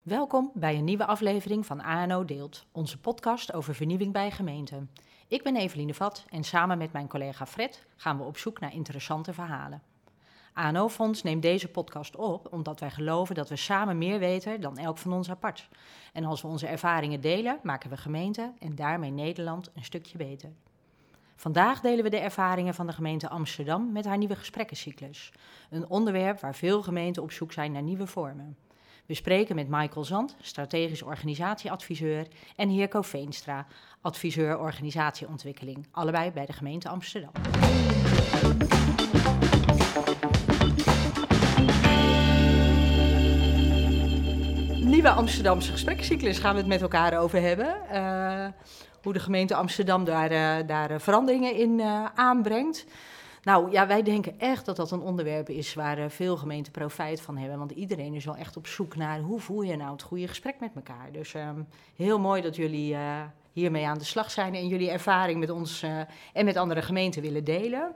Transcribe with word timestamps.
Welkom 0.00 0.50
bij 0.54 0.76
een 0.76 0.84
nieuwe 0.84 1.06
aflevering 1.06 1.66
van 1.66 1.82
ANO 1.82 2.24
Deelt, 2.24 2.66
onze 2.72 2.98
podcast 2.98 3.52
over 3.52 3.74
vernieuwing 3.74 4.12
bij 4.12 4.30
gemeenten. 4.30 4.90
Ik 5.28 5.42
ben 5.42 5.56
Eveline 5.56 5.94
Vat 5.94 6.24
en 6.28 6.44
samen 6.44 6.78
met 6.78 6.92
mijn 6.92 7.08
collega 7.08 7.46
Fred 7.46 7.86
gaan 7.96 8.18
we 8.18 8.24
op 8.24 8.36
zoek 8.36 8.60
naar 8.60 8.74
interessante 8.74 9.32
verhalen. 9.32 9.82
ANO 10.52 10.88
Fonds 10.88 11.22
neemt 11.22 11.42
deze 11.42 11.68
podcast 11.68 12.16
op 12.16 12.52
omdat 12.52 12.80
wij 12.80 12.90
geloven 12.90 13.34
dat 13.34 13.48
we 13.48 13.56
samen 13.56 13.98
meer 13.98 14.18
weten 14.18 14.60
dan 14.60 14.78
elk 14.78 14.98
van 14.98 15.12
ons 15.12 15.30
apart. 15.30 15.68
En 16.12 16.24
als 16.24 16.42
we 16.42 16.48
onze 16.48 16.66
ervaringen 16.66 17.20
delen, 17.20 17.58
maken 17.62 17.90
we 17.90 17.96
gemeenten 17.96 18.54
en 18.58 18.74
daarmee 18.74 19.10
Nederland 19.10 19.70
een 19.74 19.84
stukje 19.84 20.18
beter. 20.18 20.52
Vandaag 21.36 21.80
delen 21.80 22.04
we 22.04 22.10
de 22.10 22.18
ervaringen 22.18 22.74
van 22.74 22.86
de 22.86 22.92
gemeente 22.92 23.28
Amsterdam 23.28 23.92
met 23.92 24.04
haar 24.04 24.18
nieuwe 24.18 24.36
gesprekkencyclus. 24.36 25.32
Een 25.70 25.88
onderwerp 25.88 26.40
waar 26.40 26.54
veel 26.54 26.82
gemeenten 26.82 27.22
op 27.22 27.32
zoek 27.32 27.52
zijn 27.52 27.72
naar 27.72 27.82
nieuwe 27.82 28.06
vormen. 28.06 28.56
We 29.10 29.16
spreken 29.16 29.54
met 29.54 29.68
Michael 29.68 30.04
Zand, 30.04 30.36
strategisch 30.40 31.02
organisatieadviseur, 31.02 32.26
en 32.56 32.68
Heerko 32.68 33.02
Veenstra, 33.02 33.66
adviseur 34.00 34.58
organisatieontwikkeling, 34.58 35.86
allebei 35.90 36.30
bij 36.30 36.46
de 36.46 36.52
gemeente 36.52 36.88
Amsterdam. 36.88 37.30
Nieuwe 44.84 45.10
Amsterdamse 45.10 45.70
gesprekcyclus 45.70 46.38
gaan 46.38 46.52
we 46.52 46.58
het 46.58 46.68
met 46.68 46.82
elkaar 46.82 47.18
over 47.18 47.40
hebben. 47.40 47.76
Uh, 47.92 48.46
hoe 49.02 49.12
de 49.12 49.20
gemeente 49.20 49.54
Amsterdam 49.54 50.04
daar, 50.04 50.32
uh, 50.32 50.66
daar 50.66 51.00
veranderingen 51.00 51.54
in 51.54 51.78
uh, 51.78 52.04
aanbrengt. 52.14 52.86
Nou 53.42 53.70
ja, 53.70 53.86
wij 53.86 54.02
denken 54.02 54.38
echt 54.38 54.66
dat 54.66 54.76
dat 54.76 54.90
een 54.90 55.00
onderwerp 55.00 55.48
is 55.48 55.74
waar 55.74 55.98
uh, 55.98 56.08
veel 56.08 56.36
gemeenten 56.36 56.72
profijt 56.72 57.20
van 57.20 57.36
hebben. 57.36 57.58
Want 57.58 57.70
iedereen 57.70 58.14
is 58.14 58.24
wel 58.24 58.36
echt 58.36 58.56
op 58.56 58.66
zoek 58.66 58.96
naar 58.96 59.20
hoe 59.20 59.40
voer 59.40 59.66
je 59.66 59.76
nou 59.76 59.92
het 59.92 60.02
goede 60.02 60.28
gesprek 60.28 60.60
met 60.60 60.70
elkaar. 60.74 61.12
Dus 61.12 61.34
um, 61.34 61.66
heel 61.96 62.18
mooi 62.18 62.42
dat 62.42 62.56
jullie 62.56 62.92
uh, 62.92 63.22
hiermee 63.52 63.86
aan 63.86 63.98
de 63.98 64.04
slag 64.04 64.30
zijn 64.30 64.54
en 64.54 64.68
jullie 64.68 64.90
ervaring 64.90 65.40
met 65.40 65.50
ons 65.50 65.82
uh, 65.82 66.00
en 66.32 66.44
met 66.44 66.56
andere 66.56 66.82
gemeenten 66.82 67.22
willen 67.22 67.44
delen. 67.44 67.94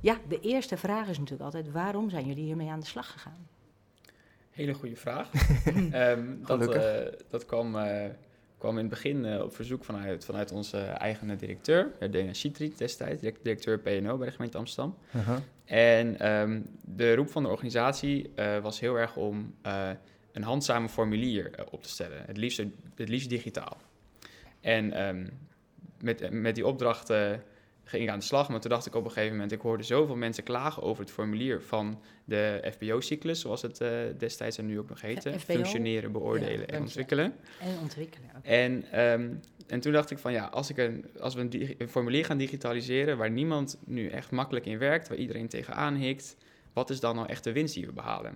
Ja, 0.00 0.16
de 0.28 0.40
eerste 0.40 0.76
vraag 0.76 1.08
is 1.08 1.18
natuurlijk 1.18 1.44
altijd: 1.44 1.72
waarom 1.72 2.10
zijn 2.10 2.26
jullie 2.26 2.44
hiermee 2.44 2.70
aan 2.70 2.80
de 2.80 2.86
slag 2.86 3.12
gegaan? 3.12 3.48
Hele 4.50 4.74
goede 4.74 4.96
vraag. 4.96 5.30
um, 5.94 6.40
dat, 6.46 6.80
dat 7.30 7.46
kwam 7.46 7.76
kwam 8.58 8.70
in 8.70 8.84
het 8.84 8.88
begin 8.88 9.24
uh, 9.24 9.42
op 9.42 9.54
verzoek 9.54 9.84
vanuit, 9.84 10.24
vanuit 10.24 10.52
onze 10.52 10.78
eigen 10.78 11.38
directeur, 11.38 11.92
Dena 12.10 12.32
Citriet 12.32 12.78
destijds, 12.78 13.20
directeur 13.20 13.78
PNO 13.78 14.16
bij 14.16 14.26
de 14.26 14.32
gemeente 14.32 14.58
Amsterdam. 14.58 14.96
Uh 15.16 15.26
-huh. 15.26 15.38
En 15.64 16.32
um, 16.32 16.66
de 16.84 17.14
roep 17.14 17.30
van 17.30 17.42
de 17.42 17.48
organisatie 17.48 18.30
uh, 18.36 18.58
was 18.58 18.80
heel 18.80 18.96
erg 18.96 19.16
om 19.16 19.54
uh, 19.66 19.90
een 20.32 20.42
handzame 20.42 20.88
formulier 20.88 21.50
op 21.70 21.82
te 21.82 21.88
stellen, 21.88 22.22
het 22.26 22.36
liefst, 22.36 22.62
het 22.94 23.08
liefst 23.08 23.28
digitaal. 23.28 23.76
En 24.60 25.06
um, 25.06 25.28
met, 26.00 26.30
met 26.30 26.54
die 26.54 26.66
opdracht 26.66 27.12
ging 27.88 28.02
ik 28.02 28.08
aan 28.08 28.18
de 28.18 28.24
slag, 28.24 28.48
maar 28.48 28.60
toen 28.60 28.70
dacht 28.70 28.86
ik 28.86 28.94
op 28.94 29.04
een 29.04 29.10
gegeven 29.10 29.32
moment, 29.32 29.52
ik 29.52 29.60
hoorde 29.60 29.82
zoveel 29.82 30.16
mensen 30.16 30.44
klagen 30.44 30.82
over 30.82 31.02
het 31.02 31.12
formulier 31.12 31.62
van 31.62 32.00
de 32.24 32.72
FBO-cyclus, 32.72 33.40
zoals 33.40 33.62
het 33.62 33.80
uh, 33.80 33.88
destijds 34.18 34.58
en 34.58 34.66
nu 34.66 34.78
ook 34.78 34.88
nog 34.88 35.00
heette. 35.00 35.38
Functioneren, 35.38 36.12
beoordelen 36.12 36.60
ja, 36.60 36.66
en 36.66 36.80
ontwikkelen. 36.80 37.34
En 37.60 37.78
ontwikkelen, 37.80 38.30
okay. 38.38 38.52
en, 38.52 39.00
um, 39.00 39.40
en 39.66 39.80
toen 39.80 39.92
dacht 39.92 40.10
ik 40.10 40.18
van 40.18 40.32
ja, 40.32 40.44
als, 40.44 40.70
ik 40.70 40.76
een, 40.76 41.04
als 41.20 41.34
we 41.34 41.40
een, 41.40 41.74
een, 41.78 41.88
formulier 41.88 42.24
gaan 42.24 42.38
digitaliseren 42.38 43.16
waar 43.16 43.30
niemand 43.30 43.78
nu 43.84 44.08
echt 44.08 44.30
makkelijk 44.30 44.66
in 44.66 44.78
werkt, 44.78 45.08
waar 45.08 45.18
iedereen 45.18 45.48
tegenaan 45.48 45.94
hikt, 45.94 46.36
wat 46.72 46.90
is 46.90 47.00
dan 47.00 47.14
nou 47.14 47.28
echt 47.28 47.44
de 47.44 47.52
winst 47.52 47.74
die 47.74 47.86
we 47.86 47.92
behalen? 47.92 48.34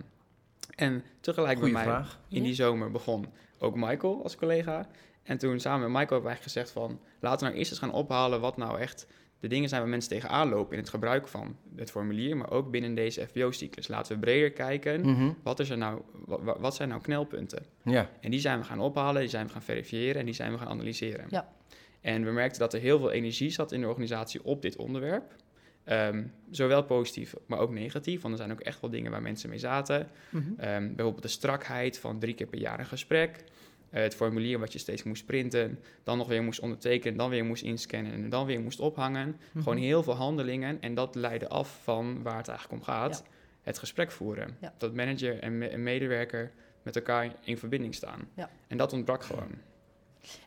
En 0.74 1.04
tegelijk 1.20 1.58
Goeie 1.58 1.72
bij 1.72 1.84
mij 1.84 1.92
vraag. 1.92 2.20
in 2.28 2.42
die 2.42 2.54
zomer 2.54 2.90
begon 2.90 3.26
ook 3.58 3.76
Michael 3.76 4.22
als 4.22 4.36
collega. 4.36 4.88
En 5.22 5.38
toen 5.38 5.60
samen 5.60 5.80
met 5.80 5.88
Michael 5.88 6.10
hebben 6.20 6.30
wij 6.30 6.42
gezegd 6.42 6.70
van 6.70 7.00
laten 7.20 7.38
we 7.38 7.44
nou 7.44 7.56
eerst 7.56 7.70
eens 7.70 7.80
gaan 7.80 7.92
ophalen 7.92 8.40
wat 8.40 8.56
nou 8.56 8.78
echt 8.78 9.06
de 9.42 9.48
dingen 9.48 9.68
zijn 9.68 9.80
waar 9.80 9.90
mensen 9.90 10.10
tegenaan 10.10 10.48
lopen 10.48 10.72
in 10.72 10.78
het 10.78 10.88
gebruik 10.88 11.28
van 11.28 11.56
het 11.76 11.90
formulier, 11.90 12.36
maar 12.36 12.50
ook 12.50 12.70
binnen 12.70 12.94
deze 12.94 13.26
FBO-cyclus. 13.26 13.88
Laten 13.88 14.14
we 14.14 14.20
breder 14.20 14.52
kijken, 14.52 15.00
Mhm. 15.00 15.30
wat, 15.42 15.60
is 15.60 15.70
er 15.70 15.78
nou, 15.78 16.00
wat, 16.26 16.58
wat, 16.58 16.74
zijn 16.74 16.88
nou 16.88 17.00
knelpunten? 17.00 17.62
Ja. 17.84 18.10
En 18.20 18.30
die 18.30 18.40
zijn 18.40 18.58
we 18.58 18.64
gaan 18.64 18.80
ophalen, 18.80 19.20
die 19.20 19.30
zijn 19.30 19.46
we 19.46 19.52
gaan 19.52 19.62
verifiëren 19.62 20.20
en 20.20 20.24
die 20.24 20.34
zijn 20.34 20.52
we 20.52 20.58
gaan 20.58 20.68
analyseren. 20.68 21.26
Ja. 21.28 21.52
En 22.00 22.24
we 22.24 22.30
merkten 22.30 22.60
dat 22.60 22.74
er 22.74 22.80
heel 22.80 22.98
veel 22.98 23.10
energie 23.10 23.50
zat 23.50 23.72
in 23.72 23.80
de 23.80 23.88
organisatie 23.88 24.44
op 24.44 24.62
dit 24.62 24.76
onderwerp. 24.76 25.34
Um, 25.86 26.32
zowel 26.50 26.82
positief, 26.84 27.34
maar 27.46 27.58
ook 27.58 27.70
negatief. 27.72 28.20
Want 28.20 28.34
er 28.34 28.40
zijn 28.40 28.52
ook 28.52 28.60
echt 28.60 28.80
wel 28.80 28.90
dingen 28.90 29.10
waar 29.10 29.22
mensen 29.22 29.48
mee 29.48 29.58
zaten. 29.58 30.08
Mhm. 30.30 30.42
Um, 30.48 30.94
bijvoorbeeld 30.94 31.22
de 31.22 31.28
strakheid 31.28 31.98
van 31.98 32.18
drie 32.18 32.34
keer 32.34 32.46
per 32.46 32.58
jaar 32.58 32.78
een 32.78 32.86
gesprek. 32.86 33.44
Uh, 33.92 34.00
het 34.00 34.14
formulier 34.14 34.58
wat 34.58 34.72
je 34.72 34.78
steeds 34.78 35.02
moest 35.02 35.26
printen, 35.26 35.78
dan 36.02 36.18
nog 36.18 36.28
weer 36.28 36.42
moest 36.42 36.60
ondertekenen, 36.60 37.18
dan 37.18 37.30
weer 37.30 37.44
moest 37.44 37.62
inscannen 37.62 38.12
en 38.12 38.28
dan 38.28 38.46
weer 38.46 38.60
moest 38.60 38.80
ophangen. 38.80 39.36
Mhm. 39.52 39.62
Gewoon 39.62 39.78
heel 39.78 40.02
veel 40.02 40.14
handelingen 40.14 40.80
en 40.80 40.94
dat 40.94 41.14
leidde 41.14 41.48
af 41.48 41.80
van 41.82 42.22
waar 42.22 42.36
het 42.36 42.48
eigenlijk 42.48 42.80
om 42.80 42.86
gaat. 42.94 43.22
Ja. 43.24 43.30
Het 43.62 43.78
gesprek 43.78 44.10
voeren. 44.10 44.56
Ja. 44.60 44.74
Dat 44.78 44.94
manager 44.94 45.38
en, 45.38 45.58
me 45.58 45.68
en, 45.68 45.82
medewerker 45.82 46.52
met 46.82 46.96
elkaar 46.96 47.34
in 47.44 47.58
verbinding 47.58 47.94
staan. 47.94 48.28
Ja. 48.34 48.50
En 48.66 48.76
dat 48.76 48.92
ontbrak 48.92 49.24
gewoon. 49.24 49.50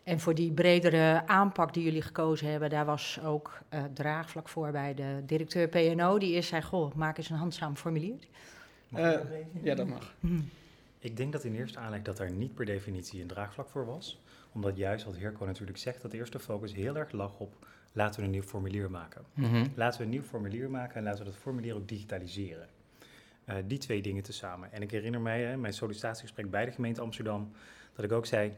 En 0.02 0.20
voor 0.20 0.34
die 0.34 0.52
bredere 0.52 1.26
aanpak 1.26 1.74
die 1.74 1.84
jullie 1.84 2.02
gekozen 2.02 2.50
hebben, 2.50 2.70
daar 2.70 2.84
was 2.84 3.20
ook 3.24 3.58
uh, 3.74 3.84
draagvlak 3.94 4.48
voor 4.48 4.70
bij 4.70 4.94
de 4.94 5.22
directeur 5.26 5.68
PNO. 5.68 6.18
Die 6.18 6.32
eerst 6.32 6.48
zei, 6.48 6.62
goh, 6.62 6.94
maak 6.94 7.18
eens 7.18 7.30
een 7.30 7.36
handzaam 7.36 7.76
formulier. 7.76 8.16
Uh, 8.94 9.18
ja, 9.62 9.74
dat 9.74 9.86
mag. 9.86 10.14
Hmm. 10.20 10.48
Ik 11.06 11.16
denk 11.16 11.32
dat 11.32 11.44
in 11.44 11.54
eerste 11.54 11.78
aanleg 11.78 12.02
dat 12.02 12.16
daar 12.16 12.30
niet 12.30 12.54
per 12.54 12.64
definitie 12.64 13.20
een 13.20 13.26
draagvlak 13.26 13.68
voor 13.68 13.86
was. 13.86 14.20
Omdat 14.52 14.76
juist 14.76 15.04
wat 15.04 15.16
Heerko 15.16 15.44
natuurlijk 15.44 15.78
zegt, 15.78 16.02
dat 16.02 16.10
de 16.10 16.16
eerste 16.16 16.38
focus 16.38 16.74
heel 16.74 16.96
erg 16.96 17.12
lag 17.12 17.38
op 17.38 17.66
laten 17.92 18.20
we 18.20 18.26
een 18.26 18.32
nieuw 18.32 18.42
formulier 18.42 18.90
maken. 18.90 19.24
Mhm. 19.34 19.66
Laten 19.74 19.98
we 19.98 20.04
een 20.04 20.10
nieuw 20.10 20.22
formulier 20.22 20.70
maken 20.70 20.96
en 20.96 21.02
laten 21.02 21.18
we 21.18 21.30
dat 21.30 21.38
formulier 21.38 21.74
ook 21.74 21.88
digitaliseren. 21.88 22.68
Uh, 23.48 23.54
die 23.66 23.78
twee 23.78 24.02
dingen 24.02 24.22
tezamen. 24.22 24.72
En 24.72 24.82
ik 24.82 24.90
herinner 24.90 25.20
mij, 25.20 25.42
hè, 25.42 25.56
mijn 25.56 25.72
sollicitatiegesprek 25.72 26.50
bij 26.50 26.64
de 26.64 26.70
gemeente 26.70 27.00
Amsterdam, 27.00 27.50
dat 27.94 28.04
ik 28.04 28.12
ook 28.12 28.26
zei, 28.26 28.52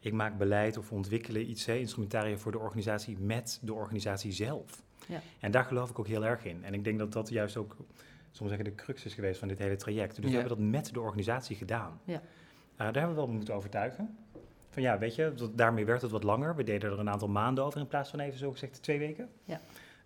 ik 0.00 0.12
maak 0.12 0.38
beleid 0.38 0.76
of 0.76 0.92
ontwikkelen 0.92 1.50
iets, 1.50 1.66
hè, 1.66 1.74
instrumentaria 1.74 2.36
voor 2.36 2.52
de 2.52 2.58
organisatie 2.58 3.18
met 3.18 3.58
de 3.62 3.74
organisatie 3.74 4.32
zelf. 4.32 4.82
Ja. 5.06 5.20
En 5.40 5.50
daar 5.50 5.64
geloof 5.64 5.90
ik 5.90 5.98
ook 5.98 6.06
heel 6.06 6.24
erg 6.24 6.44
in. 6.44 6.64
En 6.64 6.74
ik 6.74 6.84
denk 6.84 6.98
dat 6.98 7.12
dat 7.12 7.28
juist 7.28 7.56
ook 7.56 7.76
soms 8.36 8.50
zeggen, 8.50 8.68
de 8.68 8.74
crux 8.74 9.04
is 9.04 9.14
geweest 9.14 9.38
van 9.38 9.48
dit 9.48 9.58
hele 9.58 9.76
traject. 9.76 10.14
Dus 10.16 10.24
Ja. 10.24 10.30
we 10.30 10.36
hebben 10.38 10.56
dat 10.58 10.66
met 10.66 10.92
de 10.94 11.00
organisatie 11.00 11.56
gedaan. 11.56 12.00
Ja. 12.04 12.14
Uh, 12.14 12.20
daar 12.76 12.92
hebben 12.92 13.08
we 13.10 13.14
wel 13.14 13.28
moeten 13.28 13.54
overtuigen. 13.54 14.16
Van 14.70 14.82
ja, 14.82 14.98
weet 14.98 15.14
je, 15.14 15.32
dat, 15.34 15.58
daarmee 15.58 15.84
werd 15.84 16.02
het 16.02 16.10
wat 16.10 16.22
langer. 16.22 16.56
We 16.56 16.64
deden 16.64 16.90
er 16.90 16.98
een 16.98 17.10
aantal 17.10 17.28
maanden 17.28 17.64
over 17.64 17.80
in 17.80 17.86
plaats 17.86 18.10
van 18.10 18.20
even 18.20 18.38
zo 18.38 18.50
gezegd 18.52 18.82
twee 18.82 18.98
weken. 18.98 19.28
Ja. 19.44 19.60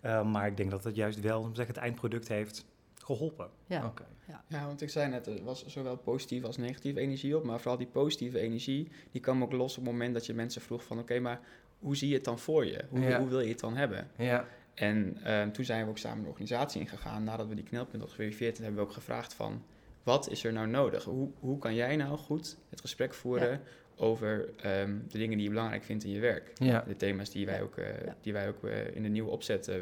Uh, 0.05 0.31
maar 0.31 0.47
ik 0.47 0.57
denk 0.57 0.71
dat 0.71 0.85
het 0.85 0.95
juist 0.95 1.21
wel, 1.21 1.41
om 1.41 1.55
zeggen, 1.55 1.75
het 1.75 1.83
eindproduct 1.85 2.29
heeft 2.29 2.65
geholpen. 2.95 3.49
Ja. 3.67 3.87
Okay. 3.87 4.07
ja. 4.29 4.45
Ja, 4.49 4.67
want 4.67 4.83
ik 4.83 4.91
zei 4.91 5.09
net, 5.11 5.27
er 5.27 5.45
was 5.45 5.67
zowel 5.67 5.97
positieve 5.97 6.47
als 6.47 6.57
negatieve 6.57 7.01
energie 7.01 7.37
op. 7.37 7.45
Maar 7.45 7.59
vooral 7.59 7.79
die 7.79 7.87
positieve 7.87 8.39
energie, 8.39 8.91
die 9.11 9.21
kwam 9.21 9.43
ook 9.43 9.53
los 9.53 9.79
op 9.79 9.85
het 9.85 9.93
moment 9.93 10.15
dat 10.15 10.27
je 10.27 10.35
mensen 10.35 10.61
vroeg 10.63 10.85
van... 10.85 10.97
Oké, 10.97 11.05
okay, 11.13 11.23
maar 11.23 11.41
hoe 11.79 11.97
zie 11.97 12.09
je 12.09 12.15
het 12.15 12.25
dan 12.25 12.39
voor 12.39 12.67
je? 12.67 12.85
Hoe, 12.89 13.01
Ja. 13.01 13.19
hoe 13.19 13.29
wil 13.29 13.41
je 13.41 13.49
het 13.49 13.61
dan 13.61 13.77
hebben? 13.77 14.11
Ja. 14.17 14.45
En 14.81 15.17
uh, 15.27 15.43
toen 15.43 15.65
zijn 15.65 15.85
we 15.85 15.91
ook 15.91 15.99
samen 15.99 16.23
de 16.23 16.29
organisatie 16.29 16.81
ingegaan. 16.81 17.25
Nadat 17.25 17.49
we 17.49 17.55
die 17.55 17.65
knelpunten 17.65 17.99
hadden 17.99 18.17
geverifieerd, 18.17 18.59
hebben 18.59 18.77
we 18.77 18.83
ook 18.83 18.93
gevraagd 18.93 19.35
van... 19.35 19.63
Wat 20.03 20.31
is 20.31 20.45
er 20.45 20.53
nou 20.53 20.67
nodig? 20.67 21.05
Hoe, 21.05 21.31
hoe 21.39 21.59
kan 21.59 21.75
jij 21.75 21.97
nou 21.97 22.19
goed 22.19 22.57
het 22.71 22.81
gesprek 22.81 23.15
voeren 23.15 23.51
Ja. 23.51 23.61
over 23.97 24.49
um, 24.67 25.05
de 25.09 25.19
dingen 25.19 25.37
die 25.37 25.47
je 25.47 25.53
belangrijk 25.53 25.83
vindt 25.85 26.05
in 26.05 26.11
je 26.11 26.21
werk? 26.21 26.53
Ja. 26.55 26.85
De 26.87 26.97
thema's 26.97 27.31
die 27.31 27.47
wij 27.47 27.63
ook, 27.63 27.77
uh, 27.79 27.87
Ja. 28.05 28.17
die 28.21 28.33
wij 28.33 28.49
ook 28.49 28.65
uh, 28.65 28.97
in 28.97 29.03
de 29.03 29.09
nieuwe 29.09 29.31
opzet 29.31 29.69
uh, 29.69 29.75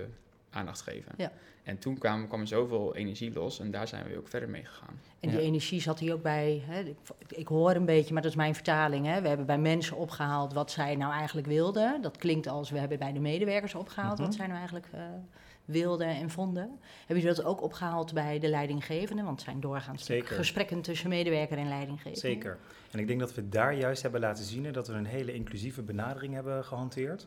aandacht 0.50 0.80
geven. 0.80 1.12
Ja. 1.16 1.32
En 1.62 1.78
toen 1.78 1.98
kwam, 1.98 2.26
kwam 2.28 2.40
er 2.40 2.46
zoveel 2.46 2.96
energie 2.96 3.32
los 3.32 3.60
en 3.60 3.70
daar 3.70 3.88
zijn 3.88 4.06
we 4.06 4.16
ook 4.16 4.28
verder 4.28 4.48
mee 4.48 4.64
gegaan. 4.64 5.00
En 5.20 5.28
die 5.28 5.38
Ja. 5.38 5.44
energie 5.44 5.80
zat 5.80 5.98
hier 5.98 6.12
ook 6.14 6.22
bij, 6.22 6.62
hè, 6.66 6.80
ik, 6.80 6.96
ik 7.28 7.46
hoor 7.48 7.70
een 7.74 7.84
beetje, 7.84 8.12
maar 8.12 8.22
dat 8.22 8.30
is 8.30 8.36
mijn 8.36 8.54
vertaling. 8.54 9.06
Hè. 9.06 9.20
We 9.22 9.28
hebben 9.28 9.46
bij 9.46 9.58
mensen 9.58 9.96
opgehaald 9.96 10.52
wat 10.52 10.70
zij 10.70 10.96
nou 10.96 11.12
eigenlijk 11.12 11.46
wilden. 11.46 12.02
Dat 12.02 12.16
klinkt 12.16 12.46
als 12.46 12.70
we 12.70 12.78
hebben 12.78 12.98
bij 12.98 13.12
de 13.12 13.20
medewerkers 13.20 13.74
opgehaald 13.74 14.14
Mhm. 14.18 14.22
wat 14.26 14.34
zij 14.34 14.46
nou 14.46 14.58
eigenlijk 14.58 14.86
uh, 14.94 15.00
wilden 15.64 16.06
en 16.08 16.30
vonden. 16.30 16.78
Hebben 17.06 17.24
jullie 17.24 17.34
dat 17.36 17.44
ook 17.44 17.62
opgehaald 17.62 18.14
bij 18.14 18.38
de 18.38 18.48
leidinggevenden? 18.48 19.24
Want 19.24 19.36
het 19.36 19.48
zijn 19.48 19.60
doorgaans 19.60 20.04
Zeker. 20.04 20.36
gesprekken 20.36 20.80
tussen 20.82 21.08
medewerker 21.08 21.58
en 21.58 21.68
leidinggevende. 21.68 22.18
Zeker. 22.18 22.58
En 22.90 22.98
ik 22.98 23.06
denk 23.06 23.20
dat 23.20 23.34
we 23.34 23.48
daar 23.48 23.74
juist 23.74 24.02
hebben 24.02 24.20
laten 24.20 24.44
zien 24.44 24.72
dat 24.72 24.88
we 24.88 24.94
een 24.94 25.06
hele 25.06 25.32
inclusieve 25.34 25.82
benadering 25.82 26.34
hebben 26.34 26.64
gehanteerd. 26.64 27.26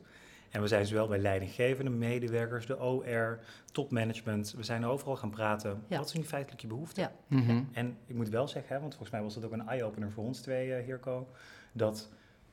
En 0.52 0.62
we 0.62 0.68
zijn 0.68 0.86
zowel 0.86 1.08
bij 1.08 1.20
leidinggevende 1.20 1.92
medewerkers, 1.92 2.66
de 2.66 2.80
OR, 2.80 3.40
topmanagement. 3.72 4.54
We 4.58 4.64
zijn 4.64 4.86
overal 4.86 5.16
gaan 5.16 5.30
praten. 5.30 5.84
Ja. 5.88 5.98
Wat 5.98 6.08
is 6.08 6.14
nu 6.14 6.24
feitelijk 6.24 6.62
je 6.62 6.68
behoefte? 6.68 7.02
Ja. 7.02 7.12
Mm-hmm. 7.28 7.70
En 7.72 7.98
ik 8.06 8.16
moet 8.16 8.30
wel 8.30 8.48
zeggen, 8.48 8.74
hè, 8.76 8.80
want 8.82 8.92
volgens 8.94 9.12
mij 9.12 9.22
was 9.22 9.34
dat 9.34 9.46
ook 9.46 9.52
een 9.52 9.68
eye-opener 9.68 10.12
voor 10.12 10.24
ons 10.24 10.40
twee, 10.42 10.68
uh, 10.68 10.86
Heerko, 10.86 11.28
dat 11.72 12.10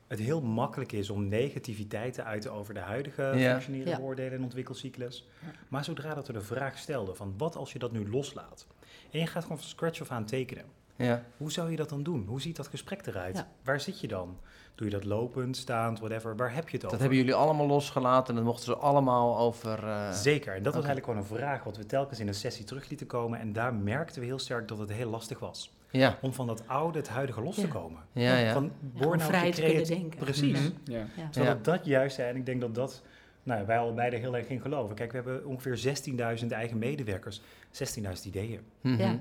het 0.07 0.19
heel 0.19 0.41
makkelijk 0.41 0.91
is 0.91 1.09
om 1.09 1.27
negativiteit 1.27 2.13
te 2.13 2.23
uiten 2.23 2.51
over 2.51 2.73
de 2.73 2.79
huidige 2.79 3.21
Ja. 3.35 3.51
functioneren, 3.51 3.89
Ja. 3.89 3.97
beoordelen 3.97 4.33
en 4.37 4.43
ontwikkelcyclus. 4.43 5.27
Ja. 5.41 5.51
Maar 5.67 5.83
zodra 5.83 6.13
dat 6.13 6.27
we 6.27 6.33
de 6.33 6.41
vraag 6.41 6.77
stelden 6.77 7.15
van 7.15 7.33
wat 7.37 7.55
als 7.55 7.73
je 7.73 7.79
dat 7.79 7.91
nu 7.91 8.09
loslaat 8.09 8.67
en 9.11 9.19
je 9.19 9.27
gaat 9.27 9.43
gewoon 9.43 9.57
van 9.59 9.67
scratch 9.67 10.01
af 10.01 10.11
aan 10.11 10.25
tekenen. 10.25 10.65
Ja. 11.05 11.23
Hoe 11.37 11.51
zou 11.51 11.71
je 11.71 11.75
dat 11.75 11.89
dan 11.89 12.03
doen? 12.03 12.25
Hoe 12.27 12.41
ziet 12.41 12.55
dat 12.55 12.67
gesprek 12.67 13.07
eruit? 13.07 13.45
Waar 13.63 13.79
zit 13.79 13.99
je 13.99 14.07
dan? 14.07 14.37
Doe 14.75 14.87
je 14.87 14.93
dat 14.93 15.03
lopend, 15.03 15.57
staand, 15.57 15.99
whatever? 15.99 16.35
Waar 16.35 16.53
heb 16.53 16.69
je 16.69 16.75
het 16.75 16.85
over? 16.85 16.89
Dat 16.89 16.99
hebben 16.99 17.17
jullie 17.17 17.33
allemaal 17.33 17.67
losgelaten 17.67 18.29
en 18.29 18.35
dat 18.35 18.43
mochten 18.43 18.65
ze 18.65 18.75
allemaal 18.75 19.37
over... 19.37 19.83
Uh... 19.83 20.11
Zeker, 20.11 20.55
en 20.55 20.63
dat 20.63 20.73
was 20.73 20.85
eigenlijk 20.85 21.05
gewoon 21.05 21.19
een 21.19 21.39
vraag 21.39 21.63
wat 21.63 21.77
we 21.77 21.85
telkens 21.85 22.19
in 22.19 22.27
een 22.27 22.33
sessie 22.33 22.65
terug 22.65 22.89
lieten 22.89 23.07
komen. 23.07 23.39
En 23.39 23.53
daar 23.53 23.73
merkten 23.73 24.21
we 24.21 24.27
heel 24.27 24.39
sterk 24.39 24.67
dat 24.67 24.77
het 24.77 24.91
heel 24.91 25.09
lastig 25.09 25.39
was. 25.39 25.71
Ja. 25.91 26.17
Om 26.21 26.33
van 26.33 26.47
dat 26.47 26.63
oude 26.67 26.97
het 26.97 27.09
huidige 27.09 27.41
los 27.41 27.55
te 27.55 27.67
komen. 27.67 28.01
Ja, 28.11 28.37
ja. 28.37 28.53
Van 28.53 28.71
born 28.79 29.19
vrij 29.19 29.51
te 29.51 29.61
kunnen 29.61 29.87
denken. 29.87 30.19
Precies. 30.19 30.59
Mm 30.59 30.73
ja. 30.83 31.05
Terwijl 31.31 31.61
dat 31.61 31.85
juist 31.85 32.15
zijn, 32.15 32.29
en 32.29 32.35
ik 32.35 32.45
denk 32.45 32.61
dat 32.61 32.75
dat 32.75 33.01
nou, 33.43 33.65
wij 33.65 33.79
allebei 33.79 34.11
er 34.11 34.19
heel 34.19 34.35
erg 34.35 34.47
in 34.47 34.61
geloven. 34.61 34.95
Kijk, 34.95 35.11
we 35.11 35.17
hebben 35.17 35.45
ongeveer 35.45 35.97
16.000 36.41 36.47
eigen 36.47 36.77
medewerkers, 36.77 37.41
16.000 37.41 38.05
ideeën. 38.25 38.59
Mm 38.81 38.95
-hmm. 38.95 39.01
Ja, 39.01 39.19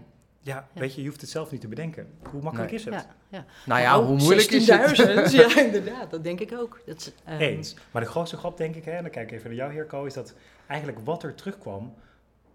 weet 0.72 0.94
je, 0.94 1.00
je 1.02 1.08
hoeft 1.08 1.20
het 1.20 1.30
zelf 1.30 1.50
niet 1.50 1.60
te 1.60 1.68
bedenken. 1.68 2.08
Hoe 2.30 2.42
makkelijk 2.42 2.72
is 2.72 2.84
het? 2.84 2.94
Ja, 2.94 3.06
ja. 3.28 3.44
Nou 3.66 3.80
ja, 3.80 4.02
hoe 4.02 4.16
moeilijk 4.16 4.50
is 4.50 4.66
het? 4.68 5.32
ja, 5.32 5.60
inderdaad, 5.60 6.10
dat 6.10 6.24
denk 6.24 6.40
ik 6.40 6.52
ook. 6.52 6.80
Dat 6.86 7.12
um... 7.28 7.38
Eens. 7.38 7.74
Maar 7.90 8.02
de 8.02 8.08
grootste 8.08 8.36
grap, 8.36 8.56
denk 8.56 8.74
ik, 8.74 8.84
hè, 8.84 8.92
en 8.92 9.02
dan 9.02 9.10
kijk 9.10 9.30
ik 9.30 9.36
even 9.36 9.48
naar 9.48 9.58
jou, 9.58 9.72
Heerko, 9.72 10.04
is 10.04 10.14
dat 10.14 10.34
eigenlijk 10.66 11.00
wat 11.04 11.22
er 11.22 11.34
terugkwam, 11.34 11.94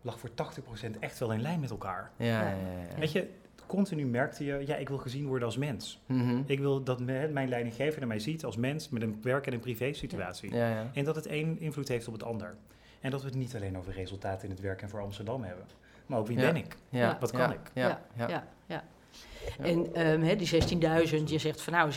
lag 0.01 0.19
voor 0.19 0.29
80% 0.29 0.99
echt 0.99 1.19
wel 1.19 1.31
in 1.31 1.41
lijn 1.41 1.59
met 1.59 1.69
elkaar. 1.69 2.11
Ja, 2.17 2.25
ja, 2.25 2.49
ja, 2.49 2.99
Weet 2.99 3.11
je, 3.11 3.29
continu 3.65 4.05
merkte 4.05 4.45
je, 4.45 4.63
ja, 4.65 4.75
ik 4.75 4.89
wil 4.89 4.97
gezien 4.97 5.27
worden 5.27 5.47
als 5.47 5.57
mens. 5.57 6.01
Mhm. 6.05 6.41
Ik 6.45 6.59
wil 6.59 6.83
dat 6.83 6.99
mijn 6.99 7.49
leidinggever 7.49 7.99
naar 7.99 8.07
mij 8.07 8.19
ziet 8.19 8.45
als 8.45 8.57
mens 8.57 8.89
met 8.89 9.01
een 9.01 9.19
werk- 9.21 9.47
en 9.47 9.53
een 9.53 9.59
privé 9.59 9.93
situatie. 9.93 10.53
Ja, 10.53 10.69
ja. 10.69 10.89
En 10.93 11.03
dat 11.03 11.15
het 11.15 11.27
een 11.27 11.59
invloed 11.59 11.87
heeft 11.87 12.07
op 12.07 12.13
het 12.13 12.23
ander. 12.23 12.55
En 13.01 13.11
dat 13.11 13.21
we 13.21 13.27
het 13.27 13.37
niet 13.37 13.55
alleen 13.55 13.77
over 13.77 13.93
resultaten 13.93 14.43
in 14.43 14.49
het 14.49 14.59
werk 14.59 14.81
en 14.81 14.89
voor 14.89 15.01
Amsterdam 15.01 15.43
hebben. 15.43 15.65
Maar 16.13 16.21
ook 16.21 16.27
wie 16.27 16.37
ben 16.37 16.55
ik? 16.55 16.77
Wat 17.19 17.31
kan 17.31 17.51
ik? 17.51 17.59
Ja, 17.73 18.01
ja, 18.15 18.27
ja. 18.65 18.83
En 19.59 20.07
um, 20.07 20.37
die 20.37 20.61
16.000, 21.07 21.23
je 21.25 21.37
zegt 21.37 21.61
van 21.61 21.73
nou 21.73 21.91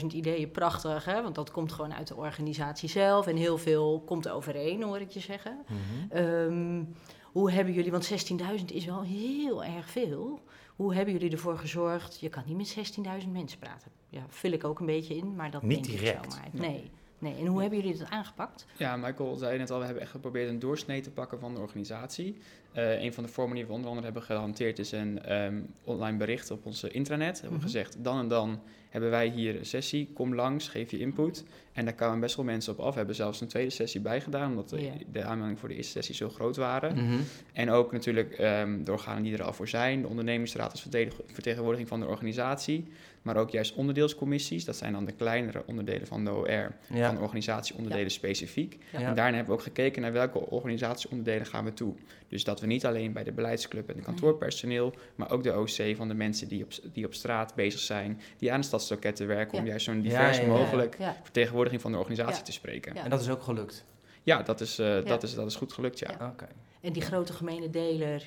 16.000 0.00 0.06
ideeën, 0.06 0.50
prachtig, 0.50 1.04
hè? 1.04 1.22
want 1.22 1.34
dat 1.34 1.50
komt 1.50 1.72
gewoon 1.72 1.94
uit 1.94 2.08
de 2.08 2.16
organisatie 2.16 2.88
zelf 2.88 3.26
en 3.26 3.36
heel 3.36 3.58
veel 3.58 4.02
komt 4.06 4.28
overeen, 4.28 4.82
hoor 4.82 5.00
ik 5.00 5.10
je 5.10 5.20
zeggen. 5.20 5.58
Mhm. 5.66 6.18
Ehm, 6.18 6.82
hoe 7.22 7.50
hebben 7.50 7.74
jullie, 7.74 7.90
want 7.90 8.04
16.000 8.04 8.64
is 8.72 8.84
wel 8.84 9.02
heel 9.02 9.64
erg 9.64 9.90
veel. 9.90 10.40
Hoe 10.76 10.94
hebben 10.94 11.14
jullie 11.14 11.30
ervoor 11.30 11.58
gezorgd? 11.58 12.20
Je 12.20 12.28
kan 12.28 12.42
niet 12.46 12.56
met 12.56 12.94
16.000 13.24 13.32
mensen 13.32 13.58
praten. 13.58 13.90
Ja, 14.08 14.20
vul 14.28 14.50
ik 14.50 14.64
ook 14.64 14.80
een 14.80 14.86
beetje 14.86 15.16
in, 15.16 15.36
maar 15.36 15.50
dat 15.50 15.62
niet 15.62 15.84
denk 15.84 15.98
direct. 15.98 16.24
ik 16.24 16.30
zomaar. 16.30 16.48
Nee. 16.52 16.70
Nee, 16.70 16.90
en 17.20 17.46
hoe 17.46 17.60
hebben 17.60 17.78
jullie 17.78 17.98
dat 17.98 18.10
aangepakt? 18.10 18.66
Ja, 18.76 18.96
Michael 18.96 19.36
zei 19.36 19.58
net 19.58 19.70
al, 19.70 19.78
we 19.78 19.84
hebben 19.84 20.02
echt 20.02 20.10
geprobeerd 20.10 20.48
een 20.48 20.58
doorsnee 20.58 21.00
te 21.00 21.10
pakken 21.10 21.40
van 21.40 21.54
de 21.54 21.60
organisatie. 21.60 22.36
Uh, 22.76 23.02
een 23.02 23.12
van 23.12 23.24
de 23.24 23.28
vormen 23.28 23.56
die 23.56 23.66
we 23.66 23.72
onder 23.72 23.88
andere 23.88 24.04
hebben 24.04 24.22
gehanteerd 24.22 24.78
is 24.78 24.92
een 24.92 25.32
um, 25.42 25.66
online 25.84 26.16
bericht 26.16 26.50
op 26.50 26.66
onze 26.66 26.90
intranet. 26.90 27.34
We 27.34 27.40
hebben 27.40 27.58
mhm. 27.58 27.66
gezegd, 27.66 27.96
dan 27.98 28.18
en 28.18 28.28
dan 28.28 28.60
hebben 28.90 29.10
wij 29.10 29.28
hier 29.28 29.58
een 29.58 29.66
sessie, 29.66 30.10
kom 30.14 30.34
langs, 30.34 30.68
geef 30.68 30.90
je 30.90 30.98
input. 30.98 31.44
En 31.72 31.84
daar 31.84 31.94
kwamen 31.94 32.20
best 32.20 32.36
wel 32.36 32.44
mensen 32.44 32.72
op 32.72 32.78
af. 32.78 32.90
We 32.90 32.96
hebben 32.96 33.14
zelfs 33.14 33.40
een 33.40 33.48
tweede 33.48 33.70
sessie 33.70 34.00
bijgedaan, 34.00 34.50
omdat 34.50 34.68
de, 34.68 34.92
de 35.12 35.22
aanmeldingen 35.22 35.58
voor 35.58 35.68
de 35.68 35.74
eerste 35.74 35.92
sessie 35.92 36.14
zo 36.14 36.28
groot 36.28 36.56
waren. 36.56 36.94
Mhm. 36.94 37.18
En 37.52 37.70
ook 37.70 37.92
natuurlijk 37.92 38.38
um, 38.38 38.84
de 38.84 38.92
organen 38.92 39.22
die 39.22 39.32
er 39.32 39.42
al 39.42 39.52
voor 39.52 39.68
zijn, 39.68 40.00
de 40.00 40.08
ondernemingsraad 40.08 40.70
als 40.70 40.86
vertegenwoordiging 41.26 41.88
van 41.88 42.00
de 42.00 42.06
organisatie 42.06 42.86
maar 43.26 43.36
ook 43.36 43.50
juist 43.50 43.74
onderdeelscommissies. 43.74 44.64
Dat 44.64 44.76
zijn 44.76 44.92
dan 44.92 45.04
de 45.04 45.12
kleinere 45.12 45.62
onderdelen 45.66 46.06
van 46.06 46.24
de 46.24 46.30
OR, 46.30 46.72
van 46.90 47.20
organisatieonderdelen 47.20 48.10
specifiek. 48.10 48.78
En 48.92 49.14
daarna 49.14 49.36
hebben 49.36 49.46
we 49.46 49.52
ook 49.52 49.62
gekeken 49.62 50.02
naar 50.02 50.12
welke 50.12 50.50
organisatieonderdelen 50.50 51.46
gaan 51.46 51.64
we 51.64 51.72
toe. 51.72 51.94
Dus 52.28 52.44
dat 52.44 52.60
we 52.60 52.66
niet 52.66 52.86
alleen 52.86 53.12
bij 53.12 53.24
de 53.24 53.32
beleidsclub 53.32 53.88
en 53.88 53.96
de 53.96 54.02
kantoorpersoneel, 54.02 54.94
maar 55.14 55.30
ook 55.30 55.42
de 55.42 55.58
OC 55.58 55.96
van 55.96 56.08
de 56.08 56.14
mensen 56.14 56.48
die 56.48 56.62
op, 56.62 56.72
die 56.92 57.06
op 57.06 57.14
straat 57.14 57.54
bezig 57.54 57.80
zijn, 57.80 58.20
die 58.38 58.52
aan 58.52 58.60
de 58.60 58.66
stadsloketten 58.66 59.26
werken, 59.26 59.58
om 59.58 59.66
juist 59.66 59.84
zo'n 59.84 60.00
divers 60.00 60.42
mogelijk 60.42 60.96
vertegenwoordiging 61.22 61.82
van 61.82 61.92
de 61.92 61.98
organisatie 61.98 62.44
te 62.44 62.52
spreken. 62.52 62.96
En 62.96 63.10
dat 63.10 63.20
is 63.20 63.28
ook 63.28 63.42
gelukt? 63.42 63.84
Ja, 64.22 64.42
dat 64.42 64.60
is, 64.60 64.78
uh, 64.78 65.04
Dat, 65.04 65.22
is, 65.22 65.34
dat 65.34 65.46
is 65.46 65.56
goed 65.56 65.72
gelukt, 65.72 65.98
ja. 65.98 66.10
Okay. 66.32 66.48
En 66.80 66.92
die 66.92 67.02
grote 67.02 67.32
gemene 67.32 67.70
deler, 67.70 68.26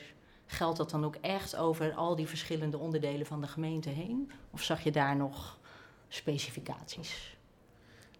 Geldt 0.51 0.77
dat 0.77 0.89
dan 0.89 1.05
ook 1.05 1.15
echt 1.21 1.55
over 1.55 1.93
al 1.93 2.15
die 2.15 2.27
verschillende 2.27 2.77
onderdelen 2.77 3.25
van 3.25 3.41
de 3.41 3.47
gemeente 3.47 3.89
heen? 3.89 4.31
Of 4.51 4.63
zag 4.63 4.83
je 4.83 4.91
daar 4.91 5.15
nog 5.15 5.59
specificaties? 6.07 7.37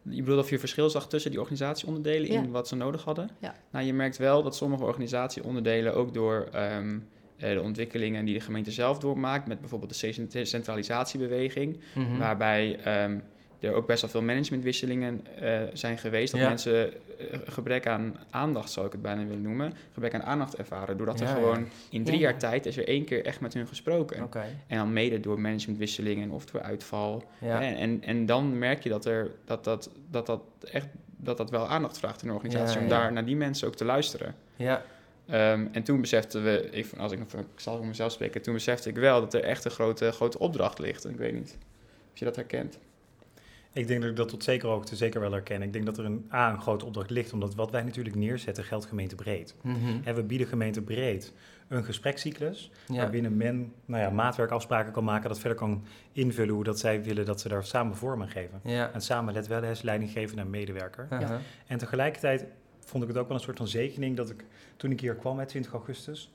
Je 0.01 0.21
bedoelt 0.21 0.43
of 0.43 0.49
je 0.49 0.59
verschil 0.59 0.89
zag 0.89 1.07
tussen 1.07 1.31
die 1.31 1.39
organisatieonderdelen 1.39 2.29
in 2.29 2.51
wat 2.51 2.67
ze 2.67 2.75
nodig 2.75 3.03
hadden? 3.03 3.29
Ja. 3.39 3.55
Nou, 3.71 3.85
je 3.85 3.93
merkt 3.93 4.17
wel 4.17 4.43
dat 4.43 4.55
sommige 4.55 4.83
organisatieonderdelen 4.83 5.95
ook 5.95 6.13
door 6.13 6.49
um, 6.55 7.07
de 7.37 7.61
ontwikkelingen 7.61 8.25
die 8.25 8.33
de 8.33 8.39
gemeente 8.39 8.71
zelf 8.71 8.99
doormaakt, 8.99 9.47
met 9.47 9.59
bijvoorbeeld 9.59 10.01
de 10.01 10.27
decentralisatiebeweging, 10.29 11.79
mm 11.95 12.17
waarbij 12.17 13.03
um, 13.03 13.23
er 13.59 13.73
ook 13.73 13.87
best 13.87 14.01
wel 14.01 14.09
veel 14.09 14.21
managementwisselingen 14.21 15.25
uh, 15.41 15.61
zijn 15.73 15.97
geweest. 15.97 16.31
Dat 16.31 16.41
mensen 16.41 16.87
uh, 16.87 16.93
gebrek 17.45 17.87
aan 17.87 18.15
aandacht, 18.29 18.71
zou 18.71 18.85
ik 18.85 18.91
het 18.91 19.01
bijna 19.01 19.23
willen 19.23 19.41
noemen, 19.41 19.73
gebrek 19.93 20.13
aan 20.13 20.23
aandacht 20.23 20.55
ervaren. 20.55 20.97
Doordat 20.97 21.19
er 21.19 21.27
gewoon 21.27 21.67
in 21.89 22.03
drie 22.03 22.19
jaar 22.19 22.37
tijd 22.37 22.65
is 22.65 22.77
er 22.77 22.87
één 22.87 23.05
keer 23.05 23.25
echt 23.25 23.39
met 23.39 23.53
hun 23.53 23.67
gesproken. 23.67 24.23
Okay. 24.23 24.47
En 24.67 24.77
dan 24.77 24.93
mede 24.93 25.19
door 25.19 25.39
managementwisselingen 25.39 26.29
of 26.29 26.45
door 26.45 26.61
uitval. 26.61 27.23
En, 27.39 27.75
en, 27.75 28.03
en, 28.03 28.25
dan 28.25 28.57
merk 28.57 28.83
je 28.83 28.89
dat, 28.89 29.05
er, 29.05 29.31
dat, 29.45 29.63
dat, 29.63 29.89
dat, 30.09 30.25
dat 30.25 30.41
echt 30.71 30.87
dat 31.21 31.37
dat 31.37 31.49
wel 31.49 31.67
aandacht 31.67 31.97
vraagt 31.97 32.21
in 32.21 32.27
de 32.27 32.33
organisatie. 32.33 32.79
om 32.79 32.87
daar 32.87 33.13
naar 33.13 33.25
die 33.25 33.35
mensen 33.35 33.67
ook 33.67 33.75
te 33.75 33.85
luisteren. 33.85 34.35
Ja. 34.55 34.83
Um, 35.31 35.69
en 35.71 35.83
toen 35.83 36.01
beseften 36.01 36.43
we, 36.43 36.67
ik, 36.71 36.87
als 36.97 37.11
ik, 37.11 37.19
ik 37.19 37.45
zal 37.55 37.77
voor 37.77 37.87
mezelf 37.87 38.11
spreken, 38.11 38.41
toen 38.41 38.53
besefte 38.53 38.89
ik 38.89 38.95
wel 38.95 39.19
dat 39.19 39.33
er 39.33 39.43
echt 39.43 39.65
een 39.65 39.71
grote, 39.71 40.11
grote 40.11 40.39
opdracht 40.39 40.79
ligt. 40.79 41.05
En 41.05 41.11
ik 41.11 41.17
weet 41.17 41.33
niet 41.33 41.57
of 42.11 42.19
je 42.19 42.25
dat 42.25 42.35
herkent. 42.35 42.79
Ik 43.73 43.87
denk 43.87 44.01
dat 44.01 44.09
ik 44.09 44.15
dat 44.15 44.27
tot 44.27 44.43
zeker 44.43 44.69
ook 44.69 44.83
zeker 44.91 45.19
wel 45.21 45.31
herken. 45.31 45.61
Ik 45.61 45.73
denk 45.73 45.85
dat 45.85 45.97
er 45.97 46.05
een, 46.05 46.29
A, 46.33 46.51
een 46.51 46.61
grote 46.61 46.85
opdracht 46.85 47.09
ligt, 47.09 47.33
omdat 47.33 47.55
wat 47.55 47.71
wij 47.71 47.83
natuurlijk 47.83 48.15
neerzetten 48.15 48.63
geldt 48.63 48.85
gemeentebreed. 48.85 49.55
Mm 49.61 50.01
En 50.03 50.15
we 50.15 50.23
bieden 50.23 50.47
gemeentebreed 50.47 51.33
een 51.67 51.83
gesprekscyclus, 51.83 52.71
waarbinnen 52.87 53.37
men 53.37 53.73
nou 53.85 54.03
ja, 54.03 54.09
maatwerkafspraken 54.09 54.91
kan 54.91 55.03
maken, 55.03 55.29
dat 55.29 55.39
verder 55.39 55.57
kan 55.57 55.83
invullen 56.11 56.53
hoe 56.53 56.63
dat 56.63 56.79
zij 56.79 57.03
willen 57.03 57.25
dat 57.25 57.41
ze 57.41 57.47
daar 57.49 57.65
samen 57.65 57.95
vorm 57.95 58.21
aan 58.21 58.29
geven. 58.29 58.59
En 58.93 59.01
samen, 59.01 59.33
let 59.33 59.47
wel 59.47 59.63
eens, 59.63 59.81
leidinggever 59.81 60.37
en 60.37 60.49
medewerker. 60.49 61.07
En 61.67 61.77
tegelijkertijd 61.77 62.45
vond 62.79 63.03
ik 63.03 63.09
het 63.09 63.17
ook 63.17 63.27
wel 63.27 63.37
een 63.37 63.43
soort 63.43 63.57
van 63.57 63.67
zegening 63.67 64.17
dat 64.17 64.29
ik, 64.29 64.45
toen 64.77 64.91
ik 64.91 64.99
hier 64.99 65.15
kwam 65.15 65.35
met 65.35 65.47
20 65.47 65.71
augustus, 65.71 66.31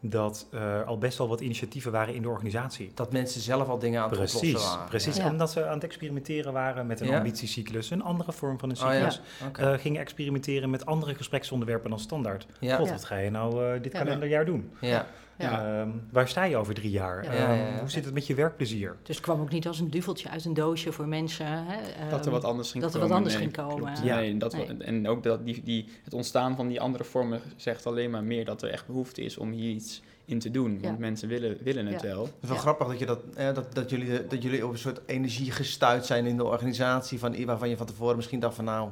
dat 0.00 0.46
er 0.50 0.84
al 0.84 0.98
best 0.98 1.18
wel 1.18 1.28
wat 1.28 1.40
initiatieven 1.40 1.92
waren 1.92 2.14
in 2.14 2.22
de 2.22 2.28
organisatie. 2.28 2.90
Dat 2.94 3.12
mensen 3.12 3.40
zelf 3.40 3.68
al 3.68 3.78
dingen 3.78 4.02
aan 4.02 4.08
het 4.08 4.18
precies, 4.18 4.36
oplossen 4.36 4.70
waren. 4.70 4.88
Precies, 4.88 5.18
omdat 5.18 5.50
ze 5.50 5.66
aan 5.66 5.74
het 5.74 5.84
experimenteren 5.84 6.52
waren 6.52 6.86
met 6.86 7.00
een 7.00 7.14
ambitiecyclus, 7.14 7.90
een 7.90 8.02
andere 8.02 8.32
vorm 8.32 8.58
van 8.58 8.70
een 8.70 8.76
oh, 8.76 8.90
cyclus. 8.90 9.20
Oh, 9.60 9.72
gingen 9.72 10.00
experimenteren 10.00 10.70
met 10.70 10.86
andere 10.86 11.14
gespreksonderwerpen 11.14 11.90
dan 11.90 11.98
standaard. 12.00 12.46
God, 12.60 12.90
wat 12.90 13.04
ga 13.04 13.16
je 13.16 13.30
nou 13.30 13.74
uh, 13.74 13.82
dit 13.82 13.92
kalenderjaar 13.92 14.44
doen? 14.44 14.70
Ja. 14.80 15.06
Ja. 15.38 15.80
Ehm, 15.80 15.90
waar 16.10 16.28
sta 16.28 16.44
je 16.44 16.56
over 16.56 16.74
drie 16.74 16.90
jaar? 16.90 17.24
Ehm, 17.24 17.78
hoe 17.78 17.90
zit 17.90 18.04
het 18.04 18.14
met 18.14 18.26
je 18.26 18.34
werkplezier? 18.34 18.96
Dus 19.02 19.16
het 19.16 19.24
kwam 19.24 19.40
ook 19.40 19.50
niet 19.50 19.66
als 19.66 19.80
een 19.80 19.90
duveltje 19.90 20.28
uit 20.28 20.44
een 20.44 20.54
doosje 20.54 20.92
voor 20.92 21.08
mensen. 21.08 21.46
Hè? 21.46 22.08
dat 22.10 22.26
er 22.26 22.32
wat 22.32 22.44
anders 22.44 22.70
ging 22.70 22.82
dat 22.82 22.92
komen. 22.92 23.08
er 23.08 23.14
wat 23.14 23.24
anders 23.24 23.42
ging 23.42 23.52
komen. 23.52 24.04
Ja. 24.04 24.16
Nee, 24.16 24.36
dat 24.36 24.54
en 24.78 25.08
ook 25.08 25.22
dat 25.22 25.44
die, 25.44 25.62
die, 25.64 25.88
het 26.04 26.14
ontstaan 26.14 26.56
van 26.56 26.68
die 26.68 26.80
andere 26.80 27.04
vormen 27.04 27.40
zegt 27.56 27.86
alleen 27.86 28.10
maar 28.10 28.24
meer 28.24 28.44
dat 28.44 28.62
er 28.62 28.70
echt 28.70 28.86
behoefte 28.86 29.22
is 29.22 29.38
om 29.38 29.50
hier 29.50 29.70
iets 29.70 30.02
in 30.24 30.38
te 30.38 30.50
doen. 30.50 30.80
Want 30.80 30.98
mensen 30.98 31.28
willen, 31.28 31.58
willen 31.62 31.86
het 31.86 32.02
wel. 32.02 32.22
Het 32.22 32.32
is 32.40 32.48
wel 32.48 32.58
grappig 32.58 32.86
dat, 32.86 32.98
je 32.98 33.06
dat, 33.06 33.20
dat, 33.54 33.74
dat, 33.74 33.90
jullie, 33.90 34.26
dat 34.26 34.42
jullie 34.42 34.66
op 34.66 34.72
een 34.72 34.78
soort 34.78 35.00
energie 35.06 35.50
gestuurd 35.50 36.06
zijn 36.06 36.26
in 36.26 36.36
de 36.36 36.44
organisatie. 36.44 37.18
Van, 37.18 37.44
waarvan 37.44 37.68
je 37.68 37.76
van 37.76 37.86
tevoren 37.86 38.16
misschien 38.16 38.40
dacht 38.40 38.54
van 38.54 38.64
nou, 38.64 38.90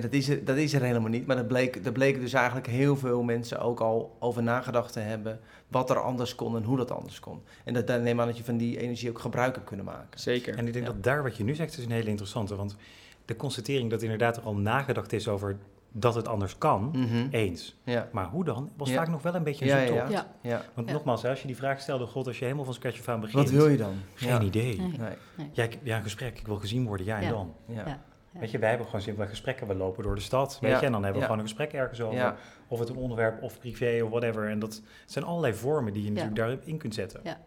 dat, 0.00 0.12
is 0.12 0.28
er, 0.28 0.44
dat 0.44 0.56
is 0.56 0.72
er 0.72 0.82
helemaal 0.82 1.10
niet. 1.10 1.26
Maar 1.26 1.36
dat 1.36 1.48
bleek, 1.48 1.86
er 1.86 1.92
bleken 1.92 2.20
dus 2.20 2.32
eigenlijk 2.32 2.66
heel 2.66 2.96
veel 2.96 3.22
mensen 3.22 3.60
ook 3.60 3.80
al 3.80 4.16
over 4.18 4.42
nagedacht 4.42 4.92
te 4.92 5.00
hebben. 5.00 5.40
Wat 5.68 5.90
er 5.90 6.00
anders 6.00 6.34
kon 6.34 6.56
en 6.56 6.62
hoe 6.62 6.76
dat 6.76 6.90
anders 6.90 7.20
kon. 7.20 7.42
En 7.64 7.74
dat, 7.74 7.86
dan 7.86 8.02
neem 8.02 8.20
aan 8.20 8.26
dat 8.26 8.36
je 8.36 8.44
van 8.44 8.56
die 8.56 8.80
energie 8.80 9.10
ook 9.10 9.18
gebruik 9.18 9.54
hebt 9.54 9.66
kunnen 9.66 9.86
maken. 9.86 10.20
Zeker. 10.20 10.58
En 10.58 10.66
ik 10.66 10.72
denk 10.72 10.86
dat 10.86 11.02
daar 11.02 11.22
wat 11.22 11.36
je 11.36 11.44
nu 11.44 11.54
zegt 11.54 11.78
is 11.78 11.84
een 11.84 11.90
hele 11.90 12.10
interessante. 12.10 12.56
Want 12.56 12.76
de 13.24 13.36
constatering 13.36 13.90
dat 13.90 14.02
inderdaad 14.02 14.36
er 14.36 14.42
al 14.42 14.56
nagedacht 14.56 15.12
is 15.12 15.28
over 15.28 15.56
dat 15.98 16.14
het 16.14 16.28
anders 16.28 16.58
kan, 16.58 16.90
mhm. 16.92 17.26
eens. 17.30 17.76
Ja. 17.84 18.08
Maar 18.12 18.26
hoe 18.26 18.44
dan? 18.44 18.70
Was 18.76 18.92
vaak 18.92 19.08
nog 19.08 19.22
wel 19.22 19.34
een 19.34 19.42
beetje 19.42 19.64
een 19.72 19.94
ja, 19.94 20.08
ja, 20.08 20.26
ja, 20.40 20.64
Want 20.74 20.92
nogmaals, 20.92 21.24
als 21.24 21.40
je 21.40 21.46
die 21.46 21.56
vraag 21.56 21.80
stelde, 21.80 22.06
god, 22.06 22.26
als 22.26 22.38
je 22.38 22.44
helemaal 22.44 22.64
van 22.64 22.74
scratch 22.74 22.98
af 22.98 23.08
aan 23.08 23.20
begint... 23.20 23.42
Wat 23.42 23.50
wil 23.50 23.68
je 23.68 23.76
dan? 23.76 23.94
Geen 24.14 24.42
idee. 24.42 24.80
Nee. 24.80 24.90
Nee. 25.36 25.48
Ja, 25.52 25.68
ja, 25.82 25.96
een 25.96 26.02
gesprek, 26.02 26.38
ik 26.38 26.46
wil 26.46 26.56
gezien 26.56 26.86
worden, 26.86 27.06
ja 27.06 27.20
en 27.20 27.30
dan. 27.30 27.54
Ja. 27.68 28.00
Weet 28.40 28.50
je, 28.50 28.58
wij 28.58 28.68
hebben 28.68 28.86
gewoon 28.86 29.00
simpele 29.00 29.26
gesprekken, 29.26 29.66
we 29.66 29.74
lopen 29.74 30.02
door 30.02 30.14
de 30.14 30.20
stad, 30.20 30.58
weet 30.60 30.80
je, 30.80 30.86
en 30.86 30.92
dan 30.92 31.02
hebben 31.02 31.20
we 31.20 31.26
gewoon 31.26 31.40
een 31.40 31.48
gesprek 31.48 31.72
ergens 31.72 32.00
over. 32.00 32.34
Of 32.68 32.78
het 32.78 32.88
een 32.88 32.96
onderwerp 32.96 33.42
of 33.42 33.58
privé 33.58 34.00
of 34.04 34.10
whatever. 34.10 34.48
En 34.48 34.58
dat 34.58 34.82
zijn 35.06 35.24
allerlei 35.24 35.54
vormen 35.54 35.92
die 35.92 36.04
je 36.04 36.10
natuurlijk 36.10 36.36
daarin 36.36 36.78
kunt 36.78 36.94
zetten. 36.94 37.20
Ja. 37.24 37.38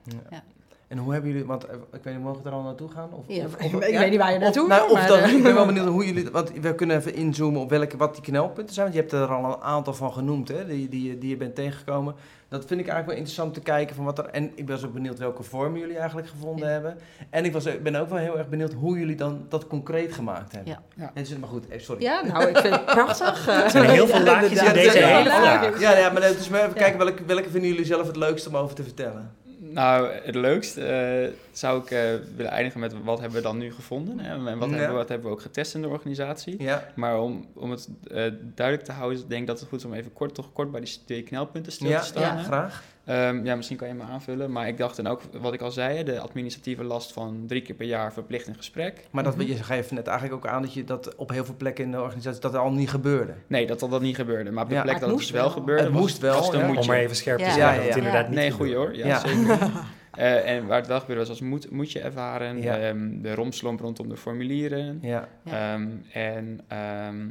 En 0.90 0.98
hoe 0.98 1.12
hebben 1.14 1.32
jullie, 1.32 1.46
want 1.46 1.66
eh, 1.66 1.76
ik 1.94 2.04
weet 2.04 2.14
niet, 2.14 2.24
mogen 2.24 2.44
we 2.44 2.50
er 2.50 2.56
al 2.56 2.62
naartoe 2.62 2.90
gaan? 2.90 3.10
Of, 3.14 3.24
Ja, 3.28 3.46
of- 3.46 3.56
ik 3.60 3.72
weet 3.72 4.10
niet 4.10 4.20
waar 4.20 4.34
je 4.34 4.40
naartoe 4.40 4.64
Of, 4.64 4.70
nou, 4.70 4.82
wil, 4.82 4.92
of 4.92 4.98
maar, 5.00 5.08
dan, 5.08 5.18
eh, 5.20 5.34
ik 5.34 5.44
ben 5.44 5.54
wel 5.54 5.66
benieuwd 5.74 5.88
hoe 5.88 6.06
jullie, 6.06 6.30
want 6.32 6.52
we 6.62 6.76
kunnen 6.76 6.98
even 6.98 7.14
inzoomen 7.16 7.62
op 7.62 7.70
welke, 7.70 7.98
wat 7.98 8.14
die 8.14 8.24
knelpunten 8.24 8.74
zijn. 8.74 8.86
Want 8.92 8.98
je 8.98 9.02
hebt 9.16 9.30
er 9.30 9.36
al 9.36 9.46
een 9.54 9.62
aantal 9.62 9.94
van 9.94 10.14
genoemd, 10.14 10.48
hè, 10.48 10.66
die, 10.66 10.90
die, 10.90 11.18
die 11.18 11.30
je 11.30 11.38
bent 11.38 11.56
tegengekomen. 11.56 12.16
Dat 12.48 12.66
vind 12.66 12.80
ik 12.80 12.88
eigenlijk 12.88 13.06
wel 13.08 13.16
interessant 13.16 13.54
te 13.54 13.60
kijken 13.60 13.96
van 13.96 14.06
wat 14.06 14.18
er, 14.18 14.26
en 14.26 14.52
ik 14.56 14.66
ben 14.66 14.86
ook 14.86 14.94
benieuwd 14.94 15.20
welke 15.20 15.44
vorm 15.44 15.78
jullie 15.78 15.98
eigenlijk 15.98 16.28
gevonden 16.28 16.66
Ja. 16.68 16.72
hebben. 16.74 16.98
En 17.30 17.46
ik 17.46 17.54
was, 17.54 17.66
ik 17.66 17.84
ben 17.84 17.96
ook 17.96 18.10
wel 18.10 18.18
heel 18.18 18.38
erg 18.38 18.50
benieuwd 18.50 18.74
hoe 18.74 18.98
jullie 19.00 19.16
dan 19.16 19.46
dat 19.50 19.68
concreet 19.68 20.14
gemaakt 20.14 20.52
hebben. 20.52 20.72
Ja. 20.72 20.82
Ja. 20.96 21.12
En, 21.14 21.24
dus- 21.24 21.38
maar 21.38 21.50
goed, 21.50 21.68
eh, 21.68 21.80
sorry. 21.80 22.02
Ja, 22.04 22.26
nou, 22.26 22.48
ik 22.48 22.58
vind 22.58 22.76
het 22.76 22.86
prachtig. 22.96 23.48
Er 23.48 23.70
zijn 23.70 23.90
heel 23.90 24.08
veel 24.08 24.22
laagjes 24.24 24.62
in 24.64 24.74
deze 24.74 24.98
hele. 24.98 25.80
Ja, 25.80 25.98
ja, 25.98 26.12
maar 26.12 26.22
dus 26.22 26.50
maar 26.50 26.62
even 26.62 26.74
kijken 26.74 26.98
welke, 27.00 27.26
welke 27.26 27.50
vinden 27.50 27.70
jullie 27.70 27.86
zelf 27.86 28.08
het 28.08 28.16
leukst 28.16 28.48
om 28.48 28.56
over 28.58 28.76
te 28.76 28.84
vertellen? 28.84 29.32
Nou, 29.74 30.12
het 30.24 30.36
leukst 30.36 30.78
eh, 30.78 31.24
zou 31.52 31.82
ik 31.82 31.92
eh, 31.92 32.02
willen 32.36 32.52
eindigen 32.52 32.80
met 32.80 32.94
wat 33.04 33.20
hebben 33.20 33.38
we 33.38 33.44
dan 33.44 33.58
nu 33.58 33.74
gevonden 33.74 34.20
hè? 34.20 34.34
en 34.34 34.44
wat, 34.44 34.70
Ja. 34.70 34.76
hebben, 34.76 34.88
we, 34.88 34.94
wat 34.94 35.10
hebben 35.10 35.28
we 35.28 35.34
ook 35.34 35.42
getest 35.42 35.76
in 35.76 35.82
de 35.82 35.88
organisatie. 35.88 36.64
Ja, 36.64 36.88
Maar 36.96 37.20
om, 37.22 37.48
om 37.54 37.72
het 37.72 37.90
eh, 38.12 38.32
duidelijk 38.42 38.88
te 38.88 38.92
houden, 38.92 39.28
denk 39.28 39.42
ik 39.42 39.48
dat 39.48 39.60
het 39.60 39.70
goed 39.70 39.80
is 39.80 39.86
om 39.86 39.94
even 39.94 40.14
kort, 40.14 40.34
toch 40.34 40.54
kort 40.54 40.72
bij 40.72 40.82
die 40.82 41.00
twee 41.06 41.24
knelpunten 41.24 41.72
stil 41.72 42.00
te 42.00 42.06
staan. 42.06 42.38
ja, 42.38 42.44
graag. 42.44 42.84
Ehm, 43.10 43.46
ja, 43.46 43.56
misschien 43.56 43.78
kan 43.78 43.88
je 43.88 43.94
me 43.94 44.04
aanvullen. 44.04 44.52
Maar 44.52 44.68
ik 44.68 44.78
dacht 44.78 44.98
en 45.00 45.08
ook 45.08 45.22
wat 45.42 45.54
ik 45.54 45.62
al 45.62 45.72
zei, 45.72 46.04
de 46.04 46.20
administratieve 46.20 46.84
last 46.84 47.14
van 47.14 47.44
drie 47.48 47.62
keer 47.62 47.76
per 47.76 47.86
jaar 47.86 48.14
verplicht 48.14 48.48
een 48.48 48.56
gesprek. 48.56 49.08
Maar 49.12 49.24
dat, 49.24 49.36
Mhm. 49.38 49.48
je 49.48 49.64
geeft 49.64 49.92
net 49.92 50.08
eigenlijk 50.08 50.46
ook 50.46 50.52
aan 50.52 50.62
dat 50.62 50.74
je 50.74 50.84
dat 50.84 51.16
op 51.16 51.30
heel 51.30 51.46
veel 51.46 51.56
plekken 51.58 51.84
in 51.84 51.92
de 51.92 52.02
organisatie 52.02 52.42
dat 52.42 52.56
al 52.56 52.72
niet 52.72 52.90
gebeurde. 52.90 53.34
Nee, 53.48 53.68
dat 53.68 53.80
dat, 53.80 53.90
dat 53.92 54.02
niet 54.02 54.16
gebeurde. 54.16 54.52
Maar 54.52 54.64
op 54.64 54.70
de 54.70 54.76
Ja, 54.76 54.82
plek 54.82 55.00
dat 55.00 55.10
het 55.10 55.18
dus 55.18 55.32
wel 55.32 55.42
wel. 55.42 55.52
gebeurde, 55.52 55.84
Het 55.84 55.92
was- 55.92 56.02
moest 56.02 56.18
wel, 56.20 56.34
was 56.36 56.52
dan 56.52 56.60
ja. 56.62 56.68
moet 56.68 56.78
Om 56.78 56.88
maar 56.88 56.98
even 56.98 57.16
scherp 57.16 57.38
te 57.40 57.44
Ja. 57.46 57.74
Ja, 57.74 57.86
dat 57.88 57.96
inderdaad 57.96 58.28
niet 58.28 58.36
Nee, 58.38 58.52
goeie 58.52 58.76
hoor. 58.76 58.96
Ja, 58.96 59.20
zeker. 59.20 59.58
Eh, 60.12 60.52
en 60.56 60.68
waar 60.68 60.78
het 60.78 60.88
wel 60.88 61.00
gebeurde 61.00 61.22
was 61.22 61.30
als 61.30 61.42
moet, 61.42 61.72
moet 61.72 61.92
je 61.92 62.00
ervaren. 62.00 62.62
Ja. 62.62 62.78
ehm, 62.78 63.22
de 63.22 63.34
romslomp 63.36 63.80
rondom 63.80 64.10
de 64.10 64.18
formulieren. 64.18 65.00
Ja, 65.02 65.28
Ja. 65.44 65.74
Ehm, 65.74 65.88
en 66.14 66.60
ehm, 66.68 67.28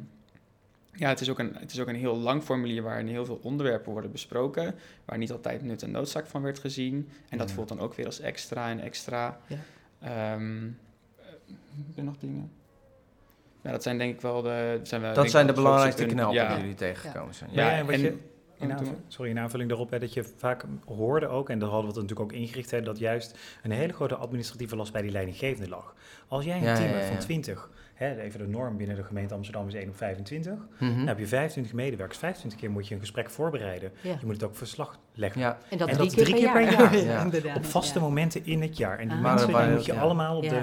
ja, 0.98 1.08
het 1.08 1.20
is, 1.20 1.30
ook 1.30 1.38
een, 1.38 1.54
het 1.58 1.72
is 1.72 1.80
ook 1.80 1.88
een 1.88 1.94
heel 1.94 2.16
lang 2.16 2.42
formulier 2.42 2.82
waarin 2.82 3.06
heel 3.06 3.24
veel 3.24 3.40
onderwerpen 3.42 3.92
worden 3.92 4.12
besproken. 4.12 4.74
Waar 5.04 5.18
niet 5.18 5.32
altijd 5.32 5.62
nut 5.62 5.82
en 5.82 5.90
noodzaak 5.90 6.26
van 6.26 6.42
werd 6.42 6.58
gezien. 6.58 7.08
En 7.28 7.38
dat 7.38 7.48
Ja. 7.48 7.54
voelt 7.54 7.68
dan 7.68 7.80
ook 7.80 7.94
weer 7.94 8.06
als 8.06 8.20
extra 8.20 8.68
en 8.70 8.80
extra. 8.80 9.38
Ja. 9.46 9.56
Ehm, 10.00 10.66
eh, 11.16 11.24
hebben 11.76 11.94
er 11.96 12.04
nog 12.04 12.16
dingen? 12.18 12.50
Ja, 13.62 13.70
dat 13.70 13.82
zijn 13.82 13.98
denk 13.98 14.14
ik 14.14 14.20
wel 14.20 14.42
de... 14.42 14.74
Dat 14.78 14.88
zijn, 14.88 15.00
wel, 15.00 15.14
dat 15.14 15.30
zijn 15.30 15.46
de 15.46 15.52
belangrijkste 15.52 16.06
knelpunten 16.06 16.42
Ja. 16.44 16.48
die 16.52 16.60
jullie 16.60 16.74
tegengekomen 16.74 17.34
zijn. 17.34 17.50
Ja, 17.52 17.70
Ja, 17.70 17.76
en 17.76 17.84
wat 17.84 17.94
en- 17.94 18.00
je, 18.00 18.16
in 18.58 18.68
doe 18.68 18.76
aanvulling, 18.76 19.02
sorry, 19.08 19.30
in 19.30 19.38
aanvulling 19.38 19.68
daarop, 19.68 19.90
hè, 19.90 19.98
dat 19.98 20.12
je 20.12 20.24
vaak 20.36 20.64
hoorde 20.86 21.26
ook, 21.28 21.50
en 21.50 21.58
daar 21.58 21.68
hadden 21.68 21.90
we 21.92 21.98
het 22.00 22.08
natuurlijk 22.08 22.34
ook 22.36 22.40
ingericht, 22.42 22.70
hè, 22.70 22.82
dat 22.82 22.98
juist 22.98 23.38
een 23.62 23.70
hele 23.70 23.92
grote 23.92 24.14
administratieve 24.16 24.76
last 24.76 24.92
bij 24.92 25.02
die 25.02 25.10
leidinggevende 25.10 25.68
lag. 25.68 25.94
Als 26.28 26.44
jij 26.44 26.56
een 26.56 26.62
Ja, 26.62 26.74
team 26.74 26.88
hebt 26.88 27.02
ja. 27.04 27.08
van 27.08 27.18
20, 27.18 27.70
hè, 27.94 28.20
even 28.20 28.38
de 28.38 28.46
norm 28.48 28.76
binnen 28.76 28.96
de 28.96 29.02
gemeente 29.04 29.34
Amsterdam 29.34 29.66
is 29.68 29.74
1 29.74 29.88
op 29.88 29.96
25, 29.96 30.52
Mhm. 30.78 30.96
dan 30.96 31.06
heb 31.06 31.18
je 31.18 31.26
25 31.26 31.72
medewerkers, 31.72 32.18
25 32.18 32.60
keer 32.60 32.70
moet 32.70 32.88
je 32.88 32.94
een 32.94 33.00
gesprek 33.00 33.30
voorbereiden. 33.30 33.92
Ja. 34.00 34.10
Je 34.20 34.26
moet 34.26 34.34
het 34.34 34.44
ook 34.44 34.56
verslag 34.56 34.98
leggen. 35.14 35.40
Ja, 35.40 35.58
En 35.70 35.78
dat 35.78 35.88
En 35.88 35.94
drie, 35.96 36.06
dat 36.06 36.14
keer, 36.16 36.24
drie 36.24 36.36
keer 36.36 36.52
per 36.52 36.62
jaar. 36.62 36.94
jaar. 36.94 36.96
Ja. 37.04 37.22
Inderdaad. 37.22 37.56
Op 37.56 37.64
vaste 37.64 37.98
Ja. 37.98 38.04
momenten 38.04 38.46
in 38.46 38.62
het 38.62 38.76
jaar. 38.76 38.98
En 38.98 39.08
die 39.08 39.16
Ah. 39.16 39.22
mensen 39.22 39.48
die 39.48 39.56
moet 39.68 39.84
je 39.84 39.92
ja. 39.92 40.00
allemaal 40.00 40.36
op 40.36 40.42
Ja. 40.44 40.50
de, 40.50 40.62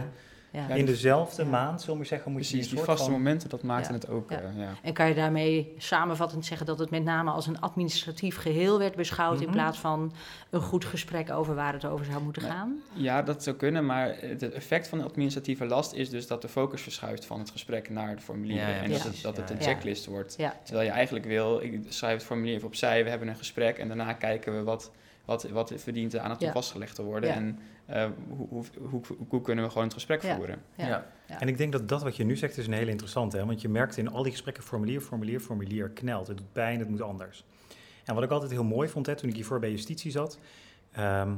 Ja. 0.55 0.67
In 0.75 0.85
dezelfde 0.85 1.43
Ja. 1.43 1.49
maand, 1.49 1.79
zullen 1.79 1.93
we 1.93 1.97
maar 1.97 2.05
zeggen, 2.05 2.31
moet 2.31 2.41
je 2.41 2.47
Precies, 2.49 2.65
een 2.71 2.75
die 2.75 2.85
soort 2.85 2.97
vaste 2.97 3.11
van... 3.11 3.21
momenten, 3.21 3.49
dat 3.49 3.63
maakte 3.63 3.87
Ja. 3.89 3.95
het 3.95 4.09
ook. 4.09 4.29
Ja. 4.29 4.37
eh, 4.41 4.57
ja. 4.57 4.69
En 4.81 4.93
kan 4.93 5.07
je 5.07 5.13
daarmee 5.13 5.73
samenvattend 5.77 6.45
zeggen 6.45 6.65
dat 6.65 6.79
het 6.79 6.89
met 6.89 7.03
name 7.03 7.31
als 7.31 7.47
een 7.47 7.59
administratief 7.59 8.37
geheel 8.37 8.79
werd 8.79 8.95
beschouwd 8.95 9.37
in 9.39 9.43
Mhm. 9.47 9.53
plaats 9.53 9.77
van 9.77 10.13
een 10.49 10.61
goed 10.61 10.85
gesprek 10.85 11.31
over 11.31 11.55
waar 11.55 11.73
het 11.73 11.85
over 11.85 12.05
zou 12.05 12.23
moeten 12.23 12.41
gaan? 12.41 12.81
Ja, 12.93 13.21
dat 13.21 13.43
zou 13.43 13.55
kunnen, 13.55 13.85
maar 13.85 14.15
het 14.19 14.51
effect 14.51 14.87
van 14.87 14.97
de 14.97 15.03
administratieve 15.03 15.65
last 15.65 15.93
is 15.93 16.09
dus 16.09 16.27
dat 16.27 16.41
de 16.41 16.47
focus 16.47 16.81
verschuift 16.81 17.25
van 17.25 17.39
het 17.39 17.49
gesprek 17.49 17.89
naar 17.89 18.15
de 18.15 18.21
ja, 18.53 18.67
en 18.67 18.91
dat, 18.91 19.03
het, 19.03 19.21
dat 19.21 19.37
het 19.37 19.49
een 19.49 19.57
ja. 19.59 19.63
checklist 19.63 20.05
wordt. 20.05 20.35
Ja. 20.37 20.53
Terwijl 20.63 20.85
je 20.87 20.91
eigenlijk 20.93 21.25
wil, 21.25 21.61
ik 21.61 21.79
schrijf 21.89 22.13
het 22.17 22.23
formulier 22.23 22.53
even 22.55 22.67
opzij, 22.67 23.03
we 23.03 23.09
hebben 23.09 23.27
een 23.27 23.35
gesprek 23.35 23.77
en 23.77 23.87
daarna 23.87 24.13
kijken 24.13 24.55
we 24.57 24.63
wat, 24.63 24.91
wat, 25.25 25.43
wat 25.43 25.73
verdient 25.75 26.17
aan 26.17 26.29
het 26.29 26.49
vastgelegd 26.51 26.95
te 26.95 27.03
worden. 27.03 27.29
Ja. 27.29 27.35
En 27.35 27.59
eh, 27.85 28.07
hoe, 28.29 28.47
hoe, 28.49 28.63
hoe, 28.89 29.01
hoe 29.29 29.41
kunnen 29.41 29.63
we 29.63 29.69
gewoon 29.69 29.83
het 29.85 29.93
gesprek 29.93 30.21
Ja. 30.23 30.35
voeren. 30.35 30.61
Ja. 30.75 30.87
ja. 31.27 31.39
En 31.39 31.47
ik 31.47 31.57
denk 31.57 31.71
dat 31.71 31.89
dat 31.89 32.03
wat 32.03 32.15
je 32.15 32.23
nu 32.23 32.35
zegt 32.37 32.57
is 32.57 32.67
een 32.67 32.73
hele 32.73 32.91
interessante. 32.91 33.37
Hè? 33.37 33.45
Want 33.45 33.61
je 33.61 33.69
merkt 33.69 33.97
in 33.97 34.09
al 34.09 34.23
die 34.23 34.31
gesprekken 34.31 34.63
formulier, 34.63 35.01
formulier, 35.01 35.39
formulier 35.39 35.89
knelt. 35.89 36.27
Het 36.27 36.37
doet 36.37 36.51
pijn, 36.53 36.79
het 36.79 36.89
moet 36.89 37.01
anders. 37.01 37.45
En 38.05 38.15
wat 38.15 38.23
ik 38.23 38.29
altijd 38.31 38.51
heel 38.51 38.63
mooi 38.63 38.89
vond 38.89 39.05
hè, 39.05 39.15
toen 39.15 39.29
ik 39.29 39.35
hiervoor 39.35 39.59
bij 39.59 39.71
justitie 39.71 40.11
zat. 40.11 40.39
ehm, 40.91 41.33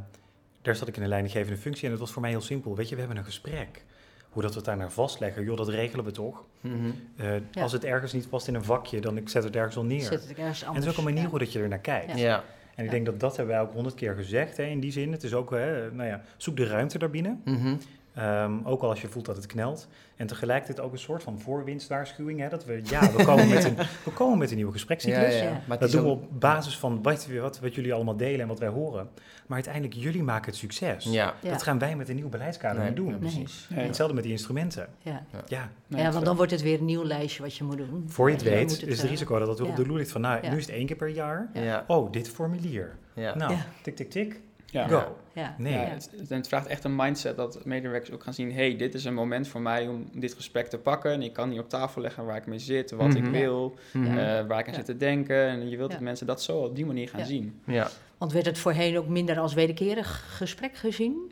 daar 0.61 0.75
zat 0.75 0.87
ik 0.87 0.95
in 0.97 1.01
een 1.03 1.07
leidinggevende 1.09 1.57
functie 1.59 1.85
en 1.85 1.91
het 1.91 1.99
was 1.99 2.11
voor 2.11 2.21
mij 2.21 2.31
heel 2.31 2.41
simpel. 2.41 2.75
Weet 2.75 2.89
je, 2.89 2.93
we 2.95 2.99
hebben 3.01 3.17
een 3.19 3.25
gesprek. 3.25 3.85
Hoe 4.29 4.41
dat 4.41 4.51
we 4.51 4.57
het 4.57 4.67
daar 4.67 4.77
naar 4.77 4.91
vastleggen, 4.91 5.43
joh, 5.43 5.57
dat 5.57 5.67
regelen 5.69 6.05
we 6.05 6.11
toch. 6.11 6.43
Mhm. 6.61 6.75
Eh, 7.15 7.33
Ja. 7.51 7.61
Als 7.61 7.71
het 7.71 7.83
ergens 7.83 8.13
niet 8.13 8.29
past 8.29 8.47
in 8.47 8.55
een 8.55 8.63
vakje, 8.63 9.01
dan 9.01 9.17
ik 9.17 9.29
zet 9.29 9.43
het 9.43 9.55
ergens 9.55 9.77
al 9.77 9.83
neer. 9.83 10.01
Zet 10.01 10.27
het 10.27 10.37
ergens 10.37 10.39
en 10.39 10.51
het 10.51 10.63
anders. 10.67 10.85
is 10.85 10.91
ook 10.91 10.97
een 10.97 11.03
manier 11.03 11.21
ja. 11.23 11.29
hoe 11.29 11.39
dat 11.39 11.51
je 11.51 11.59
er 11.59 11.67
naar 11.67 11.79
kijkt. 11.79 12.19
Ja. 12.19 12.43
En 12.77 12.85
ik 12.85 12.91
denk 12.91 13.05
dat 13.05 13.19
dat 13.19 13.37
hebben 13.37 13.55
wij 13.55 13.63
ook 13.63 13.73
honderd 13.73 13.95
keer 13.95 14.13
gezegd 14.13 14.57
hè, 14.57 14.63
in 14.63 14.79
die 14.79 14.91
zin. 14.91 15.11
Het 15.11 15.23
is 15.23 15.33
ook, 15.33 15.51
hè, 15.51 15.91
nou 15.91 16.09
ja, 16.09 16.21
zoek 16.37 16.57
de 16.57 16.65
ruimte 16.65 16.97
daarbinnen. 16.97 17.41
Mhm. 17.45 17.75
Ehm, 18.17 18.53
ook 18.63 18.81
al 18.81 18.89
als 18.89 19.01
je 19.01 19.07
voelt 19.07 19.25
dat 19.25 19.35
het 19.35 19.45
knelt. 19.45 19.87
En 20.15 20.27
tegelijkertijd 20.27 20.79
ook 20.87 20.91
een 20.91 20.99
soort 20.99 21.23
van 21.23 21.39
voorwinstwaarschuwing. 21.39 22.39
Hè, 22.39 22.49
dat 22.49 22.65
we, 22.65 22.81
ja, 22.83 23.11
we 23.11 23.23
komen 23.25 23.47
met 23.53 23.63
een, 23.63 23.75
we 24.03 24.11
komen 24.13 24.37
met 24.37 24.49
een 24.49 24.55
nieuwe 24.55 24.71
gesprekscyclus. 24.71 25.35
ja. 25.35 25.43
Ja. 25.43 25.51
Maar 25.51 25.61
het 25.67 25.79
Dat 25.79 25.91
doen 25.91 26.03
we 26.03 26.09
op 26.09 26.27
basis 26.39 26.77
van 26.77 27.03
wat, 27.03 27.27
wat, 27.41 27.59
wat 27.59 27.75
jullie 27.75 27.93
allemaal 27.93 28.17
delen 28.17 28.39
en 28.41 28.47
wat 28.47 28.59
wij 28.59 28.67
horen. 28.69 29.09
Maar 29.45 29.55
uiteindelijk, 29.55 29.93
jullie 29.93 30.23
maken 30.23 30.45
het 30.45 30.55
succes. 30.55 31.03
Ja, 31.03 31.33
Ja. 31.41 31.51
Dat 31.51 31.63
gaan 31.63 31.79
wij 31.79 31.95
met 31.95 32.09
een 32.09 32.15
nieuw 32.15 32.29
beleidskader 32.29 32.77
Nee, 32.81 32.87
niet 32.87 32.97
doen. 32.97 33.19
precies. 33.19 33.67
Nee. 33.69 33.85
Hetzelfde 33.85 34.13
met 34.15 34.23
die 34.23 34.31
instrumenten. 34.33 34.87
Ja. 35.01 35.23
Ja, 35.47 35.69
ja, 35.87 36.11
want 36.11 36.25
dan 36.25 36.35
wordt 36.35 36.51
het 36.51 36.61
weer 36.61 36.79
een 36.79 36.85
nieuw 36.85 37.03
lijstje 37.03 37.41
wat 37.41 37.55
je 37.55 37.63
moet 37.63 37.77
doen. 37.77 38.03
voor 38.07 38.27
je 38.29 38.35
het 38.35 38.43
Ja, 38.43 38.49
weet 38.49 38.71
het, 38.71 38.81
is 38.81 38.95
het 38.97 39.03
eh, 39.05 39.09
risico 39.09 39.39
dat 39.39 39.47
het 39.47 39.59
weer 39.59 39.69
op 39.69 39.75
de 39.75 39.85
loer 39.85 39.97
ligt 39.97 40.11
van... 40.11 40.21
nou, 40.21 40.39
Ja. 40.43 40.49
nu 40.51 40.57
is 40.57 40.65
het 40.65 40.75
één 40.75 40.85
keer 40.85 40.95
per 40.95 41.07
jaar. 41.09 41.49
Ja. 41.53 41.61
Ja. 41.61 41.83
Oh, 41.87 42.11
dit 42.11 42.29
formulier. 42.29 42.95
Ja. 43.13 43.35
Nou, 43.35 43.51
Ja. 43.51 43.65
tik, 43.81 43.95
tik, 43.95 44.09
tik, 44.09 44.39
Ja. 44.71 44.87
go. 44.87 45.17
Ja. 45.33 45.55
Nee. 45.57 45.73
Ja, 45.73 45.79
het, 45.79 46.09
het- 46.29 46.47
vraagt 46.47 46.67
echt 46.67 46.83
een 46.83 46.95
mindset 46.95 47.35
dat 47.37 47.65
medewerkers 47.65 48.11
ook 48.11 48.23
gaan 48.23 48.33
zien... 48.33 48.53
hey, 48.53 48.75
dit 48.75 48.93
is 48.93 49.05
een 49.05 49.13
moment 49.13 49.47
voor 49.47 49.61
mij 49.61 49.87
om 49.87 50.09
dit 50.13 50.33
gesprek 50.33 50.67
te 50.67 50.77
pakken... 50.77 51.11
en 51.11 51.21
ik 51.21 51.33
kan 51.33 51.49
hier 51.49 51.59
op 51.61 51.69
tafel 51.69 52.01
leggen 52.01 52.25
waar 52.25 52.37
ik 52.37 52.45
mee 52.45 52.59
zit, 52.59 52.91
wat 52.91 53.07
Mhm. 53.07 53.17
ik 53.17 53.25
wil... 53.31 53.75
Mhm. 53.93 54.05
eh, 54.05 54.13
waar 54.47 54.59
ik 54.59 54.65
aan 54.65 54.71
Ja. 54.71 54.73
zit 54.73 54.85
te 54.85 54.97
denken. 54.97 55.47
En 55.47 55.69
je 55.69 55.77
wilt 55.77 55.89
Ja. 55.91 55.95
dat 55.95 56.05
mensen 56.05 56.27
dat 56.27 56.41
zo 56.41 56.57
op 56.59 56.75
die 56.75 56.85
manier 56.85 57.09
gaan 57.09 57.19
Ja. 57.19 57.25
zien. 57.25 57.59
Ja. 57.65 57.87
Want 58.17 58.31
werd 58.31 58.45
het 58.45 58.57
voorheen 58.57 58.97
ook 58.97 59.07
minder 59.07 59.39
als 59.39 59.53
wederkerig 59.53 60.25
gesprek 60.37 60.75
gezien? 60.75 61.31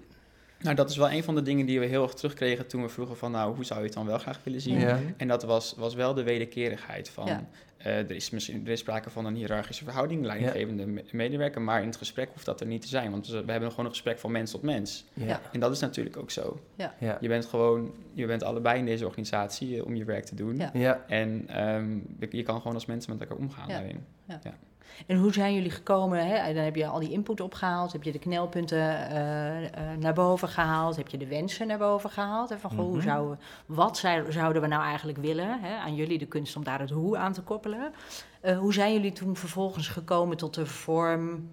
Nou, 0.60 0.76
dat 0.76 0.90
is 0.90 0.98
wel 0.98 1.12
een 1.12 1.24
van 1.24 1.36
de 1.36 1.42
dingen 1.42 1.66
die 1.66 1.80
we 1.80 1.86
heel 1.86 2.04
erg 2.04 2.14
terugkregen 2.14 2.68
toen 2.68 2.82
we 2.82 2.90
vroegen 2.90 3.18
van... 3.18 3.32
nou, 3.32 3.56
hoe 3.56 3.66
zou 3.66 3.80
je 3.80 3.86
het 3.86 3.94
dan 3.96 4.06
wel 4.06 4.18
graag 4.18 4.40
willen 4.44 4.62
zien? 4.62 4.80
Ja. 4.80 5.00
En 5.18 5.28
dat 5.28 5.44
was, 5.44 5.74
was 5.78 5.94
wel 5.96 6.14
de 6.14 6.24
wederkerigheid 6.24 7.10
van... 7.10 7.48
Eh, 7.86 7.98
er, 7.98 8.12
is 8.12 8.30
misschien, 8.30 8.66
er 8.66 8.72
is 8.72 8.80
sprake 8.80 9.10
van 9.10 9.26
een 9.26 9.36
hiërarchische 9.36 9.84
verhouding, 9.84 10.26
leidinggevende 10.26 10.86
me- 10.86 11.04
medewerker... 11.12 11.62
maar 11.62 11.82
in 11.82 11.88
het 11.88 11.96
gesprek 11.98 12.30
hoeft 12.34 12.46
dat 12.46 12.60
er 12.62 12.68
niet 12.68 12.82
te 12.82 12.88
zijn. 12.88 13.12
Want 13.12 13.28
we 13.28 13.52
hebben 13.52 13.70
gewoon 13.70 13.86
een 13.86 13.92
gesprek 13.92 14.20
van 14.20 14.32
mens 14.32 14.52
tot 14.52 14.62
mens. 14.62 15.06
Ja. 15.14 15.42
En 15.52 15.60
dat 15.60 15.72
is 15.72 15.80
natuurlijk 15.80 16.18
ook 16.18 16.32
zo. 16.32 16.60
Ja. 16.76 17.18
Je 17.22 17.28
bent 17.28 17.46
gewoon, 17.46 17.94
je 18.14 18.26
bent 18.26 18.44
allebei 18.44 18.80
in 18.80 18.86
deze 18.86 19.06
organisatie 19.06 19.78
eh, 19.78 19.86
om 19.86 19.96
je 19.96 20.06
werk 20.06 20.26
te 20.26 20.36
doen. 20.36 20.58
Ja. 20.58 20.70
Ja. 20.74 21.04
En 21.08 21.44
ehm, 21.48 21.98
je- 22.30 22.44
kan 22.44 22.58
gewoon 22.58 22.74
als 22.74 22.86
mensen 22.86 23.12
met 23.12 23.22
elkaar 23.22 23.38
omgaan 23.38 23.70
Ja. 24.28 24.42
En 25.08 25.18
hoe 25.18 25.34
zijn 25.34 25.54
jullie 25.54 25.72
gekomen? 25.72 26.28
Hè? 26.28 26.54
Dan 26.54 26.64
heb 26.64 26.76
je 26.76 26.88
al 26.88 27.00
die 27.00 27.12
input 27.12 27.42
opgehaald, 27.42 27.92
heb 27.92 28.04
je 28.04 28.12
de 28.12 28.20
knelpunten 28.20 28.78
eh, 29.10 29.66
eh, 29.66 29.98
naar 30.00 30.14
boven 30.14 30.48
gehaald, 30.48 30.96
heb 30.96 31.08
je 31.08 31.18
de 31.18 31.28
wensen 31.28 31.68
naar 31.68 31.78
boven 31.78 32.10
gehaald. 32.10 32.54
Van, 32.58 32.70
goh, 32.70 32.80
hoe 32.80 32.96
Mhm. 32.96 33.02
zouden, 33.06 33.40
wat 33.66 33.98
zou- 33.98 34.32
zouden 34.32 34.62
we 34.62 34.68
nou 34.68 34.84
eigenlijk 34.84 35.18
willen? 35.18 35.60
Hè? 35.62 35.76
Aan 35.78 35.96
jullie 35.96 36.18
de 36.18 36.26
kunst 36.26 36.56
om 36.56 36.64
daar 36.64 36.80
het 36.80 36.90
hoe 36.90 37.18
aan 37.18 37.34
te 37.34 37.42
koppelen. 37.42 37.94
Eh, 38.42 38.58
hoe 38.58 38.74
zijn 38.74 38.94
jullie 38.94 39.12
toen 39.14 39.36
vervolgens 39.36 39.88
gekomen 39.88 40.38
tot 40.38 40.54
de 40.54 40.66
vorm 40.66 41.50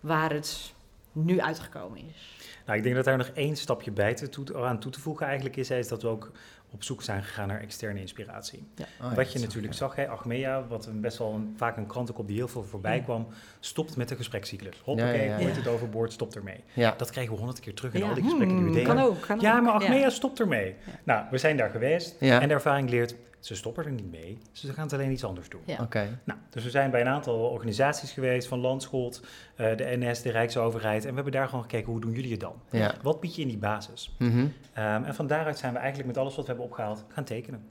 waar 0.00 0.32
het 0.32 0.72
nu 1.12 1.40
uitgekomen 1.40 1.98
is? 1.98 2.39
Nou, 2.70 2.82
ik 2.82 2.88
denk 2.88 2.98
dat 2.98 3.08
daar 3.08 3.26
nog 3.26 3.30
één 3.34 3.56
stapje 3.56 3.90
bij 3.90 4.14
te 4.14 4.28
toe, 4.28 4.56
aan 4.64 4.78
toe 4.78 4.90
te 4.92 5.00
voegen 5.00 5.26
eigenlijk 5.26 5.56
is, 5.56 5.70
is 5.70 5.88
dat 5.88 6.02
we 6.02 6.08
ook 6.08 6.30
op 6.70 6.82
zoek 6.82 7.02
zijn 7.02 7.22
gegaan 7.22 7.48
naar 7.48 7.60
externe 7.60 8.00
inspiratie. 8.00 8.58
Oh, 8.80 8.86
ja, 9.00 9.14
wat 9.14 9.32
je 9.32 9.38
natuurlijk 9.38 9.74
zag, 9.74 9.94
hè, 9.96 10.08
Achmea, 10.08 10.66
wat 10.66 10.86
een 10.86 11.00
best 11.00 11.18
wel 11.18 11.32
een, 11.32 11.54
vaak 11.56 11.76
een 11.76 11.86
krantenkop 11.86 12.26
die 12.26 12.36
heel 12.36 12.48
veel 12.48 12.62
voorbij 12.64 12.96
Ja. 12.96 13.02
kwam, 13.02 13.26
stopt 13.60 13.96
met 13.96 14.08
de 14.08 14.16
gesprekscyclus. 14.16 14.80
Hoppakee, 14.84 15.16
Ja, 15.16 15.22
ja, 15.24 15.30
ja. 15.30 15.36
gooit 15.36 15.54
Ja. 15.54 15.60
het 15.60 15.68
overboord, 15.68 16.12
stopt 16.12 16.36
ermee. 16.36 16.64
Dat 16.96 17.10
kregen 17.10 17.30
we 17.32 17.36
honderd 17.38 17.60
keer 17.60 17.74
terug 17.74 17.92
in 17.92 18.00
Ja, 18.00 18.08
al 18.08 18.14
die 18.14 18.22
gesprekken 18.22 18.56
die 18.56 18.64
we 18.64 18.70
hmm, 18.70 18.78
deden. 18.80 18.94
Kan 18.96 19.04
ook, 19.04 19.20
kan 19.20 19.40
Ja, 19.40 19.60
maar 19.60 19.72
Achmea 19.72 19.96
Ja. 19.98 20.10
stopt 20.10 20.40
ermee. 20.40 20.74
Ja. 20.86 20.92
Nou, 21.04 21.24
we 21.30 21.38
zijn 21.38 21.56
daar 21.56 21.70
geweest 21.70 22.16
Ja. 22.20 22.40
en 22.40 22.48
de 22.48 22.54
ervaring 22.54 22.90
leert, 22.90 23.14
ze 23.40 23.54
stoppen 23.54 23.84
er 23.84 23.90
niet 23.90 24.10
mee, 24.10 24.38
ze 24.52 24.72
gaan 24.72 24.84
het 24.84 24.92
alleen 24.92 25.10
iets 25.10 25.24
anders 25.24 25.48
doen. 25.48 25.60
Ja. 25.66 25.78
Oké. 25.82 26.18
Nou, 26.24 26.38
dus 26.50 26.64
we 26.64 26.70
zijn 26.70 26.90
bij 26.90 27.00
een 27.00 27.08
aantal 27.08 27.48
organisaties 27.48 28.12
geweest, 28.12 28.48
van 28.48 28.58
Landschot, 28.60 29.22
eh, 29.56 29.76
de 29.76 29.84
NS, 29.96 30.22
de 30.22 30.30
Rijksoverheid, 30.30 31.02
en 31.02 31.08
we 31.08 31.14
hebben 31.14 31.32
daar 31.32 31.48
gewoon 31.48 31.62
gekeken, 31.62 31.92
hoe 31.92 32.00
doen 32.00 32.12
jullie 32.12 32.30
het 32.30 32.40
dan? 32.40 32.54
Ja. 32.70 32.94
Wat 33.02 33.20
bied 33.20 33.34
je 33.34 33.42
in 33.42 33.48
die 33.48 33.58
basis? 33.58 34.14
Mhm. 34.18 34.46
Ehm, 34.72 35.04
en 35.04 35.14
van 35.14 35.26
daaruit 35.26 35.58
zijn 35.58 35.72
we 35.72 35.78
eigenlijk 35.78 36.08
met 36.08 36.18
alles 36.18 36.34
wat 36.34 36.44
we 36.44 36.50
hebben 36.50 36.68
opgehaald 36.68 37.04
gaan 37.08 37.24
tekenen. 37.24 37.62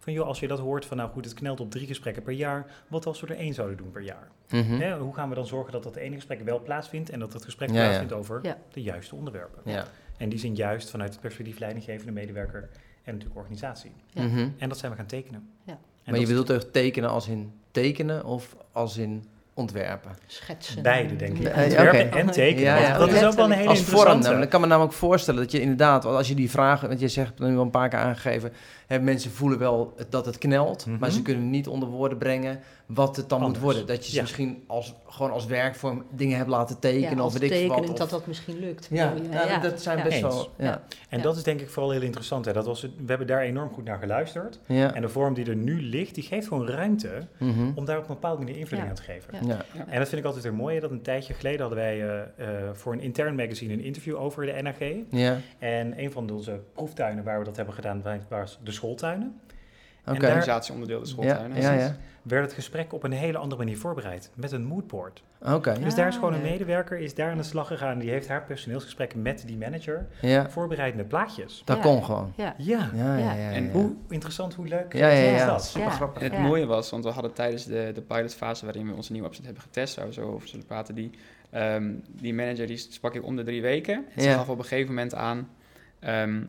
van 0.00 0.12
joh, 0.16 0.26
als 0.26 0.40
je 0.40 0.48
dat 0.48 0.58
hoort 0.58 0.84
van 0.86 0.96
nou 0.96 1.10
goed, 1.10 1.24
het 1.24 1.34
knelt 1.34 1.60
op 1.60 1.70
drie 1.70 1.86
gesprekken 1.86 2.22
per 2.22 2.32
jaar, 2.32 2.66
wat 2.88 3.06
als 3.06 3.20
we 3.20 3.26
er 3.26 3.36
één 3.36 3.54
zouden 3.54 3.76
doen 3.76 3.90
per 3.90 4.02
jaar? 4.02 4.28
Mhm. 4.50 4.80
Hè, 4.80 4.98
hoe 4.98 5.14
gaan 5.14 5.28
we 5.28 5.34
dan 5.34 5.46
zorgen 5.46 5.72
dat 5.72 5.82
dat 5.82 5.96
ene 5.96 6.14
gesprek 6.14 6.40
wel 6.40 6.62
plaatsvindt 6.62 7.10
en 7.10 7.18
dat 7.18 7.32
het 7.32 7.44
gesprek 7.44 7.68
Ja, 7.68 7.74
ja. 7.74 7.80
plaatsvindt 7.80 8.12
over 8.12 8.38
Ja. 8.42 8.56
de 8.72 8.82
juiste 8.82 9.14
onderwerpen? 9.14 9.62
Ja. 9.64 9.84
En 10.16 10.28
die 10.28 10.38
zijn 10.38 10.54
juist 10.54 10.90
vanuit 10.90 11.12
het 11.12 11.20
perspectief 11.20 11.58
leidinggevende 11.58 12.12
medewerker 12.12 12.68
en 13.08 13.14
natuurlijk 13.14 13.40
organisatie. 13.40 13.90
Ja. 14.12 14.22
Mhm. 14.22 14.48
En 14.58 14.68
dat 14.68 14.78
zijn 14.78 14.90
we 14.90 14.96
gaan 14.98 15.06
tekenen. 15.06 15.48
Ja. 15.64 15.78
Maar 16.04 16.18
je 16.20 16.26
bedoelt 16.26 16.52
ook 16.52 16.60
tekenen 16.62 17.10
als 17.10 17.28
in 17.28 17.52
tekenen 17.70 18.24
of 18.24 18.56
als 18.72 18.96
in 18.96 19.24
ontwerpen? 19.54 20.10
Schetsen. 20.26 20.82
beide, 20.82 21.16
denk 21.16 21.36
ik. 21.38 21.42
Ja, 21.42 21.62
Ontwerpen 21.64 22.06
oké. 22.06 22.16
en 22.18 22.30
tekenen. 22.30 22.62
Ja, 22.64 22.76
ja, 22.78 22.98
dat 22.98 23.12
is 23.12 23.24
ook 23.24 23.32
wel 23.32 23.44
een 23.44 23.50
hele 23.50 23.68
als 23.68 23.78
vorm. 23.78 23.88
interessante. 23.88 24.22
namelijk. 24.22 24.44
Ik 24.44 24.50
kan 24.50 24.60
me 24.60 24.66
namelijk 24.66 24.92
voorstellen 24.94 25.40
dat 25.42 25.52
je 25.52 25.60
inderdaad, 25.60 26.04
als 26.04 26.28
je 26.28 26.34
die 26.34 26.50
vragen, 26.50 26.88
want 26.88 27.00
je 27.00 27.08
zegt 27.08 27.38
nu 27.38 27.56
al 27.56 27.62
een 27.62 27.70
paar 27.70 27.88
keer 27.88 27.98
aangegeven, 27.98 28.52
hè, 28.86 28.98
mensen 29.00 29.30
voelen 29.30 29.58
wel 29.58 29.92
het- 29.96 30.10
dat 30.10 30.26
het 30.26 30.38
knelt, 30.38 30.86
Mhm. 30.86 30.98
maar 30.98 31.10
ze 31.10 31.22
kunnen 31.22 31.50
niet 31.50 31.68
onder 31.68 31.88
woorden 31.88 32.18
brengen 32.18 32.60
wat 32.88 33.16
het 33.16 33.28
dan 33.28 33.38
Anders. 33.40 33.58
moet 33.58 33.72
worden. 33.72 33.86
Dat 33.86 34.04
je 34.04 34.10
ze 34.10 34.16
Ja. 34.16 34.22
misschien 34.22 34.64
als, 34.66 34.94
gewoon 35.06 35.30
als 35.30 35.46
werkvorm 35.46 36.04
dingen 36.10 36.36
hebt 36.36 36.48
laten 36.48 36.78
tekenen 36.78 37.10
ja, 37.10 37.16
of 37.16 37.20
als 37.20 37.38
weet 37.38 37.50
ik 37.50 37.68
wat. 37.68 37.90
of- 37.90 37.96
dat 37.96 38.10
dat 38.10 38.26
misschien 38.26 38.58
lukt. 38.58 38.88
ja, 38.90 39.14
dat 39.62 39.80
zijn 39.82 39.96
ja. 39.98 40.02
best 40.04 40.14
Eens. 40.22 40.34
wel. 40.34 40.50
Ja. 40.58 40.82
En 41.08 41.16
Ja. 41.18 41.22
dat 41.24 41.36
is 41.36 41.42
denk 41.42 41.60
ik 41.60 41.68
vooral 41.70 41.90
heel 41.90 42.02
interessant. 42.02 42.44
Hè. 42.44 42.52
Dat 42.52 42.66
was, 42.66 42.82
het- 42.82 42.90
we 42.96 43.04
hebben 43.06 43.26
daar 43.26 43.40
enorm 43.40 43.68
goed 43.72 43.84
naar 43.84 43.98
geluisterd. 43.98 44.58
Ja. 44.66 44.94
En 44.94 45.00
de 45.02 45.08
vorm 45.08 45.34
die 45.34 45.46
er 45.46 45.56
nu 45.56 45.82
ligt, 45.82 46.14
die 46.14 46.24
geeft 46.24 46.48
gewoon 46.48 46.68
ruimte 46.68 47.26
Mhm. 47.38 47.70
om 47.74 47.84
daar 47.84 47.96
op 47.96 48.02
een 48.08 48.14
bepaalde 48.14 48.38
manier 48.42 48.56
invulling 48.56 48.82
Ja. 48.86 48.88
aan 48.88 48.96
te 48.96 49.02
geven. 49.12 49.46
Ja. 49.46 49.64
Ja. 49.74 49.84
En 49.88 49.98
dat 49.98 50.08
vind 50.08 50.20
ik 50.20 50.24
altijd 50.26 50.44
weer 50.44 50.54
mooi. 50.54 50.74
hè, 50.74 50.80
Dat 50.80 50.90
een 50.90 51.02
tijdje 51.02 51.34
geleden 51.34 51.60
hadden 51.60 51.78
wij 51.78 52.02
eh, 52.02 52.18
eh, 52.20 52.70
voor 52.72 52.92
een 52.92 53.00
intern 53.00 53.34
magazine 53.34 53.72
een 53.72 53.82
interview 53.84 54.16
over 54.16 54.46
de 54.46 54.62
NAG. 54.62 54.76
Ja. 55.10 55.36
En 55.58 56.02
een 56.02 56.12
van 56.12 56.30
onze 56.30 56.60
proeftuinen 56.72 57.24
waar 57.24 57.38
we 57.38 57.44
dat 57.44 57.56
hebben 57.56 57.74
gedaan, 57.74 58.02
wa- 58.02 58.18
was 58.28 58.58
de 58.64 58.72
schooltuinen. 58.72 59.40
Daar- 60.14 60.24
organisatieonderdeel 60.24 60.98
de 61.00 61.04
Ja, 61.06 61.10
schooltuinen. 61.12 61.60
ja, 61.60 61.72
ja. 61.72 61.96
Werd 62.22 62.44
het 62.44 62.52
gesprek 62.52 62.92
op 62.92 63.02
een 63.02 63.12
hele 63.12 63.38
andere 63.38 63.62
manier 63.64 63.78
voorbereid, 63.78 64.30
met 64.34 64.52
een 64.52 64.64
moodboard. 64.64 65.22
Oké. 65.42 65.76
Dus 65.82 65.94
daar 65.94 66.08
is 66.08 66.14
gewoon 66.14 66.34
een 66.34 66.42
leuk. 66.42 66.50
medewerker, 66.50 66.98
is 66.98 67.14
daar 67.14 67.30
aan 67.30 67.36
de 67.36 67.42
slag 67.42 67.66
gegaan. 67.66 67.98
Die 67.98 68.10
heeft 68.10 68.28
haar 68.28 68.42
personeelsgesprek 68.44 69.14
met 69.14 69.42
die 69.46 69.56
manager 69.56 70.06
Ja. 70.20 70.50
voorbereid 70.50 70.94
met 70.96 71.08
plaatjes. 71.08 71.62
Dat 71.64 71.76
Ja. 71.76 71.82
kon 71.82 72.04
gewoon. 72.04 72.32
Ja. 72.36 72.54
Ja, 72.56 72.90
Ja, 72.94 73.16
ja, 73.16 73.24
Ja. 73.24 73.34
ja. 73.34 73.50
En 73.50 73.64
ja. 73.64 73.70
hoe 73.70 73.94
interessant, 74.08 74.54
hoe 74.54 74.66
leuk 74.66 74.92
Ja, 74.92 75.08
ja, 75.08 75.30
is 75.32 75.40
ja. 75.40 75.46
dat? 75.46 75.64
Super 75.64 75.88
Ja. 75.88 75.94
grappig. 75.94 76.22
En 76.22 76.28
het 76.30 76.38
Ja. 76.40 76.46
mooie 76.46 76.66
was, 76.66 76.90
want 76.90 77.04
we 77.04 77.10
hadden 77.10 77.32
tijdens 77.32 77.64
de, 77.64 77.90
de 77.94 78.00
pilotfase 78.02 78.64
waarin 78.64 78.86
we 78.88 78.94
onze 78.94 79.12
nieuwe 79.12 79.26
opzet 79.28 79.44
hebben 79.44 79.62
getest, 79.62 79.96
waar 79.96 80.06
we 80.06 80.12
zo 80.12 80.30
over 80.32 80.48
zullen 80.48 80.66
praten, 80.66 80.94
die, 80.94 81.10
ehm, 81.50 81.92
die 82.10 82.34
manager 82.34 82.66
die 82.66 82.76
sprak 82.76 83.14
ik 83.14 83.24
om 83.24 83.36
de 83.36 83.42
drie 83.44 83.62
weken. 83.62 84.04
En 84.14 84.22
ze 84.22 84.28
Ja. 84.28 84.34
gaf 84.34 84.48
op 84.48 84.58
een 84.58 84.64
gegeven 84.64 84.88
moment 84.94 85.14
aan, 85.14 85.48
ehm, 86.00 86.40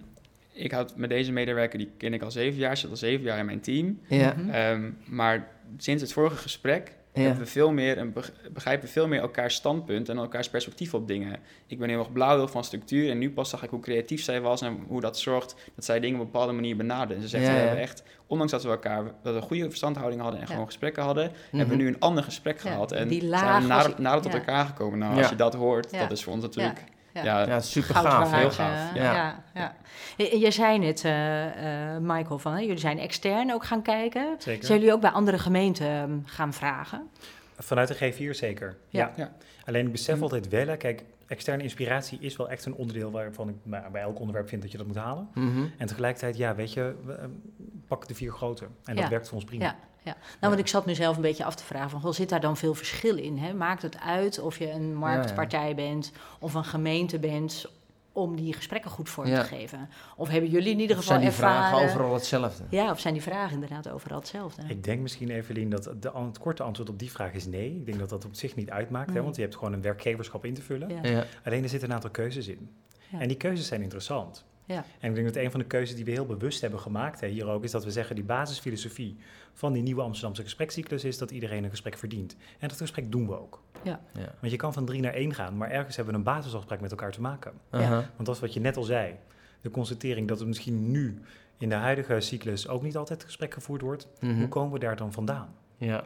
ik 0.60 0.72
had 0.72 0.94
met 0.98 1.10
deze 1.10 1.32
medewerker, 1.32 1.78
die 1.80 1.92
ken 1.98 2.14
ik 2.14 2.22
al 2.22 2.32
zeven 2.32 2.60
jaar, 2.60 2.78
zit 2.78 2.90
al 2.90 2.96
zeven 2.96 3.26
jaar 3.26 3.40
in 3.40 3.46
mijn 3.46 3.62
team. 3.62 4.00
Ja. 4.08 4.34
Mhm. 4.38 4.50
Ehm, 4.50 4.92
maar 5.06 5.48
sinds 5.78 6.02
het 6.02 6.14
vorige 6.14 6.36
gesprek 6.36 6.98
Ja. 7.14 7.22
hebben 7.22 7.44
we 7.44 7.50
veel 7.50 7.72
meer 7.72 7.98
een 7.98 8.14
beg- 8.14 8.32
begrijpen 8.54 8.86
we 8.86 8.92
veel 8.92 9.08
meer 9.08 9.20
elkaars 9.20 9.56
standpunt 9.56 10.10
en 10.10 10.18
elkaars 10.18 10.50
perspectief 10.50 10.94
op 10.94 11.08
dingen. 11.08 11.40
Ik 11.68 11.80
ben 11.80 11.90
heel 11.90 12.00
erg 12.00 12.12
blauw 12.12 12.48
van 12.48 12.64
structuur 12.64 13.10
en 13.10 13.18
nu 13.18 13.32
pas 13.32 13.50
zag 13.50 13.64
ik 13.64 13.70
hoe 13.70 13.80
creatief 13.80 14.24
zij 14.24 14.42
was 14.42 14.62
en 14.62 14.78
hoe 14.88 15.02
dat 15.02 15.20
zorgt 15.20 15.56
dat 15.76 15.86
zij 15.86 16.00
dingen 16.00 16.20
op 16.20 16.26
een 16.26 16.32
bepaalde 16.32 16.54
manier 16.54 16.76
benadert. 16.76 17.12
En 17.16 17.22
ze 17.22 17.28
zegt, 17.28 17.46
Ja, 17.46 17.52
we 17.54 17.58
hebben 17.60 17.80
echt, 17.80 18.04
ondanks 18.28 18.52
dat 18.52 18.64
we 18.64 18.70
elkaar 18.70 19.04
dat 19.04 19.14
we 19.24 19.30
een 19.30 19.42
goede 19.42 19.68
verstandhouding 19.70 20.22
hadden 20.22 20.40
en 20.40 20.46
Ja. 20.46 20.52
gewoon 20.52 20.68
gesprekken 20.68 21.04
hadden, 21.04 21.32
Mhm. 21.32 21.58
hebben 21.58 21.78
we 21.78 21.84
nu 21.84 21.88
een 21.90 22.00
ander 22.00 22.24
gesprek 22.24 22.56
Ja, 22.64 22.70
gehad. 22.70 22.92
En 22.92 23.08
die 23.08 23.20
zijn 23.28 23.62
we 23.62 23.68
nader, 23.68 24.02
nader 24.02 24.22
tot 24.22 24.32
ja. 24.32 24.38
elkaar 24.38 24.66
gekomen. 24.66 25.00
Nou, 25.00 25.14
Ja. 25.16 25.20
als 25.20 25.30
je 25.30 25.36
dat 25.36 25.54
hoort, 25.54 25.92
Ja. 25.92 26.00
dat 26.00 26.12
is 26.12 26.24
voor 26.24 26.34
ons 26.34 26.42
natuurlijk... 26.42 26.80
Ja. 27.24 27.48
Ja, 27.48 27.60
super 27.60 27.96
gaaf. 27.96 28.32
heel 28.32 28.52
gaaf, 28.52 28.94
ja. 28.94 29.14
ja. 29.14 29.44
Ja, 29.54 29.76
Je, 30.18 30.40
je 30.40 30.52
zei 30.52 30.80
net, 30.80 31.04
eh, 31.04 31.94
eh, 31.96 32.02
Michael, 32.02 32.40
van, 32.40 32.54
hè, 32.54 32.60
jullie 32.60 32.78
zijn 32.78 33.00
extern 33.00 33.54
ook 33.54 33.66
gaan 33.66 33.82
kijken. 33.82 34.36
Zeker. 34.38 34.66
Zijn 34.66 34.80
jullie 34.80 34.94
ook 34.94 35.02
bij 35.02 35.10
andere 35.10 35.38
gemeenten 35.38 35.88
ehm, 35.88 36.18
gaan 36.26 36.54
vragen? 36.54 37.10
Vanuit 37.58 37.88
de 37.88 38.14
G4 38.14 38.30
zeker. 38.30 38.78
Ja. 38.90 39.00
Ja. 39.00 39.12
Ja. 39.16 39.32
Alleen 39.66 39.86
ik 39.86 39.92
besef 39.92 40.22
altijd 40.22 40.48
wel, 40.48 40.78
kijk, 40.78 41.04
externe 41.30 41.64
inspiratie 41.64 42.18
is 42.22 42.36
wel 42.36 42.50
echt 42.50 42.66
een 42.66 42.74
onderdeel 42.74 43.12
waarvan 43.12 43.50
ik 43.50 43.56
nou, 43.64 43.92
bij 43.92 44.02
elk 44.02 44.20
onderwerp 44.20 44.50
vind 44.50 44.62
dat 44.62 44.72
je 44.72 44.78
dat 44.78 44.88
moet 44.88 44.96
halen. 44.96 45.30
Mhm. 45.34 45.66
En 45.78 45.88
tegelijkertijd, 45.88 46.38
ja, 46.38 46.56
weet 46.56 46.74
je, 46.74 46.96
we, 47.06 47.14
eh, 47.14 47.26
pak 47.90 48.08
de 48.08 48.16
vier 48.16 48.32
grote. 48.32 48.66
En 48.66 48.96
dat 48.96 49.04
Ja. 49.04 49.10
werkt 49.10 49.28
voor 49.28 49.36
ons 49.38 49.46
prima. 49.46 49.64
Ja. 49.66 49.76
Ja. 50.04 50.14
Nou, 50.22 50.54
want 50.54 50.60
ik 50.60 50.68
zat 50.68 50.86
mezelf 50.86 51.16
een 51.16 51.22
beetje 51.22 51.44
af 51.44 51.56
te 51.56 51.64
vragen, 51.64 51.90
van, 51.90 52.02
goh, 52.02 52.12
zit 52.12 52.30
daar 52.30 52.40
dan 52.42 52.58
veel 52.58 52.74
verschil 52.74 53.18
in? 53.18 53.38
Hè? 53.38 53.54
Maakt 53.54 53.82
het 53.82 54.00
uit 54.00 54.40
of 54.40 54.58
je 54.58 54.72
een 54.72 54.96
marktpartij 54.96 55.76
bent 55.76 56.12
of 56.40 56.54
een 56.54 56.64
gemeente 56.64 57.20
bent 57.20 57.66
om 58.12 58.36
die 58.36 58.54
gesprekken 58.54 58.92
goed 58.92 59.10
vorm 59.10 59.28
Ja. 59.28 59.42
te 59.42 59.48
geven? 59.48 59.90
Of 60.16 60.28
hebben 60.30 60.50
jullie 60.50 60.72
in 60.72 60.80
ieder 60.80 60.98
Of 60.98 61.02
geval 61.04 61.18
zijn 61.20 61.30
die 61.30 61.38
vragen 61.40 61.64
ervaren... 61.66 61.90
overal 61.90 62.14
hetzelfde? 62.14 62.64
Ja, 62.70 62.92
of 62.92 63.00
zijn 63.00 63.14
die 63.14 63.24
vragen 63.24 63.54
inderdaad 63.54 63.90
overal 63.90 64.18
hetzelfde? 64.20 64.62
Ik 64.68 64.84
denk 64.84 65.02
misschien, 65.02 65.30
Evelien, 65.30 65.70
dat 65.70 65.84
de, 66.00 66.12
het 66.14 66.40
korte 66.40 66.64
antwoord 66.64 66.90
op 66.90 67.00
die 67.00 67.12
vraag 67.12 67.34
is 67.34 67.46
nee. 67.46 67.76
Ik 67.76 67.86
denk 67.86 68.00
dat 68.00 68.10
dat 68.10 68.26
op 68.26 68.36
zich 68.36 68.56
niet 68.56 68.70
uitmaakt, 68.70 69.14
hè, 69.14 69.22
want 69.24 69.36
je 69.36 69.42
hebt 69.42 69.56
gewoon 69.56 69.74
een 69.74 69.82
werkgeverschap 69.82 70.46
in 70.46 70.54
te 70.54 70.62
vullen. 70.62 70.90
Ja. 70.90 71.10
Ja. 71.10 71.24
Alleen 71.44 71.64
er 71.64 71.70
zitten 71.70 71.90
een 71.90 71.96
aantal 71.96 72.10
keuzes 72.10 72.48
in. 72.48 72.70
Ja. 73.10 73.20
En 73.20 73.28
die 73.28 73.38
keuzes 73.38 73.68
zijn 73.68 73.82
interessant. 73.82 74.46
Ja. 74.74 74.86
En 75.00 75.10
ik 75.10 75.16
denk 75.16 75.28
dat 75.34 75.44
een 75.44 75.52
van 75.52 75.60
de 75.60 75.66
keuzes 75.66 75.96
die 75.96 76.06
we 76.06 76.12
heel 76.12 76.26
bewust 76.26 76.62
hebben 76.62 76.80
gemaakt 76.80 77.20
hè, 77.20 77.28
hier 77.28 77.48
ook, 77.48 77.64
is 77.64 77.72
dat 77.72 77.84
we 77.84 77.92
zeggen 77.92 78.16
die 78.16 78.24
basisfilosofie 78.24 79.18
van 79.54 79.74
die 79.74 79.82
nieuwe 79.82 80.02
Amsterdamse 80.02 80.44
gesprekscyclus 80.44 81.04
is 81.04 81.18
dat 81.18 81.32
iedereen 81.32 81.64
een 81.64 81.70
gesprek 81.70 81.98
verdient. 81.98 82.36
En 82.60 82.68
dat 82.68 82.78
gesprek 82.78 83.12
doen 83.12 83.28
we 83.28 83.40
ook. 83.40 83.62
Ja. 83.84 84.02
Want 84.40 84.52
je 84.52 84.58
kan 84.58 84.74
van 84.74 84.86
drie 84.86 85.02
naar 85.02 85.14
één 85.14 85.34
gaan, 85.34 85.58
maar 85.58 85.70
ergens 85.70 85.96
hebben 85.96 86.14
we 86.14 86.20
een 86.20 86.26
basisafspraak 86.26 86.82
met 86.82 86.92
elkaar 86.92 87.12
te 87.12 87.22
maken. 87.22 87.54
Want 87.70 88.26
dat 88.26 88.36
is 88.36 88.42
wat 88.42 88.54
je 88.54 88.60
net 88.60 88.78
al 88.78 88.84
zei. 88.84 89.16
De 89.62 89.70
constatering 89.70 90.28
dat 90.28 90.40
er 90.42 90.48
misschien 90.48 90.92
nu 90.92 91.22
in 91.58 91.70
de 91.70 91.76
huidige 91.76 92.20
cyclus 92.20 92.68
ook 92.68 92.82
niet 92.82 92.98
altijd 92.98 93.24
gesprek 93.24 93.54
gevoerd 93.54 93.82
wordt. 93.82 94.08
Mhm. 94.20 94.36
Hoe 94.38 94.48
komen 94.48 94.74
we 94.74 94.80
daar 94.80 94.96
dan 94.96 95.12
vandaan? 95.14 95.56
Ja. 95.78 96.04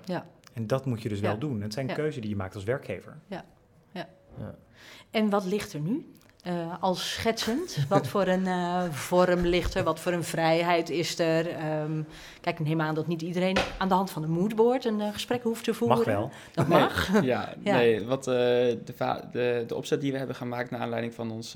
En 0.54 0.68
dat 0.68 0.86
moet 0.86 1.02
je 1.02 1.10
dus 1.10 1.20
Ja. 1.20 1.28
wel 1.28 1.38
doen. 1.38 1.62
Het 1.62 1.74
zijn 1.74 1.88
Ja. 1.88 1.94
keuzes 1.94 2.22
die 2.22 2.30
je 2.30 2.36
maakt 2.36 2.56
als 2.56 2.64
werkgever. 2.64 3.18
En 5.12 5.30
wat 5.30 5.46
ligt 5.46 5.74
er 5.74 5.80
nu? 5.80 6.12
Eh, 6.44 6.74
als 6.80 7.12
schetsend, 7.14 7.78
wat 7.90 8.08
voor 8.08 8.28
een 8.28 8.48
eh, 8.48 8.84
vorm 8.92 9.40
ligt 9.46 9.74
er, 9.76 9.84
wat 9.84 10.00
voor 10.00 10.12
een 10.12 10.24
vrijheid 10.24 10.90
is 10.90 11.20
er? 11.20 11.50
Ehm, 11.50 12.02
kijk, 12.42 12.60
ik 12.60 12.66
neem 12.66 12.82
aan 12.82 12.96
dat 12.96 13.08
niet 13.08 13.22
iedereen 13.22 13.58
aan 13.78 13.88
de 13.88 13.94
hand 13.94 14.12
van 14.12 14.24
een 14.24 14.30
moodboard 14.32 14.86
een 14.86 15.02
eh, 15.02 15.14
gesprek 15.14 15.44
hoeft 15.44 15.64
te 15.64 15.74
voeren. 15.74 15.98
Mag 15.98 16.06
wel. 16.06 16.32
Dat 16.54 16.68
Nee, 16.68 16.80
mag. 16.80 17.10
Ja, 17.24 17.54
Ja. 17.64 17.76
nee, 17.76 18.06
wat 18.06 18.28
eh, 18.28 18.34
de, 18.34 18.84
de, 19.32 19.64
de 19.68 19.76
opzet 19.76 20.02
die 20.02 20.12
we 20.12 20.18
hebben 20.18 20.36
gemaakt 20.36 20.72
naar 20.72 20.80
aanleiding 20.80 21.14
van, 21.14 21.32
ons, 21.32 21.52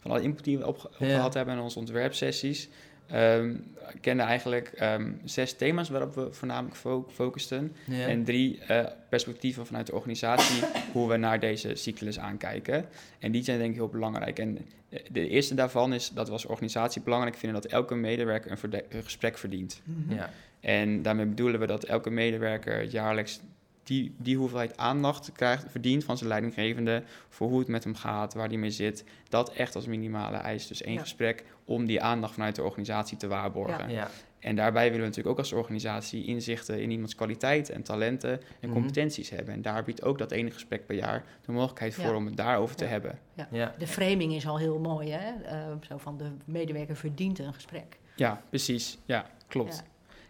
van 0.00 0.10
alle 0.10 0.22
input 0.22 0.44
die 0.44 0.58
we 0.58 0.66
opge- 0.66 0.88
Ja. 0.98 1.06
opgehad 1.06 1.34
hebben 1.34 1.54
in 1.54 1.60
onze 1.60 1.78
ontwerpsessies, 1.78 2.68
ehm 3.06 3.54
kenden 4.00 4.26
eigenlijk 4.26 4.68
ehm, 4.68 5.12
zes 5.24 5.52
thema's 5.52 5.88
waarop 5.88 6.14
we 6.14 6.28
voornamelijk 6.32 6.76
fo- 6.76 7.08
focusten. 7.12 7.72
Ja. 7.84 8.06
En 8.06 8.24
drie 8.24 8.58
eh, 8.60 8.84
perspectieven 9.08 9.66
vanuit 9.66 9.86
de 9.86 9.94
organisatie, 9.94 10.62
hoe 10.92 11.08
we 11.08 11.16
naar 11.16 11.40
deze 11.40 11.74
cyclus 11.74 12.18
aankijken. 12.18 12.84
En 13.18 13.32
die 13.32 13.44
zijn 13.44 13.58
denk 13.58 13.70
ik 13.70 13.76
heel 13.76 13.88
belangrijk. 13.88 14.38
En 14.38 14.54
de- 14.88 15.02
de 15.10 15.28
eerste 15.28 15.54
daarvan 15.54 15.92
is 15.92 16.08
dat 16.10 16.26
we 16.26 16.32
als 16.32 16.46
organisatie 16.46 17.02
belangrijk 17.02 17.36
vinden 17.36 17.62
dat 17.62 17.70
elke 17.72 17.94
medewerker 17.94 18.50
een, 18.50 19.02
gesprek 19.02 19.38
verdient. 19.38 19.80
Mhm. 19.84 20.14
Ja. 20.14 20.30
En 20.60 21.02
daarmee 21.02 21.26
bedoelen 21.26 21.60
we 21.60 21.66
dat 21.66 21.84
elke 21.84 22.10
medewerker 22.10 22.82
jaarlijks 22.82 23.40
die, 23.86 24.14
die 24.18 24.36
hoeveelheid 24.36 24.76
aandacht 24.76 25.32
krijgt, 25.32 25.64
verdient 25.68 26.04
van 26.04 26.16
zijn 26.16 26.28
leidinggevende 26.28 27.02
voor 27.28 27.48
hoe 27.48 27.58
het 27.58 27.68
met 27.68 27.84
hem 27.84 27.94
gaat, 27.94 28.34
waar 28.34 28.48
hij 28.48 28.56
mee 28.56 28.70
zit. 28.70 29.04
Dat 29.28 29.52
echt 29.52 29.74
als 29.74 29.86
minimale 29.86 30.36
eis. 30.36 30.66
Dus 30.66 30.82
één 30.82 30.94
Ja. 30.94 31.00
gesprek 31.00 31.44
om 31.64 31.86
die 31.86 32.02
aandacht 32.02 32.32
vanuit 32.34 32.54
de 32.54 32.62
organisatie 32.62 33.16
te 33.16 33.26
waarborgen. 33.26 33.90
Ja. 33.90 34.08
En 34.38 34.56
daarbij 34.56 34.82
willen 34.84 34.98
we 35.00 35.06
natuurlijk 35.06 35.28
ook 35.32 35.38
als 35.38 35.52
organisatie 35.52 36.24
inzichten 36.24 36.80
in 36.82 36.90
iemands 36.90 37.14
kwaliteiten 37.14 37.74
en 37.74 37.82
talenten 37.82 38.30
en 38.60 38.68
Mhm. 38.68 38.72
competenties 38.72 39.30
hebben. 39.30 39.54
En 39.54 39.62
daar 39.62 39.84
biedt 39.84 40.02
ook 40.02 40.18
dat 40.18 40.30
ene 40.30 40.50
gesprek 40.50 40.86
per 40.86 40.96
jaar 40.96 41.24
de 41.46 41.52
mogelijkheid 41.52 41.94
voor 41.94 42.04
Ja. 42.04 42.14
om 42.14 42.26
het 42.26 42.36
daarover 42.36 42.76
te 42.76 42.84
Ja. 42.84 42.90
hebben. 42.90 43.18
Ja. 43.50 43.74
De 43.78 43.86
framing 43.86 44.32
is 44.34 44.46
al 44.46 44.58
heel 44.58 44.78
mooi, 44.78 45.10
hè? 45.10 45.42
Eh, 45.42 45.66
zo 45.88 45.96
van 45.98 46.16
de 46.18 46.30
medewerker 46.44 46.96
verdient 46.96 47.38
een 47.38 47.54
gesprek. 47.54 47.98
Ja, 48.16 48.42
precies. 48.48 48.98
Ja, 49.04 49.26
klopt. 49.48 49.82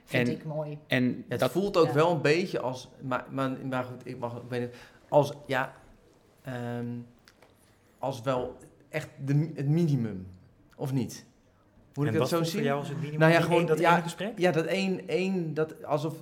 Vind 0.07 0.29
En- 0.29 0.35
ik 0.35 0.45
mooi. 0.45 0.79
En 0.87 1.25
Het 1.29 1.41
dat, 1.41 1.51
voelt 1.51 1.77
ook 1.77 1.87
Ja. 1.87 1.93
wel 1.93 2.11
een 2.11 2.21
beetje 2.23 2.61
als, 2.61 2.89
maar, 3.03 3.25
maar, 3.31 3.51
maar 3.69 3.85
goed, 3.85 4.07
ik 4.07 4.19
mag, 4.19 4.37
ik 4.37 4.43
weet 4.49 4.61
niet, 4.61 4.75
als, 5.09 5.33
ja, 5.47 5.73
ehm, 6.43 6.87
als 7.99 8.23
wel 8.23 8.57
echt 8.89 9.09
de, 9.25 9.51
het 9.55 9.69
minimum, 9.69 10.27
of 10.77 10.93
niet? 10.93 11.25
Moet 11.95 12.07
en 12.07 12.13
ik 12.13 12.19
dat 12.19 12.31
wat 12.31 12.39
zo 12.39 12.45
zien? 12.45 12.53
voor 12.55 12.63
jou 12.63 12.79
als 12.79 12.89
het 12.89 12.97
minimum? 12.97 13.21
Nou 13.21 13.33
ja, 13.33 13.41
gewoon- 13.41 13.59
één- 13.59 13.67
dat 13.67 13.79
ja, 13.79 13.93
ene 13.93 14.03
gesprek? 14.03 14.39
Ja, 14.39 14.51
dat 14.53 14.65
één, 14.65 15.09
één, 15.09 15.55
dat 15.55 15.85
alsof, 15.85 16.15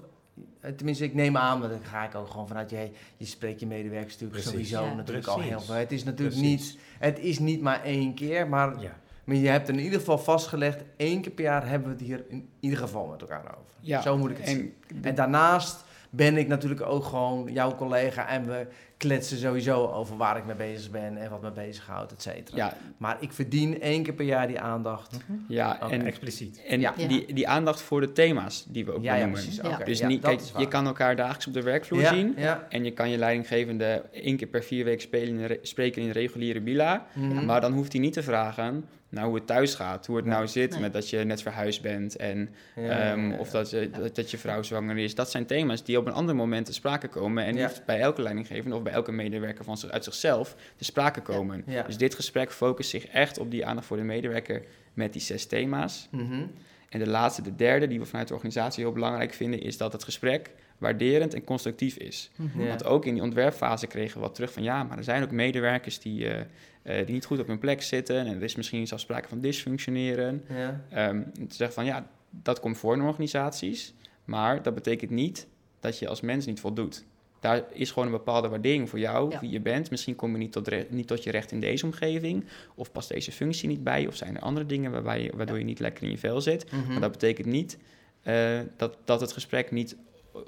eh, 0.61 0.70
tenminste 0.73 1.05
ik 1.05 1.14
neem 1.14 1.37
aan, 1.37 1.59
maar 1.59 1.68
dan 1.68 1.81
ga 1.83 2.05
ik 2.05 2.14
ook 2.14 2.29
gewoon 2.29 2.49
vanuit 2.49 2.70
je, 2.70 2.90
je 3.16 3.25
spreekt 3.27 3.61
je 3.61 3.66
medewerkers 3.66 4.12
natuurlijk 4.12 4.42
Precies. 4.42 4.68
sowieso 4.68 4.90
Ja. 4.90 4.94
natuurlijk 4.97 5.27
al 5.27 5.40
heel 5.40 5.61
veel. 5.61 5.75
Het 5.75 5.92
is 5.92 6.05
natuurlijk 6.05 6.37
Precies. 6.37 6.73
niet, 6.73 6.79
het 6.99 7.18
is 7.18 7.38
niet 7.38 7.61
maar 7.61 7.83
één 7.83 8.14
keer, 8.14 8.49
maar, 8.49 8.81
Ja. 8.81 9.03
Maar 9.24 9.37
je 9.37 9.48
hebt 9.48 9.68
in 9.68 9.78
ieder 9.78 9.98
geval 9.98 10.18
vastgelegd, 10.18 10.82
één 10.96 11.20
keer 11.20 11.32
per 11.32 11.44
jaar 11.44 11.68
hebben 11.68 11.88
we 11.88 11.94
het 11.94 12.04
hier 12.04 12.24
in 12.28 12.48
ieder 12.60 12.78
geval 12.78 13.06
met 13.06 13.20
elkaar 13.20 13.40
over. 13.44 13.74
ja, 13.80 14.00
Zo 14.00 14.16
moet 14.18 14.30
ik 14.30 14.37
het 14.37 14.48
zien. 14.48 14.74
en 14.88 15.04
En 15.04 15.14
daarnaast 15.14 15.84
ben 16.10 16.37
ik 16.37 16.48
natuurlijk 16.48 16.82
ook 16.82 17.04
gewoon 17.04 17.52
jouw 17.52 17.74
collega 17.74 18.28
en 18.28 18.46
we 18.46 18.66
kletsen 19.09 19.38
sowieso 19.38 19.87
over 19.87 20.17
waar 20.17 20.37
ik 20.37 20.45
mee 20.47 20.57
bezig 20.57 20.90
ben 20.90 21.17
en 21.17 21.31
wat 21.31 21.43
me 21.43 21.51
bezighoudt, 21.51 22.12
et 22.12 22.23
cetera. 22.23 22.57
Ja, 22.57 22.77
Maar 22.97 23.17
ik 23.21 23.33
verdien 23.33 23.81
één 23.81 24.03
keer 24.03 24.12
per 24.14 24.25
jaar 24.25 24.47
die 24.47 24.61
aandacht. 24.61 25.17
ja 25.49 25.79
Ook 25.83 25.90
en, 25.90 26.07
expliciet. 26.07 26.62
en 26.69 26.81
Ja. 26.81 26.93
die, 27.09 27.33
die 27.35 27.49
aandacht 27.49 27.83
voor 27.83 28.01
de 28.01 28.12
thema's 28.12 28.67
die 28.69 28.85
we 28.85 28.93
ook 28.93 29.03
Ja, 29.03 29.14
ja, 29.14 29.21
benoemen. 29.25 29.43
precies. 29.43 29.61
Ja. 29.62 29.77
Dus 29.85 29.99
ja, 29.99 30.07
niet, 30.07 30.21
kijk, 30.23 30.40
je 30.59 30.69
kan 30.69 30.87
elkaar 30.87 31.17
dagelijks 31.17 31.47
op 31.47 31.53
de 31.53 31.62
werkvloer 31.62 32.01
ja, 32.01 32.14
zien. 32.14 32.35
Ja. 32.37 32.67
En 32.69 32.85
je 32.85 32.90
kan 32.90 33.11
je 33.11 33.19
leidinggevende 33.19 34.03
één 34.12 34.37
keer 34.37 34.49
per 34.49 34.62
vier 34.62 34.85
weken 34.85 35.01
spelen 35.03 35.29
in 35.29 35.37
de 35.37 35.47
re- 35.47 35.59
spreken 35.62 36.03
in 36.03 36.09
de 36.09 36.14
reguliere 36.14 36.61
bila. 36.61 37.07
Mhm. 37.14 37.45
Maar 37.45 37.61
dan 37.61 37.73
hoeft 37.73 37.93
hij 37.93 38.01
niet 38.01 38.12
te 38.12 38.23
vragen 38.23 38.85
naar 39.09 39.25
hoe 39.25 39.35
het 39.35 39.47
thuis 39.47 39.75
gaat. 39.75 40.07
Hoe 40.07 40.17
het 40.17 40.25
Ja. 40.25 40.31
nou 40.31 40.47
zit 40.49 40.71
Nee. 40.71 40.81
met 40.81 40.93
dat 40.93 41.11
je 41.11 41.19
net 41.25 41.43
verhuisd 41.43 41.83
bent. 41.83 42.17
En 42.17 42.49
Ja, 42.77 42.83
ja, 42.83 42.88
Ehm, 43.12 43.31
ja, 43.31 43.37
Of 43.38 43.47
ja. 43.47 43.53
dat, 43.59 43.71
je, 43.71 43.90
dat, 43.90 44.14
dat 44.17 44.31
je 44.31 44.38
vrouw 44.38 44.62
zwanger 44.62 44.99
is. 44.99 45.14
Dat 45.14 45.31
zijn 45.31 45.47
thema's 45.47 45.85
die 45.85 45.99
op 45.99 46.07
een 46.07 46.12
ander 46.12 46.37
moment 46.37 46.67
te 46.67 46.73
sprake 46.73 47.09
komen. 47.09 47.45
En 47.45 47.55
Ja. 47.57 47.67
niet 47.67 47.83
bij 47.87 48.01
elke 48.01 48.23
leidinggevende 48.23 48.77
of 48.77 48.83
bij 48.83 48.93
elke 48.94 49.12
medewerker 49.12 49.64
van, 49.64 49.76
zich- 49.78 49.90
uit 49.90 50.04
zichzelf 50.04 50.57
te 50.76 50.85
sprake 50.85 51.20
komen. 51.22 51.62
Ja. 51.66 51.83
Dus 51.83 51.96
dit 51.96 52.14
gesprek 52.14 52.52
focust 52.52 52.90
zich 52.90 53.07
echt 53.07 53.38
op 53.38 53.50
die 53.50 53.66
aandacht 53.66 53.87
voor 53.87 53.96
de 53.96 54.02
medewerker 54.02 54.62
met 54.94 55.12
die 55.12 55.22
zes 55.22 55.46
thema's. 55.46 56.09
Mhm. 56.11 56.42
En 56.88 56.98
de 56.98 57.09
laatste, 57.09 57.42
de 57.42 57.54
derde, 57.57 57.87
die 57.87 57.98
we 57.98 58.04
vanuit 58.07 58.28
de 58.28 58.35
organisatie 58.35 58.85
heel 58.85 58.92
belangrijk 58.92 59.33
vinden, 59.35 59.61
is 59.61 59.76
dat 59.76 59.92
het 59.92 60.04
gesprek 60.04 60.50
waarderend 60.78 61.35
en 61.35 61.44
constructief 61.44 61.96
is. 61.96 62.30
Mhm. 62.37 62.66
Want 62.66 62.85
ook 62.85 63.04
in 63.04 63.14
die 63.14 63.22
ontwerpfase 63.22 63.87
kregen 63.87 64.14
we 64.14 64.20
wat 64.20 64.35
terug 64.35 64.52
van 64.52 64.62
ja, 64.62 64.83
maar 64.85 64.98
er 64.98 65.04
zijn 65.04 65.22
ook 65.22 65.30
medewerkers 65.30 65.98
die, 65.98 66.28
eh, 66.28 66.40
eh, 66.83 67.07
die 67.07 67.14
niet 67.14 67.24
goed 67.24 67.38
op 67.38 67.46
hun 67.46 67.59
plek 67.59 67.83
zitten. 67.83 68.26
En 68.26 68.35
er 68.37 68.42
is 68.42 68.54
misschien 68.57 68.87
zelfs 68.87 69.02
sprake 69.02 69.28
van 69.28 69.40
dysfunctioneren. 69.40 70.44
Ja. 70.48 70.80
Ehm, 70.90 71.22
te 71.48 71.54
zeggen 71.54 71.72
van 71.74 71.85
ja, 71.85 72.07
dat 72.30 72.61
komt 72.61 72.78
voor 72.78 72.94
in 72.94 73.02
organisaties, 73.02 73.94
maar 74.24 74.62
dat 74.62 74.74
betekent 74.74 75.11
niet 75.11 75.46
dat 75.80 75.98
je 75.98 76.09
als 76.09 76.20
mens 76.20 76.46
niet 76.46 76.61
voldoet. 76.61 77.04
Daar 77.44 77.64
is 77.72 77.90
gewoon 77.90 78.07
een 78.09 78.14
bepaalde 78.14 78.48
waardering 78.48 78.88
voor 78.88 78.98
jou, 78.98 79.30
Ja. 79.30 79.40
wie 79.40 79.50
je 79.50 79.61
bent. 79.61 79.90
Misschien 79.90 80.16
kom 80.16 80.33
je 80.33 80.38
niet 80.38 80.52
tot, 80.52 80.90
niet 80.90 81.07
tot 81.07 81.22
je 81.24 81.30
recht 81.30 81.52
in 81.52 81.61
deze 81.61 81.85
omgeving, 81.85 82.44
of 82.74 82.92
past 82.92 83.09
deze 83.09 83.33
functie 83.33 83.68
niet 83.68 83.85
bij, 83.85 84.07
of 84.07 84.16
zijn 84.16 84.37
er 84.37 84.42
andere 84.42 84.66
dingen 84.66 84.90
waarbij 84.90 85.22
je, 85.22 85.33
waardoor 85.37 85.59
je 85.59 85.64
niet 85.64 85.78
lekker 85.78 86.04
in 86.04 86.11
je 86.11 86.18
vel 86.18 86.40
zit. 86.40 86.72
Mhm. 86.72 86.90
Maar 86.90 87.00
dat 87.00 87.11
betekent 87.11 87.46
niet 87.46 87.78
eh, 88.22 88.61
dat, 88.76 88.96
dat 89.04 89.20
het 89.20 89.33
gesprek 89.33 89.70
niet 89.70 89.96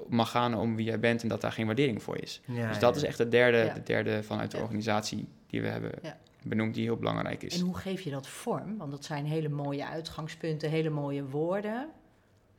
mag 0.09 0.29
gaan 0.31 0.55
om 0.55 0.75
wie 0.75 0.85
jij 0.85 0.99
bent 0.99 1.21
en 1.21 1.27
dat 1.27 1.41
daar 1.41 1.51
geen 1.51 1.65
waardering 1.65 2.03
voor 2.03 2.17
is. 2.21 2.41
Ja, 2.45 2.67
dus 2.67 2.79
dat 2.79 2.95
ja. 2.95 3.01
is 3.01 3.07
echt 3.07 3.17
de 3.17 3.27
derde, 3.27 3.57
Ja. 3.57 3.73
de 3.73 3.83
derde 3.83 4.23
vanuit 4.23 4.51
de 4.51 4.57
organisatie 4.57 5.27
die 5.47 5.61
we 5.61 5.67
hebben 5.67 5.91
benoemd, 6.43 6.73
die 6.73 6.83
heel 6.83 6.97
belangrijk 6.97 7.43
is. 7.43 7.59
En 7.59 7.65
hoe 7.65 7.77
geef 7.77 8.01
je 8.01 8.09
dat 8.09 8.27
vorm? 8.27 8.77
Want 8.77 8.91
dat 8.91 9.05
zijn 9.05 9.25
hele 9.25 9.49
mooie 9.49 9.85
uitgangspunten, 9.87 10.69
hele 10.69 10.89
mooie 10.89 11.25
woorden. 11.25 11.87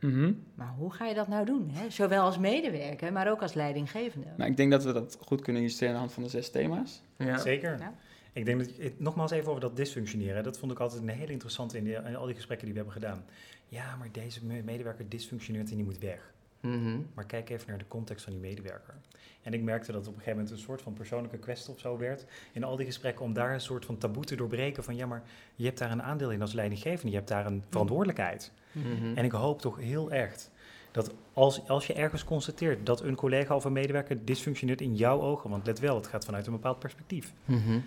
Mhm. 0.01 0.33
Maar 0.55 0.73
hoe 0.77 0.93
ga 0.93 1.07
je 1.07 1.15
dat 1.15 1.29
nou 1.29 1.47
doen? 1.47 1.71
Hè? 1.73 1.91
Zowel 1.91 2.23
als 2.23 2.39
medewerker, 2.39 3.13
maar 3.13 3.31
ook 3.31 3.43
als 3.43 3.55
leidinggevende. 3.55 4.27
Nou, 4.37 4.51
ik 4.51 4.57
denk 4.57 4.71
dat 4.71 4.85
we 4.85 4.93
dat 4.93 5.19
goed 5.21 5.41
kunnen 5.41 5.63
illustreren 5.63 5.95
aan 5.95 6.01
de 6.01 6.07
hand 6.07 6.13
van 6.15 6.23
de 6.23 6.29
zes 6.29 6.51
thema's. 6.51 7.03
Ja. 7.17 7.39
Zeker. 7.39 7.79
Ja. 7.79 7.95
Ik 8.33 8.45
denk 8.45 8.59
dat, 8.59 8.71
het- 8.77 9.01
nogmaals 9.01 9.31
even 9.31 9.49
over 9.49 9.61
dat 9.61 9.77
dysfunctioneren. 9.77 10.43
Dat 10.43 10.59
vond 10.59 10.73
ik 10.73 10.79
altijd 10.79 11.03
een 11.03 11.09
hele 11.09 11.33
interessante 11.33 11.77
in, 11.77 11.85
die- 11.85 11.95
in 11.95 12.17
al 12.17 12.27
die 12.27 12.35
gesprekken 12.35 12.67
die 12.67 12.75
we 12.77 12.83
hebben 12.83 13.03
gedaan. 13.03 13.25
Ja, 13.69 13.97
maar 13.97 14.09
deze 14.13 14.45
me- 14.45 14.63
medewerker 14.63 15.09
dysfunctioneert 15.09 15.71
en 15.71 15.77
die 15.77 15.85
moet 15.85 15.99
weg. 15.99 16.33
Mhm. 16.61 16.99
Maar 17.15 17.25
kijk 17.27 17.51
even 17.51 17.69
naar 17.69 17.79
de 17.79 17.89
context 17.89 18.25
van 18.25 18.33
die 18.33 18.43
medewerker. 18.43 18.95
En 19.43 19.53
ik 19.55 19.63
merkte 19.63 19.93
dat 19.93 20.01
het 20.01 20.09
op 20.09 20.15
een 20.15 20.21
gegeven 20.21 20.39
moment 20.43 20.59
een 20.59 20.65
soort 20.65 20.83
van 20.83 20.93
persoonlijke 20.93 21.39
kwestie 21.39 21.73
of 21.75 21.81
zo 21.81 21.99
werd. 21.99 22.25
In 22.53 22.65
al 22.65 22.77
die 22.77 22.87
gesprekken 22.87 23.25
om 23.25 23.33
daar 23.33 23.53
een 23.55 23.61
soort 23.61 23.85
van 23.85 23.99
taboe 23.99 24.25
te 24.25 24.37
doorbreken 24.37 24.85
van 24.85 24.97
ja, 24.97 25.07
maar 25.07 25.23
je 25.55 25.65
hebt 25.65 25.79
daar 25.79 25.91
een 25.91 26.03
aandeel 26.03 26.31
in 26.33 26.41
als 26.41 26.53
leidinggevende. 26.53 27.11
Je 27.11 27.17
hebt 27.17 27.29
daar 27.29 27.47
een 27.47 27.63
verantwoordelijkheid. 27.71 28.53
Mhm. 28.72 29.16
En 29.16 29.24
ik 29.24 29.33
hoop 29.33 29.61
toch 29.61 29.78
heel 29.78 30.12
erg 30.12 30.48
dat 30.90 31.11
als, 31.33 31.68
als 31.68 31.87
je 31.87 31.92
ergens 31.92 32.24
constateert 32.24 32.87
dat 32.87 33.02
een 33.02 33.14
collega 33.14 33.54
of 33.54 33.64
een 33.64 33.72
medewerker 33.72 34.24
dysfunctioneert 34.24 34.81
in 34.81 34.94
jouw 34.94 35.20
ogen, 35.20 35.50
want 35.50 35.66
let 35.66 35.78
wel, 35.78 35.96
het 35.96 36.07
gaat 36.07 36.24
vanuit 36.24 36.46
een 36.46 36.52
bepaald 36.52 36.78
perspectief, 36.78 37.33
Mhm. 37.44 37.78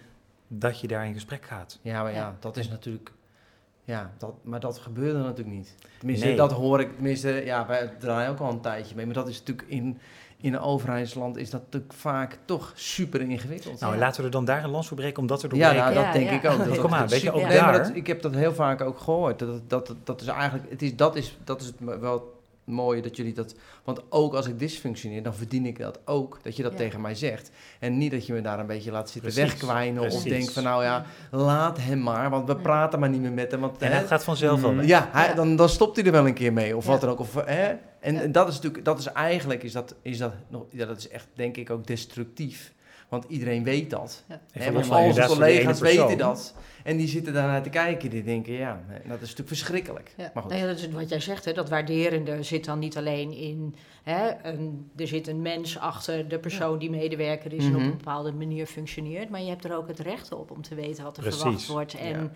dat 0.48 0.80
je 0.80 0.88
daar 0.88 1.06
in 1.06 1.14
gesprek 1.14 1.46
gaat. 1.46 1.80
Ja, 1.82 2.02
maar 2.04 2.12
ja, 2.12 2.18
Ja. 2.18 2.36
dat 2.40 2.58
is 2.58 2.70
natuurlijk... 2.70 3.12
Ja, 3.84 4.12
dat, 4.18 4.34
maar 4.44 4.60
dat 4.60 4.78
gebeurde 4.78 5.20
natuurlijk 5.20 5.56
niet. 5.56 5.76
Tenminste, 5.98 6.26
Nee. 6.26 6.36
dat 6.36 6.52
hoor 6.52 6.80
ik... 6.80 6.94
Tenminste, 6.94 7.30
ja, 7.46 7.68
wij 7.68 7.88
draaien 8.00 8.30
ook 8.32 8.40
al 8.40 8.50
een 8.50 8.62
tijdje 8.62 8.96
mee. 8.96 9.06
Maar 9.06 9.14
dat 9.14 9.28
is 9.28 9.40
natuurlijk 9.40 9.68
in, 9.68 9.98
in 10.42 10.54
een 10.54 10.60
overheidsland 10.60 11.38
is 11.38 11.50
dat 11.50 11.62
natuurlijk 11.62 11.94
vaak 11.94 12.38
toch 12.46 12.72
super 12.76 13.22
ingewikkeld. 13.22 13.80
Nou, 13.80 13.94
Ja. 13.94 14.00
laten 14.00 14.20
we 14.20 14.26
er 14.26 14.32
dan 14.32 14.46
daar 14.46 14.64
een 14.64 14.70
lans 14.70 14.88
voor 14.88 14.98
breken 14.98 15.22
om 15.22 15.28
dat 15.28 15.40
te 15.40 15.48
ja, 15.48 15.52
doorbreken. 15.52 15.84
nou, 15.84 15.94
dat 15.96 16.04
Ja, 16.04 16.12
denk 16.12 16.30
ja. 16.30 16.50
ik 16.50 16.60
ook. 16.60 16.66
Dat 16.68 16.80
Kom 16.82 16.90
maar, 16.90 17.08
weet 17.08 17.22
je, 17.22 17.32
ook 17.32 17.42
nee, 17.48 17.58
daar- 17.58 17.74
dat, 17.84 17.92
ik 17.96 18.08
heb 18.08 18.22
dat 18.22 18.34
heel 18.36 18.54
vaak 18.54 18.82
ook 18.82 19.00
gehoord. 19.00 19.40
Dat, 19.40 19.70
dat, 19.70 19.96
dat, 20.04 20.22
is 20.22 20.28
eigenlijk... 20.28 20.70
Het 20.70 20.82
is, 20.82 20.96
dat, 20.96 21.16
is, 21.16 21.38
dat 21.44 21.62
is 21.62 21.68
het 21.68 21.76
wel 22.00 22.40
mooie 22.64 23.02
dat 23.02 23.16
jullie 23.18 23.34
dat... 23.34 23.56
Want 23.84 24.02
ook 24.10 24.34
als 24.34 24.48
ik 24.48 24.60
dysfunctioneer, 24.60 25.24
dan 25.24 25.34
verdien 25.36 25.66
ik 25.66 25.80
dat 25.80 26.00
ook. 26.06 26.40
Dat 26.44 26.56
je 26.56 26.64
dat 26.64 26.72
Ja. 26.72 26.78
tegen 26.78 27.02
mij 27.02 27.16
zegt. 27.16 27.52
En 27.80 27.98
niet 27.98 28.12
dat 28.12 28.26
je 28.26 28.34
me 28.34 28.42
daar 28.42 28.60
een 28.60 28.66
beetje 28.66 28.92
laat 28.92 29.10
zitten 29.10 29.32
Precies, 29.32 29.52
wegkwijnen. 29.52 30.04
Of 30.04 30.24
denkt 30.24 30.52
van, 30.54 30.64
nou 30.64 30.84
ja, 30.84 31.06
laat 31.32 31.78
hem 31.78 32.02
maar. 32.02 32.30
Want 32.30 32.48
we 32.48 32.54
Ja. 32.54 32.60
praten 32.62 33.00
maar 33.00 33.10
niet 33.10 33.22
meer 33.22 33.32
met 33.32 33.52
hem. 33.52 33.60
Want, 33.60 33.78
En 33.82 33.92
hè, 33.92 34.00
dat 34.00 34.08
gaat 34.08 34.24
vanzelf 34.24 34.62
wel. 34.62 34.72
Mm. 34.72 34.82
ja, 34.82 35.10
hij, 35.12 35.28
Ja. 35.28 35.34
Dan, 35.34 35.56
dan 35.56 35.70
stopt 35.70 35.96
hij 35.96 36.06
er 36.06 36.12
wel 36.12 36.28
een 36.28 36.34
keer 36.34 36.54
mee, 36.54 36.78
of 36.78 36.86
Ja. 36.86 36.92
wat 36.92 37.02
dan 37.02 37.10
ook. 37.10 37.20
Of, 37.20 37.34
hè? 37.46 37.74
En, 38.02 38.14
Ja. 38.14 38.22
en 38.22 38.32
dat 38.32 38.48
is 38.48 38.56
natuurlijk, 38.56 38.86
dat 38.86 39.00
is 39.00 39.06
eigenlijk, 39.06 39.64
is 39.64 39.72
dat, 39.72 39.96
is 40.02 40.18
dat, 40.18 40.34
nog, 40.48 40.66
ja, 40.70 40.86
dat 40.86 40.98
is 40.98 41.10
echt, 41.10 41.28
denk 41.34 41.58
ik, 41.58 41.70
ook 41.70 41.88
destructief. 41.88 42.74
Want 43.10 43.26
iedereen 43.28 43.64
weet 43.64 43.90
dat. 43.90 44.24
Ja. 44.28 44.42
Hè, 44.52 44.72
want 44.72 44.90
al 44.90 45.04
onze 45.04 45.26
collega's 45.28 45.80
weten 45.80 46.18
dat. 46.18 46.54
En 46.84 46.98
die 46.98 47.08
zitten 47.08 47.34
daarnaar 47.34 47.64
te 47.64 47.70
kijken. 47.70 48.10
Die 48.10 48.24
denken, 48.24 48.54
ja, 48.54 48.82
nee, 48.88 48.98
dat 48.98 49.16
is 49.16 49.20
natuurlijk 49.22 49.48
verschrikkelijk. 49.48 50.14
Ja. 50.18 50.32
Maar 50.34 50.44
goed. 50.44 50.52
Ja, 50.54 50.66
dat 50.66 50.78
is 50.78 50.90
wat 50.90 51.10
jij 51.10 51.20
zegt, 51.20 51.46
hè, 51.46 51.54
dat 51.54 51.70
waarderende 51.70 52.44
zit 52.44 52.66
dan 52.66 52.80
niet 52.80 52.98
alleen 52.98 53.32
in... 53.32 53.76
Hè, 54.04 54.30
een, 54.44 54.92
er 54.96 55.08
zit 55.08 55.28
een 55.28 55.42
mens 55.42 55.78
achter 55.80 56.28
de 56.28 56.40
persoon 56.40 56.78
die 56.80 56.90
medewerker 56.90 57.54
is 57.54 57.66
en 57.66 57.70
op 57.76 57.80
Mhm. 57.82 57.90
een 57.90 57.98
bepaalde 57.98 58.32
manier 58.32 58.66
functioneert. 58.66 59.30
Maar 59.30 59.42
je 59.42 59.50
hebt 59.50 59.64
er 59.66 59.76
ook 59.78 59.88
het 59.88 60.00
recht 60.00 60.32
op 60.34 60.52
om 60.52 60.62
te 60.62 60.76
weten 60.76 61.04
wat 61.04 61.18
er 61.18 61.22
Precies. 61.24 61.42
verwacht 61.42 61.68
wordt. 61.68 61.94
En 61.94 62.10
Ja, 62.10 62.30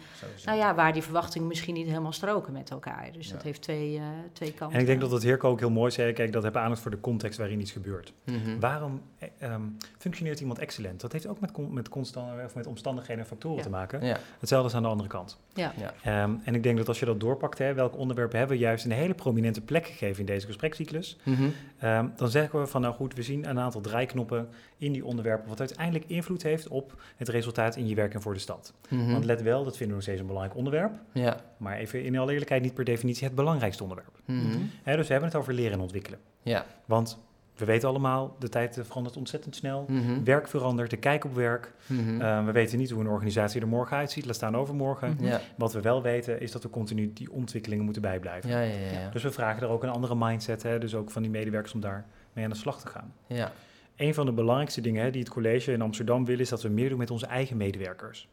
nou 0.45 0.57
ja, 0.57 0.75
waar 0.75 0.93
die 0.93 1.01
verwachtingen 1.01 1.47
misschien 1.47 1.73
niet 1.73 1.87
helemaal 1.87 2.11
stroken 2.11 2.53
met 2.53 2.69
elkaar. 2.69 3.09
Dus 3.11 3.31
dat 3.31 3.41
heeft 3.43 3.61
twee, 3.61 3.95
eh, 3.97 4.03
twee 4.33 4.51
kanten. 4.53 4.75
En 4.75 4.81
ik 4.81 4.87
denk 4.87 5.01
dat 5.01 5.11
het 5.11 5.23
Heerko 5.23 5.49
ook 5.49 5.59
heel 5.59 5.69
mooi 5.69 5.91
zei. 5.91 6.13
Kijk, 6.13 6.31
dat 6.31 6.43
hebben 6.43 6.61
aandacht 6.61 6.81
voor 6.81 6.91
de 6.91 6.99
context 6.99 7.37
waarin 7.37 7.59
iets 7.59 7.71
gebeurt. 7.71 8.13
Mhm. 8.25 8.59
Waarom 8.59 9.01
eh, 9.17 9.27
ehm, 9.39 9.61
functioneert 9.97 10.39
iemand 10.39 10.59
excellent? 10.59 11.01
Dat 11.01 11.11
heeft 11.11 11.27
ook 11.27 11.39
met, 11.39 11.71
met, 11.71 11.89
constant, 11.89 12.43
of 12.45 12.55
met 12.55 12.67
omstandigheden 12.67 13.21
en 13.23 13.27
factoren 13.29 13.57
Ja. 13.57 13.63
te 13.63 13.69
maken. 13.69 14.05
Ja, 14.05 14.17
Hetzelfde 14.39 14.69
is 14.69 14.75
aan 14.75 14.81
de 14.83 14.87
andere 14.89 15.09
kant. 15.09 15.39
Ja. 15.53 15.73
ja. 15.77 15.93
Ehm, 16.23 16.33
en 16.43 16.55
ik 16.55 16.63
denk 16.63 16.77
dat 16.77 16.87
als 16.87 16.99
je 16.99 17.05
dat 17.05 17.19
doorpakt, 17.19 17.57
hè, 17.57 17.73
welke 17.73 17.97
onderwerpen 17.97 18.37
hebben 18.37 18.57
we 18.57 18.63
juist 18.63 18.85
een 18.85 18.91
hele 18.91 19.13
prominente 19.13 19.61
plek 19.61 19.85
gegeven 19.87 20.19
in 20.19 20.25
deze 20.25 20.45
gesprekscyclus, 20.45 21.17
Mhm. 21.23 21.43
Ehm, 21.79 22.07
dan 22.15 22.29
zeggen 22.29 22.59
we 22.59 22.67
van 22.67 22.81
nou 22.81 22.93
goed, 22.93 23.13
we 23.15 23.21
zien 23.23 23.49
een 23.49 23.59
aantal 23.59 23.81
draaiknoppen 23.81 24.47
in 24.77 24.91
die 24.91 25.05
onderwerpen, 25.05 25.49
wat 25.49 25.59
uiteindelijk 25.59 26.05
invloed 26.07 26.43
heeft 26.43 26.67
op 26.67 27.01
het 27.15 27.29
resultaat 27.29 27.75
in 27.75 27.87
je 27.87 27.95
werk 27.95 28.13
en 28.13 28.21
voor 28.21 28.33
de 28.33 28.39
stad. 28.39 28.73
Mhm. 28.89 29.11
Want 29.11 29.25
let 29.25 29.41
wel, 29.41 29.63
dat 29.63 29.77
vinden 29.77 29.87
we 29.87 29.93
nog 29.93 30.03
steeds 30.03 30.19
een 30.19 30.25
belangrijk 30.27 30.57
onderwerp, 30.57 30.91
Ja. 31.11 31.37
maar 31.57 31.77
even 31.77 32.03
in 32.03 32.17
alle 32.17 32.31
eerlijkheid 32.31 32.61
niet 32.61 32.73
per 32.73 32.83
definitie 32.85 33.25
het 33.27 33.35
belangrijkste 33.35 33.83
onderwerp. 33.83 34.19
Mhm. 34.25 34.57
Hè, 34.83 34.95
dus 34.95 35.05
we 35.07 35.11
hebben 35.11 35.29
het 35.31 35.39
over 35.39 35.53
leren 35.53 35.71
en 35.73 35.79
ontwikkelen. 35.79 36.19
Ja. 36.41 36.65
Want 36.85 37.17
we 37.55 37.65
weten 37.65 37.89
allemaal, 37.89 38.35
de 38.39 38.49
tijd 38.49 38.77
eh, 38.77 38.83
verandert 38.83 39.17
ontzettend 39.17 39.55
snel. 39.55 39.85
Mhm. 39.89 40.23
Werk 40.23 40.47
verandert, 40.47 40.89
de 40.89 40.97
kijk 40.97 41.25
op 41.25 41.35
werk. 41.35 41.71
Mhm. 41.87 42.21
Ehm, 42.21 42.45
we 42.45 42.51
weten 42.51 42.77
niet 42.77 42.89
hoe 42.89 43.01
een 43.01 43.07
organisatie 43.09 43.61
er 43.61 43.67
morgen 43.67 43.97
uitziet, 43.97 44.25
laat 44.25 44.35
staan 44.35 44.55
overmorgen. 44.57 45.17
Ja. 45.19 45.41
Wat 45.57 45.73
we 45.73 45.81
wel 45.81 46.01
weten 46.01 46.41
is 46.41 46.51
dat 46.51 46.63
we 46.63 46.69
continu 46.69 47.11
die 47.13 47.31
ontwikkelingen 47.31 47.83
moeten 47.83 48.01
bijblijven. 48.01 48.49
Ja, 48.49 48.59
ja. 48.61 49.09
Dus 49.13 49.23
we 49.23 49.31
vragen 49.31 49.61
er 49.63 49.69
ook 49.69 49.83
een 49.83 49.89
andere 49.89 50.15
mindset, 50.15 50.63
hè, 50.63 50.79
dus 50.79 50.95
ook 50.95 51.11
van 51.11 51.21
die 51.21 51.31
medewerkers 51.31 51.73
om 51.73 51.79
daar 51.79 52.05
mee 52.33 52.43
aan 52.43 52.51
de 52.51 52.57
slag 52.57 52.79
te 52.81 52.87
gaan. 52.87 53.13
ja. 53.27 53.51
Een 53.97 54.13
van 54.13 54.25
de 54.25 54.31
belangrijkste 54.31 54.81
dingen 54.81 55.03
hè, 55.03 55.11
die 55.11 55.21
het 55.21 55.29
college 55.29 55.71
in 55.71 55.81
Amsterdam 55.81 56.25
wil, 56.25 56.39
is 56.39 56.49
dat 56.49 56.61
we 56.61 56.69
meer 56.69 56.89
doen 56.89 56.97
met 56.97 57.11
onze 57.11 57.25
eigen 57.25 57.57
medewerkers. 57.57 58.27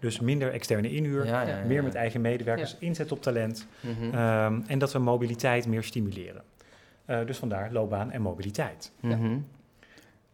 Dus 0.00 0.20
minder 0.20 0.52
externe 0.52 0.90
inhuur, 0.90 1.24
meer 1.66 1.82
met 1.82 1.94
eigen 1.94 2.20
medewerkers, 2.20 2.76
inzet 2.78 3.12
op 3.12 3.22
talent 3.22 3.66
Mhm. 3.80 4.14
ehm, 4.14 4.60
en 4.66 4.78
dat 4.78 4.92
we 4.92 4.98
mobiliteit 4.98 5.66
meer 5.66 5.82
stimuleren. 5.82 6.42
Eh, 7.06 7.18
dus 7.26 7.38
vandaar 7.38 7.72
loopbaan 7.72 8.10
en 8.12 8.22
mobiliteit. 8.22 8.92
Mhm. 9.00 9.36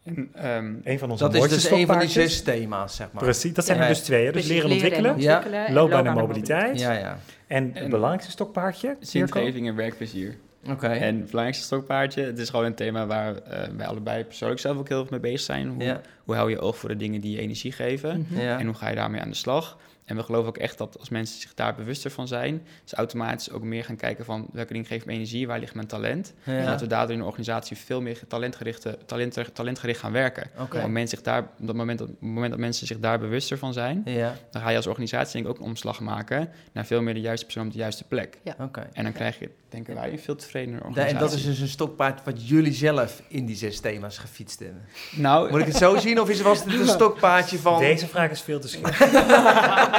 En, 0.05 0.29
ehm, 0.35 0.75
Een 0.85 0.99
van 0.99 1.11
onze 1.11 1.25
Dat 1.25 1.35
is 1.35 1.41
dus 1.41 1.51
een 1.53 1.61
van 1.69 1.77
die 1.77 1.85
stokpaardjes- 1.87 2.13
zes 2.13 2.43
thema's, 2.43 2.97
zeg 2.97 3.13
maar. 3.13 3.23
Precies, 3.23 3.53
dat 3.55 3.65
zijn 3.65 3.77
Ja. 3.79 3.83
er 3.83 3.89
dus 3.89 4.01
twee. 4.01 4.25
hè. 4.27 4.33
Dus 4.33 4.47
leren 4.47 4.65
en 4.65 4.73
ontwikkelen, 4.73 5.21
Ja. 5.21 5.35
ontwikkelen 5.35 5.67
en 5.67 5.73
loopbaan 5.75 6.07
en 6.07 6.15
mobiliteit. 6.15 6.81
Ja, 6.81 6.93
ja. 6.93 7.19
En 7.47 7.65
het 7.69 7.77
En- 7.83 7.91
belangrijkste 7.91 8.31
stokpaardje, 8.31 8.97
zingeving 9.01 9.69
en 9.69 9.75
werkplezier. 9.77 10.37
Oké. 10.71 10.87
En 10.87 11.15
het 11.17 11.25
belangrijkste 11.25 11.65
stokpaardje, 11.65 12.23
het 12.25 12.39
is 12.39 12.49
gewoon 12.51 12.65
een 12.65 12.75
thema 12.75 13.07
waar 13.07 13.37
eh, 13.37 13.69
wij 13.77 13.87
allebei 13.87 14.25
persoonlijk 14.25 14.61
zelf 14.61 14.77
ook 14.77 14.89
heel 14.89 15.01
erg 15.01 15.11
mee 15.11 15.21
bezig 15.21 15.41
zijn. 15.41 15.69
Hoe, 15.69 15.83
Ja. 15.83 16.01
hoe 16.25 16.35
hou 16.35 16.51
je 16.51 16.59
oog 16.61 16.77
voor 16.79 16.89
de 16.89 16.97
dingen 16.97 17.21
die 17.21 17.33
je 17.33 17.39
energie 17.41 17.73
geven? 17.73 18.27
Mhm. 18.31 18.41
Ja. 18.41 18.59
En 18.59 18.67
hoe 18.67 18.75
ga 18.75 18.89
je 18.89 18.95
daarmee 18.97 19.21
aan 19.21 19.29
de 19.31 19.35
slag? 19.37 19.79
En 20.11 20.17
we 20.17 20.23
geloven 20.23 20.49
ook 20.49 20.57
echt 20.57 20.79
dat 20.79 20.99
als 20.99 21.09
mensen 21.09 21.41
zich 21.41 21.55
daar 21.55 21.75
bewuster 21.75 22.11
van 22.11 22.29
zijn, 22.29 22.67
ze 22.85 22.97
automatisch 22.97 23.51
ook 23.51 23.63
meer 23.63 23.85
gaan 23.85 23.97
kijken 23.97 24.25
van 24.25 24.47
welke 24.53 24.73
ding 24.73 24.87
geeft 24.87 25.07
me 25.07 25.13
energie, 25.13 25.47
waar 25.47 25.59
ligt 25.59 25.75
mijn 25.75 25.87
talent. 25.87 26.33
Ja. 26.43 26.53
En 26.53 26.67
dat 26.67 26.81
we 26.81 26.87
daardoor 26.87 27.13
in 27.13 27.19
de 27.19 27.25
organisatie 27.25 27.77
veel 27.77 28.01
meer 28.01 28.21
talentgerichte, 28.29 28.99
talent, 29.07 29.39
talentgericht 29.53 30.01
gaan 30.01 30.13
werken. 30.13 30.51
Oké. 30.53 30.63
Op, 30.63 30.73
het 30.73 30.83
moment 30.83 31.11
zich 31.11 31.23
daar, 31.23 31.43
op, 31.43 31.67
dat 31.67 31.77
moment, 31.77 32.01
op 32.01 32.09
het 32.09 32.21
moment 32.21 32.51
dat 32.51 32.61
mensen 32.61 32.87
zich 32.87 32.99
daar 32.99 33.19
bewuster 33.19 33.59
van 33.59 33.73
zijn, 33.73 34.03
Ja, 34.05 34.35
dan 34.51 34.63
ga 34.63 34.69
je 34.69 34.77
als 34.77 34.87
organisatie 34.87 35.33
denk 35.33 35.45
ik 35.45 35.51
ook 35.51 35.59
een 35.59 35.65
omslag 35.65 36.01
maken 36.01 36.51
naar 36.73 36.87
veel 36.87 37.03
meer 37.03 37.15
de 37.15 37.21
juiste 37.21 37.45
persoon 37.45 37.67
op 37.67 37.73
de 37.73 37.79
juiste 37.79 38.05
plek. 38.05 38.39
oké. 38.59 38.89
En 38.93 39.03
dan 39.03 39.13
krijg 39.13 39.39
je, 39.39 39.51
denken 39.69 39.95
wij, 39.95 40.13
een 40.13 40.19
veel 40.19 40.37
tevredener 40.37 40.81
organisatie. 40.81 41.15
En 41.15 41.21
dat 41.21 41.33
is 41.33 41.45
dus 41.45 41.61
een 41.61 41.69
stokpaard 41.69 42.25
wat 42.25 42.49
jullie 42.49 42.73
zelf 42.73 43.23
in 43.29 43.47
die 43.47 43.57
zes 43.57 43.81
thema's 43.81 44.19
gefietst 44.19 44.59
hebben. 44.59 44.83
Nou, 45.11 45.51
Moet 45.51 45.61
ik 45.61 45.67
het 45.67 45.77
zo 45.77 45.97
zien 45.97 46.21
of 46.21 46.31
is, 46.31 46.41
was 46.41 46.65
het 46.65 46.73
een 46.73 46.87
stokpaardje 46.99 47.59
van... 47.59 47.79
Deze 47.79 48.07
vraag 48.07 48.31
is 48.31 48.41
veel 48.41 48.61
te 48.61 48.69
scherp. 48.69 49.99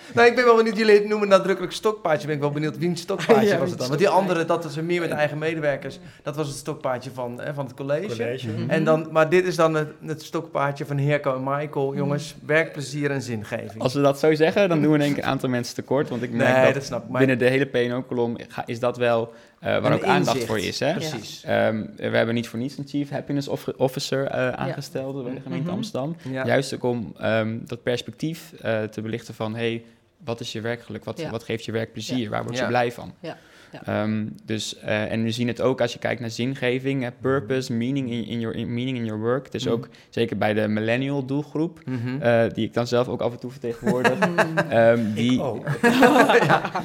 Nou, 0.13 0.27
ik 0.27 0.35
ben 0.35 0.45
wel 0.45 0.55
benieuwd, 0.55 0.77
jullie 0.77 1.07
noemen 1.07 1.27
nadrukkelijk 1.27 1.73
stokpaardje. 1.73 2.25
Ben 2.27 2.35
ik 2.35 2.41
wel 2.41 2.51
benieuwd 2.51 2.77
wiens 2.77 3.01
stokpaardje 3.01 3.47
Ja, 3.47 3.57
was 3.57 3.69
het 3.69 3.77
dan? 3.79 3.87
Want 3.87 3.99
die 3.99 4.09
andere, 4.09 4.45
dat 4.45 4.63
was 4.63 4.77
er 4.77 4.83
meer 4.83 4.99
met 5.01 5.09
eigen 5.09 5.37
medewerkers. 5.37 5.99
Dat 6.23 6.35
was 6.35 6.47
het 6.47 6.57
stokpaardje 6.57 7.11
van, 7.13 7.39
hè, 7.41 7.53
van 7.53 7.65
het 7.65 7.73
college. 7.73 8.07
College. 8.07 8.47
Mhm. 8.47 8.69
En 8.69 8.83
dan, 8.83 9.07
maar 9.11 9.29
dit 9.29 9.45
is 9.45 9.55
dan 9.55 9.73
het, 9.73 9.87
het 10.05 10.21
stokpaardje 10.23 10.85
van 10.85 10.97
Herco 10.97 11.35
en 11.35 11.43
Michael. 11.43 11.95
Jongens, 11.95 12.35
werkplezier 12.45 13.11
en 13.11 13.21
zingeving. 13.21 13.81
als 13.81 13.93
we 13.93 14.01
dat 14.01 14.19
zo 14.19 14.33
zeggen, 14.35 14.69
dan 14.69 14.81
doen 14.81 14.91
we 14.91 14.97
denk 14.97 15.11
ik 15.17 15.23
een 15.23 15.29
aantal 15.29 15.49
mensen 15.49 15.75
tekort. 15.75 16.09
Want 16.09 16.21
ik 16.23 16.31
merk 16.31 16.55
nee, 16.55 16.65
dat, 16.65 16.73
dat 16.73 16.83
snap 16.83 17.03
ik. 17.03 17.09
Maar 17.09 17.19
binnen 17.19 17.37
de 17.37 17.45
hele 17.49 17.65
PNO-kolom 17.65 18.37
is 18.65 18.79
dat 18.79 18.97
wel 18.97 19.33
eh, 19.59 19.67
waar 19.81 19.85
een 19.85 19.93
ook 19.93 20.03
aandacht 20.03 20.27
inzicht. 20.27 20.45
voor 20.45 20.59
is. 20.59 20.79
Hè? 20.79 20.93
Precies. 20.93 21.43
Ehm, 21.43 21.85
we 21.95 22.17
hebben 22.17 22.35
niet 22.35 22.47
voor 22.47 22.59
niets 22.59 22.77
een 22.77 22.87
Chief 22.87 23.09
Happiness 23.09 23.47
Off- 23.47 23.67
Officer 23.77 24.25
eh, 24.27 24.49
aangesteld 24.49 25.23
bij 25.23 25.33
de 25.33 25.41
gemeente 25.41 25.65
Mhm. 25.67 25.75
Amsterdam. 25.75 26.15
Ja. 26.31 26.45
Juist 26.45 26.73
ook 26.73 26.83
om 26.83 27.13
ehm, 27.19 27.57
dat 27.65 27.83
perspectief 27.83 28.53
eh, 28.61 28.83
te 28.83 29.01
belichten 29.01 29.33
van... 29.33 29.55
Hey, 29.55 29.83
wat 30.23 30.39
is 30.39 30.51
je 30.51 30.61
werkgeluk? 30.61 31.03
Wat, 31.03 31.19
Ja. 31.19 31.29
wat 31.29 31.43
geeft 31.43 31.65
je 31.65 31.71
werk 31.71 31.91
plezier? 31.91 32.29
Waar 32.29 32.43
word 32.43 32.55
je 32.55 32.61
Ja. 32.61 32.67
blij 32.67 32.91
van? 32.91 33.13
Ja. 33.19 33.37
Ja. 33.71 33.81
Ehm, 34.03 34.25
dus, 34.45 34.79
eh, 34.79 35.11
en 35.11 35.23
we 35.23 35.31
zien 35.31 35.47
het 35.47 35.61
ook 35.61 35.81
als 35.81 35.93
je 35.93 35.99
kijkt 35.99 36.21
naar 36.21 36.29
zingeving, 36.29 37.03
hè, 37.03 37.11
purpose, 37.11 37.73
meaning 37.73 38.09
in, 38.11 38.25
in, 38.25 38.39
your, 38.39 38.55
in- 38.55 38.73
meaning 38.73 38.97
in 38.97 39.05
your 39.05 39.21
work. 39.21 39.51
Dus 39.51 39.63
Mhm. 39.63 39.73
ook 39.73 39.87
zeker 40.09 40.37
bij 40.37 40.53
de 40.53 40.67
millennial 40.67 41.25
doelgroep, 41.25 41.79
Mhm. 41.85 42.21
eh, 42.21 42.43
die 42.53 42.65
ik 42.65 42.73
dan 42.73 42.87
zelf 42.87 43.07
ook 43.07 43.21
af 43.21 43.31
en 43.31 43.39
toe 43.39 43.51
vertegenwoordig. 43.51 44.17
Ehm, 44.69 45.13
die, 45.13 45.31
Ik 45.33 45.39
ook. 45.41 45.65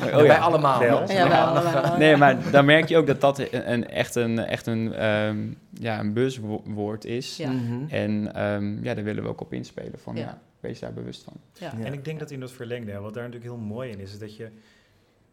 Oh, 0.07 0.13
Wij 0.17 0.25
ja. 0.25 0.37
allemaal. 0.39 0.83
Ja. 0.83 1.97
Nee, 1.99 2.17
maar 2.17 2.51
dan 2.51 2.65
merk 2.65 2.89
je 2.89 2.97
ook 2.97 3.07
dat 3.07 3.21
dat 3.21 3.39
een, 3.39 3.73
een- 3.73 3.89
echt 3.89 4.15
een, 4.15 4.39
echt 4.39 4.67
een, 4.67 4.93
ehm, 4.95 5.37
ja, 5.73 6.01
een 6.01 6.13
buzzwoord 6.13 7.05
is. 7.05 7.37
Ja. 7.37 7.51
Mhm. 7.51 7.85
En 7.89 8.35
ehm, 8.35 8.85
ja, 8.85 8.95
daar 8.95 9.05
willen 9.05 9.23
we 9.23 9.29
ook 9.29 9.41
op 9.41 9.53
inspelen. 9.53 9.99
Van, 10.03 10.17
Ja. 10.17 10.39
Wees 10.67 10.79
daar 10.79 10.93
bewust 10.93 11.23
van. 11.23 11.33
Ja. 11.53 11.73
Ja. 11.79 11.85
En 11.85 11.93
ik 11.93 12.05
denk 12.05 12.19
dat 12.19 12.31
in 12.31 12.41
dat 12.41 12.53
verlengde, 12.53 12.99
wat 12.99 13.15
daar 13.15 13.25
natuurlijk 13.29 13.53
heel 13.53 13.63
mooi 13.65 13.91
in 13.91 13.99
is, 14.01 14.13
is 14.13 14.19
dat 14.19 14.37
je, 14.37 14.49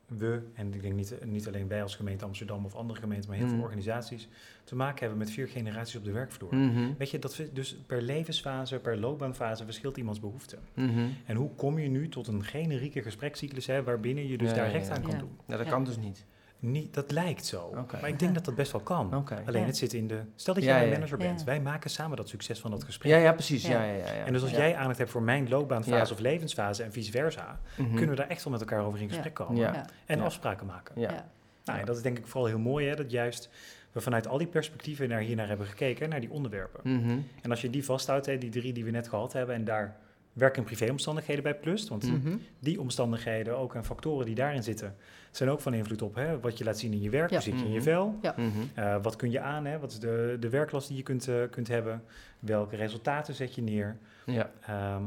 we, 0.07 0.41
en 0.53 0.73
ik 0.73 0.81
denk 0.81 0.93
niet, 0.95 1.15
niet 1.25 1.47
alleen 1.47 1.67
wij 1.67 1.81
als 1.81 1.95
gemeente 1.95 2.25
Amsterdam 2.25 2.65
of 2.65 2.75
andere 2.75 2.99
gemeenten, 2.99 3.29
maar 3.29 3.37
heel 3.37 3.45
Mhm. 3.47 3.55
veel 3.55 3.63
organisaties, 3.65 4.27
te 4.63 4.75
maken 4.75 4.99
hebben 4.99 5.17
met 5.17 5.31
vier 5.31 5.47
generaties 5.47 5.95
op 5.95 6.03
de 6.03 6.11
werkvloer. 6.11 6.55
Mhm. 6.55 6.89
Weet 6.97 7.09
je, 7.11 7.19
dat 7.19 7.35
we, 7.35 7.49
dus 7.53 7.75
per 7.87 8.01
levensfase, 8.01 8.79
per 8.79 8.97
loopbaanfase 8.97 9.63
verschilt 9.63 9.97
iemands 9.97 10.19
behoefte. 10.19 10.57
Mhm. 10.73 11.07
En 11.25 11.35
hoe 11.35 11.49
kom 11.55 11.79
je 11.79 11.87
nu 11.87 12.09
tot 12.09 12.27
een 12.27 12.43
generieke 12.43 13.01
gesprekscyclus 13.01 13.65
hè, 13.67 13.83
waarbinnen 13.83 14.27
je 14.27 14.37
dus 14.37 14.49
Ja, 14.49 14.55
daar 14.55 14.65
ja, 14.65 14.71
recht 14.71 14.87
ja. 14.87 14.93
aan 14.95 15.01
kan 15.01 15.11
Ja. 15.11 15.17
doen? 15.17 15.37
Ja, 15.47 15.57
dat 15.57 15.65
Ja. 15.65 15.71
kan 15.71 15.83
dus 15.83 15.97
niet. 15.97 16.25
Niet, 16.65 16.93
dat 16.93 17.11
lijkt 17.11 17.45
zo. 17.45 17.73
Maar 18.01 18.07
ik 18.09 18.19
denk 18.19 18.33
dat 18.33 18.45
dat 18.45 18.55
best 18.55 18.71
wel 18.71 18.81
kan. 18.81 19.25
Alleen 19.45 19.61
Ja. 19.61 19.65
het 19.67 19.77
zit 19.77 19.93
in 19.93 20.07
de. 20.07 20.19
Stel 20.35 20.53
dat 20.53 20.63
Ja, 20.63 20.69
jij 20.69 20.77
mijn 20.79 20.89
ja. 20.91 20.95
manager 20.97 21.17
bent. 21.17 21.39
Ja. 21.39 21.45
Wij 21.45 21.61
maken 21.61 21.89
samen 21.89 22.17
dat 22.17 22.29
succes 22.29 22.59
van 22.59 22.71
dat 22.71 22.83
gesprek. 22.83 23.11
Ja, 23.11 23.17
ja, 23.17 23.33
precies. 23.33 23.63
Ja. 23.67 23.71
Ja. 23.83 23.83
Ja, 23.83 23.93
ja, 24.05 24.13
ja. 24.13 24.25
En 24.25 24.33
dus 24.33 24.41
als 24.41 24.51
Ja. 24.51 24.57
jij 24.57 24.75
aandacht 24.75 24.97
hebt 24.97 25.09
voor 25.09 25.21
mijn 25.23 25.49
loopbaanfase 25.49 26.05
Ja. 26.05 26.11
of 26.11 26.19
levensfase 26.19 26.83
en 26.83 26.91
vice 26.91 27.11
versa, 27.11 27.59
Mhm. 27.77 27.89
kunnen 27.89 28.09
we 28.09 28.15
daar 28.15 28.27
echt 28.29 28.43
wel 28.43 28.51
met 28.53 28.61
elkaar 28.61 28.85
over 28.85 29.01
in 29.01 29.07
gesprek 29.09 29.33
komen. 29.33 29.55
Ja. 29.55 29.73
Ja. 29.73 29.85
En 30.05 30.17
Ja. 30.17 30.23
afspraken 30.23 30.65
maken. 30.65 31.01
Ja. 31.01 31.11
Ja. 31.11 31.29
Nou, 31.65 31.79
en 31.79 31.85
dat 31.85 31.95
is 31.95 32.01
denk 32.01 32.17
ik 32.17 32.27
vooral 32.27 32.47
heel 32.49 32.59
mooi, 32.59 32.87
hè, 32.87 32.95
dat 32.95 33.11
juist 33.11 33.49
we 33.91 34.01
vanuit 34.01 34.27
al 34.27 34.37
die 34.37 34.47
perspectieven 34.47 35.09
naar 35.09 35.19
hier 35.19 35.35
naar 35.35 35.47
hebben 35.47 35.67
gekeken, 35.67 36.09
naar 36.09 36.19
die 36.19 36.31
onderwerpen. 36.31 36.79
Mhm. 36.97 37.17
En 37.41 37.49
als 37.49 37.61
je 37.61 37.69
die 37.69 37.85
vasthoudt, 37.85 38.25
hè, 38.25 38.37
die 38.37 38.49
drie 38.49 38.73
die 38.73 38.85
we 38.85 38.91
net 38.91 39.07
gehad 39.07 39.33
hebben, 39.33 39.55
en 39.55 39.63
daar 39.65 39.95
werk- 40.33 40.57
en 40.57 40.63
privéomstandigheden 40.63 41.43
bij 41.43 41.55
plust, 41.55 41.87
want 41.89 42.03
Mhm. 42.11 42.35
die 42.59 42.79
omstandigheden 42.79 43.57
ook 43.57 43.75
en 43.75 43.85
factoren 43.85 44.25
die 44.25 44.35
daarin 44.35 44.63
zitten, 44.63 44.95
zijn 45.37 45.49
ook 45.49 45.59
van 45.59 45.73
invloed 45.73 46.01
op 46.01 46.15
hè, 46.15 46.39
wat 46.39 46.57
je 46.57 46.63
laat 46.63 46.77
zien 46.79 46.93
in 46.93 47.01
je 47.01 47.09
werk, 47.09 47.29
Ja. 47.29 47.35
hoe 47.35 47.43
zit 47.45 47.59
je 47.59 47.65
in 47.65 47.71
je 47.71 47.75
Mhm. 47.79 47.87
vel, 47.87 48.17
Ja. 48.21 48.33
Mhm. 48.37 48.49
eh, 48.75 48.95
wat 49.01 49.15
kun 49.15 49.31
je 49.31 49.39
aan, 49.39 49.65
hè, 49.65 49.79
wat 49.79 49.91
is 49.91 49.99
de, 49.99 50.37
de 50.39 50.49
werklast 50.49 50.87
die 50.87 50.97
je 50.97 51.03
kunt, 51.03 51.27
eh, 51.27 51.35
kunt 51.49 51.67
hebben, 51.67 52.03
welke 52.39 52.75
resultaten 52.75 53.33
zet 53.33 53.55
je 53.55 53.61
neer. 53.61 53.97
Ja. 54.25 54.51
Ehm, 54.67 55.01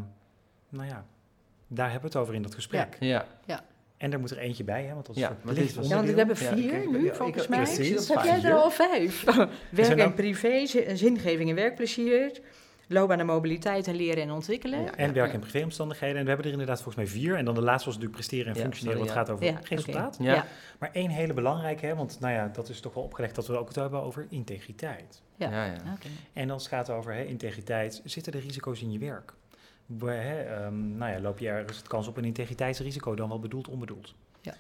nou 0.69 0.89
ja, 0.89 1.05
daar 1.69 1.91
hebben 1.91 2.11
we 2.11 2.17
het 2.19 2.25
over 2.27 2.35
in 2.35 2.43
dat 2.43 2.55
gesprek. 2.55 2.97
Ja. 3.01 3.25
En 3.97 4.13
er 4.13 4.21
moet 4.21 4.31
er 4.31 4.39
eentje 4.39 4.65
bij, 4.65 4.85
hè, 4.85 4.93
want 4.95 5.07
dat 5.07 5.17
is 5.17 5.23
Ja, 5.23 5.29
verplicht 5.41 5.75
Ja, 5.75 5.81
want 5.95 6.09
we 6.11 6.17
hebben 6.17 6.37
Ja, 6.39 6.55
vier 6.55 6.89
nu, 6.91 7.11
volgens 7.15 7.43
ik- 7.43 7.49
mij. 7.49 7.63
precies, 7.63 7.91
Dus 7.97 8.09
heb 8.09 8.23
jij 8.25 8.43
er 8.43 8.55
al 8.55 8.71
vijf. 8.71 9.25
Werk 9.71 9.89
nou- 9.89 10.01
en 10.01 10.15
privé, 10.15 10.67
zi- 10.67 10.97
zingeving 10.97 11.49
en 11.51 11.55
werkplezier, 11.55 12.41
loopbaan 12.87 13.19
en 13.21 13.27
mobiliteit 13.27 13.87
en 13.87 13.95
leren 13.95 14.23
en 14.23 14.31
ontwikkelen. 14.31 14.83
Ja. 14.83 14.95
En 14.95 15.13
werk- 15.13 15.33
en 15.33 15.41
privéomstandigheden. 15.41 16.17
En 16.17 16.23
we 16.23 16.29
hebben 16.29 16.47
er 16.47 16.53
inderdaad 16.53 16.83
volgens 16.83 16.97
mij 16.97 17.07
vier. 17.07 17.37
En 17.37 17.45
dan 17.45 17.55
de 17.55 17.61
laatste 17.63 17.85
was 17.85 17.95
natuurlijk 17.99 18.13
presteren 18.27 18.47
en 18.53 18.55
Ja, 18.59 18.63
functioneren, 18.63 18.99
sorry, 19.07 19.15
wat 19.17 19.27
ja. 19.27 19.33
gaat 19.35 19.51
over 19.53 19.61
Ja, 19.61 19.69
resultaat. 19.69 20.17
Ja. 20.21 20.35
Ja. 20.35 20.47
Maar 20.79 20.91
één 20.93 21.11
hele 21.11 21.33
belangrijke, 21.33 21.87
hè, 21.87 21.95
want 21.95 22.21
nou 22.21 22.33
ja, 22.35 22.49
dat 22.49 22.69
is 22.69 22.81
toch 22.81 22.95
wel 22.95 23.05
opgelegd 23.05 23.35
dat 23.35 23.47
we 23.47 23.57
ook 23.59 23.67
het 23.69 23.77
hebben 23.77 24.03
over 24.03 24.27
integriteit. 24.29 25.23
Ja. 25.37 25.65
Ja. 25.67 25.75
En 26.33 26.51
als 26.51 26.63
het 26.63 26.73
gaat 26.73 26.91
over 26.91 27.13
hè, 27.15 27.25
integriteit, 27.25 28.01
zitten 28.05 28.33
er 28.33 28.41
risico's 28.41 28.83
in 28.83 28.93
je 28.93 28.99
werk? 28.99 29.33
Hè, 30.05 30.41
ehm, 30.43 30.97
nou 30.97 31.13
ja, 31.13 31.21
loop 31.21 31.39
je 31.39 31.49
ergens 31.49 31.77
het 31.79 31.89
kans 31.89 32.09
op 32.09 32.17
een 32.17 32.25
integriteitsrisico, 32.25 33.15
dan 33.15 33.29
wel 33.29 33.39
bedoeld, 33.41 33.69
onbedoeld? 33.69 34.15
Ja. 34.41 34.55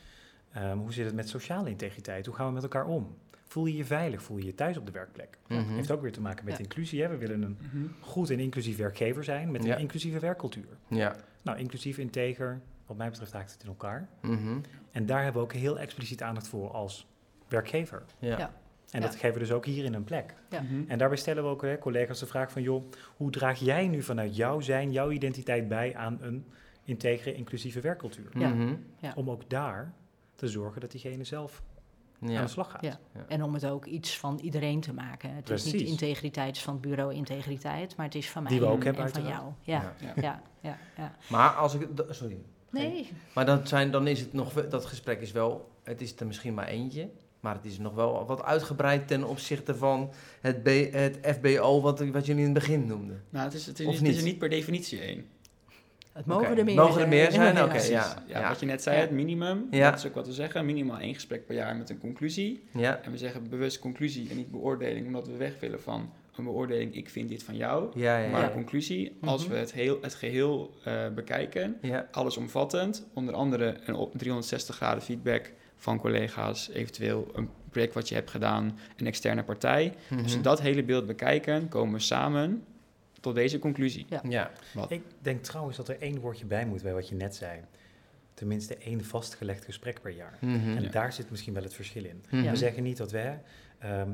Ehm, 0.52 0.78
hoe 0.78 0.92
zit 0.92 1.04
het 1.04 1.14
met 1.14 1.28
sociale 1.28 1.70
integriteit? 1.70 2.26
Hoe 2.26 2.34
gaan 2.34 2.46
we 2.46 2.52
met 2.52 2.62
elkaar 2.62 2.86
om? 2.86 3.16
Voel 3.46 3.66
je 3.66 3.76
je 3.76 3.84
veilig? 3.84 4.22
Voel 4.22 4.36
je 4.36 4.44
je 4.44 4.54
thuis 4.54 4.76
op 4.76 4.86
de 4.86 4.92
werkplek? 4.92 5.38
Mhm. 5.48 5.74
Heeft 5.74 5.90
ook 5.90 6.02
weer 6.02 6.12
te 6.12 6.20
maken 6.20 6.44
met 6.44 6.56
Ja. 6.56 6.62
inclusie. 6.62 7.02
Hè? 7.02 7.08
We 7.08 7.16
willen 7.16 7.42
een 7.42 7.58
Mhm. 7.60 7.86
goed 8.00 8.30
en 8.30 8.38
inclusief 8.40 8.76
werkgever 8.76 9.24
zijn 9.24 9.50
met 9.50 9.60
een 9.60 9.66
Ja. 9.68 9.76
inclusieve 9.76 10.18
werkcultuur. 10.18 10.76
Ja. 10.88 11.16
Nou, 11.42 11.58
inclusief, 11.58 11.98
integer, 11.98 12.60
wat 12.86 12.96
mij 12.96 13.10
betreft 13.10 13.32
haakt 13.32 13.52
het 13.52 13.62
in 13.62 13.68
elkaar. 13.68 14.08
Mhm. 14.22 14.58
En 14.92 15.06
daar 15.06 15.22
hebben 15.22 15.40
we 15.42 15.46
ook 15.48 15.54
heel 15.54 15.78
expliciet 15.78 16.22
aandacht 16.22 16.48
voor 16.48 16.70
als 16.70 17.06
werkgever. 17.48 18.02
Ja. 18.18 18.38
Ja. 18.38 18.52
En 18.90 19.00
dat 19.00 19.14
geven 19.14 19.32
we 19.32 19.38
dus 19.38 19.52
ook 19.52 19.64
hier 19.66 19.84
in 19.84 19.94
een 19.94 20.04
plek. 20.04 20.34
Ja. 20.50 20.62
En 20.86 20.98
daarbij 20.98 21.18
stellen 21.18 21.42
we 21.42 21.48
ook 21.48 21.62
hè, 21.62 21.78
collega's 21.78 22.18
de 22.18 22.26
vraag 22.26 22.52
van... 22.52 22.62
joh, 22.62 22.84
hoe 23.16 23.30
draag 23.30 23.58
jij 23.58 23.88
nu 23.88 24.02
vanuit 24.02 24.36
jouw 24.36 24.60
zijn, 24.60 24.92
jouw 24.92 25.10
identiteit 25.10 25.68
bij... 25.68 25.94
aan 25.96 26.18
een 26.20 26.44
integere, 26.84 27.34
inclusieve 27.34 27.80
werkcultuur? 27.80 28.28
Ja. 28.38 28.48
Mhm. 28.48 28.74
Ja. 28.98 29.12
Om 29.16 29.30
ook 29.30 29.50
daar 29.50 29.92
te 30.34 30.48
zorgen 30.48 30.80
dat 30.80 30.90
diegene 30.90 31.24
zelf 31.24 31.62
aan 32.22 32.30
Ja. 32.30 32.42
de 32.42 32.48
slag 32.48 32.70
gaat. 32.70 32.82
Ja. 32.82 32.98
En 33.28 33.42
om 33.42 33.54
het 33.54 33.66
ook 33.66 33.84
iets 33.84 34.18
van 34.18 34.38
iedereen 34.42 34.80
te 34.80 34.92
maken. 34.92 35.34
Het 35.34 35.50
is 35.50 35.64
niet 35.64 35.74
integriteit 35.88 36.58
van 36.58 36.72
het 36.72 36.82
bureau 36.82 37.14
integriteit, 37.14 37.96
maar 37.96 38.06
het 38.06 38.14
is 38.14 38.30
van 38.30 38.42
mij 38.42 38.52
Die 38.52 38.60
we 38.60 38.66
ook 38.66 38.78
en, 38.78 38.84
hebben, 38.84 39.04
en 39.04 39.10
van 39.12 39.22
jou. 39.26 39.44
Ja, 39.62 39.94
Ja. 40.00 40.12
ja, 40.16 40.22
ja, 40.22 40.40
ja. 40.60 40.78
ja. 40.96 41.14
Maar 41.28 41.50
als 41.50 41.74
ik... 41.74 41.88
Sorry. 42.10 42.38
Nee, 42.70 43.08
Maar 43.34 43.46
dat, 43.46 43.68
zijn, 43.68 43.90
dan 43.90 44.06
is 44.06 44.20
het 44.20 44.32
nog... 44.32 44.52
wel- 44.54 44.68
Dat 44.68 44.84
gesprek 44.86 45.20
is 45.20 45.32
wel... 45.32 45.70
Het 45.82 46.00
is 46.00 46.16
er 46.16 46.26
misschien 46.26 46.54
maar 46.54 46.66
eentje. 46.66 47.08
Maar 47.40 47.54
het 47.54 47.64
is 47.64 47.78
nog 47.78 47.94
wel 47.94 48.26
wat 48.26 48.42
uitgebreid 48.42 49.08
ten 49.08 49.24
opzichte 49.24 49.74
van 49.74 50.12
het, 50.40 50.62
B, 50.62 50.66
het 50.92 51.18
FBO... 51.22 51.80
Wat, 51.80 52.00
wat 52.08 52.26
jullie 52.26 52.44
in 52.44 52.50
het 52.50 52.58
begin 52.58 52.86
noemden. 52.86 53.24
Nou, 53.30 53.44
het 53.44 53.54
is, 53.54 53.66
het, 53.66 53.80
is, 53.80 53.86
Of 53.86 53.92
niet- 53.92 54.00
het 54.02 54.10
is 54.10 54.18
er 54.18 54.24
niet 54.24 54.38
per 54.38 54.48
definitie 54.48 55.00
één. 55.00 55.26
Het 56.16 56.26
mogen 56.26 56.58
er 56.58 56.64
meer 56.64 56.74
Mogen 56.74 56.90
er 56.92 56.96
zijn. 56.98 57.08
meer 57.08 57.30
zijn? 57.30 57.54
Ja, 57.56 57.64
Oké, 57.64 57.76
ja. 57.82 58.22
ja. 58.26 58.40
Ja, 58.40 58.48
wat 58.48 58.60
je 58.60 58.66
net 58.66 58.82
zei, 58.82 58.96
het 59.00 59.10
minimum, 59.10 59.66
Ja. 59.70 59.90
dat 59.90 59.98
is 59.98 60.06
ook 60.06 60.14
wat 60.14 60.26
we 60.26 60.32
zeggen. 60.32 60.64
Minimaal 60.66 60.98
één 60.98 61.14
gesprek 61.14 61.46
per 61.46 61.54
jaar 61.54 61.76
met 61.76 61.90
een 61.90 61.98
conclusie. 61.98 62.64
Ja. 62.72 63.00
En 63.02 63.10
we 63.10 63.18
zeggen 63.18 63.48
bewust 63.48 63.78
conclusie 63.78 64.30
en 64.30 64.36
niet 64.36 64.50
beoordeling, 64.50 65.06
omdat 65.06 65.26
we 65.26 65.36
weg 65.36 65.52
willen 65.60 65.80
van 65.82 66.10
een 66.36 66.44
beoordeling, 66.44 66.94
ik 66.94 67.08
vind 67.08 67.28
dit 67.28 67.42
van 67.42 67.56
jou. 67.56 67.90
Ja, 67.94 68.18
ja, 68.18 68.30
Maar 68.30 68.40
ja. 68.40 68.46
een 68.46 68.52
conclusie, 68.52 69.16
als 69.20 69.42
Mhm. 69.44 69.52
we 69.52 69.58
het, 69.58 69.72
heel, 69.72 69.98
het 70.02 70.14
geheel 70.14 70.74
eh, 70.84 71.08
bekijken, 71.14 71.76
Ja. 71.82 72.08
allesomvattend, 72.10 73.06
onder 73.14 73.34
andere 73.34 73.76
een 73.86 73.94
op 73.94 74.12
360 74.18 74.76
graden 74.76 75.02
feedback 75.02 75.52
van 75.76 75.98
collega's, 75.98 76.70
eventueel 76.72 77.28
een 77.34 77.48
project 77.70 77.94
wat 77.94 78.08
je 78.08 78.14
hebt 78.14 78.30
gedaan, 78.30 78.78
een 78.96 79.06
externe 79.06 79.42
partij. 79.42 79.92
Mhm. 80.08 80.22
Als 80.22 80.34
we 80.36 80.40
dat 80.40 80.60
hele 80.60 80.82
beeld 80.82 81.06
bekijken, 81.06 81.68
komen 81.68 81.94
we 81.94 82.00
samen 82.00 82.62
tot 83.26 83.34
deze 83.34 83.58
conclusie. 83.58 84.06
Ja. 84.08 84.20
Ja. 84.28 84.50
Ik 84.88 85.02
denk 85.20 85.42
trouwens 85.42 85.76
dat 85.76 85.88
er 85.88 86.00
één 86.00 86.20
woordje 86.20 86.44
bij 86.44 86.66
moet 86.66 86.82
bij 86.82 86.92
wat 86.94 87.08
je 87.08 87.14
net 87.14 87.34
zei. 87.34 87.60
Tenminste 88.34 88.76
één 88.76 89.04
vastgelegd 89.04 89.64
gesprek 89.64 90.00
per 90.00 90.10
jaar. 90.12 90.38
Mhm. 90.40 90.76
En 90.76 90.82
Ja. 90.82 90.88
daar 90.90 91.12
zit 91.12 91.30
misschien 91.30 91.54
wel 91.54 91.62
het 91.62 91.74
verschil 91.74 92.04
in. 92.04 92.24
Mhm. 92.30 92.50
We 92.50 92.56
zeggen 92.56 92.82
niet 92.82 92.96
dat 92.96 93.10
we, 93.10 93.32
ehm, 93.78 94.10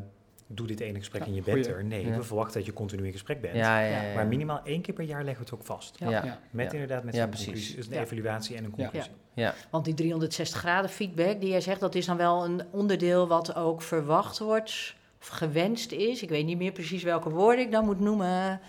doe 0.47 0.67
dit 0.67 0.81
ene 0.81 0.99
gesprek 0.99 1.21
Ja, 1.23 1.27
en 1.29 1.35
je 1.35 1.43
bent 1.43 1.67
goeie. 1.67 1.79
er. 1.79 1.85
Nee, 1.85 2.07
Ja. 2.07 2.17
we 2.17 2.23
verwachten 2.23 2.55
dat 2.57 2.67
je 2.67 2.73
continu 2.73 3.07
in 3.07 3.13
gesprek 3.13 3.41
bent. 3.41 3.57
Ja, 3.57 3.81
ja, 3.81 3.87
ja, 3.97 4.03
ja. 4.03 4.15
Maar 4.15 4.27
minimaal 4.27 4.61
één 4.65 4.81
keer 4.83 4.95
per 4.95 5.05
jaar 5.05 5.25
leggen 5.25 5.45
we 5.45 5.51
het 5.51 5.61
ook 5.61 5.67
vast. 5.67 5.99
Ja. 5.99 6.11
Ja. 6.11 6.25
Ja. 6.25 6.41
Met 6.51 6.67
Ja. 6.67 6.73
inderdaad 6.73 7.05
met 7.05 7.15
Ja, 7.15 7.27
precies. 7.27 7.47
conclusie. 7.47 7.77
Dus 7.77 7.87
een 7.87 7.93
Ja. 7.95 8.01
evaluatie 8.01 8.57
en 8.57 8.65
een 8.65 8.73
Ja. 8.77 8.89
conclusie. 8.91 9.13
Want 9.71 9.85
die 9.85 9.95
360 9.95 10.59
graden 10.61 10.91
feedback 10.91 11.41
die 11.41 11.51
jij 11.51 11.61
zegt, 11.61 11.81
dat 11.81 11.95
is 11.95 12.07
dan 12.07 12.17
wel 12.17 12.45
een 12.45 12.63
onderdeel 12.71 13.29
wat 13.29 13.55
ook 13.55 13.83
verwacht 13.83 14.39
wordt 14.39 14.95
of 15.21 15.27
gewenst 15.29 15.93
is. 15.93 16.23
Ik 16.23 16.29
weet 16.29 16.45
niet 16.45 16.59
meer 16.59 16.73
precies 16.73 17.03
welke 17.03 17.31
woorden 17.31 17.65
ik 17.65 17.71
dan 17.73 17.85
moet 17.85 18.01
noemen. 18.01 18.61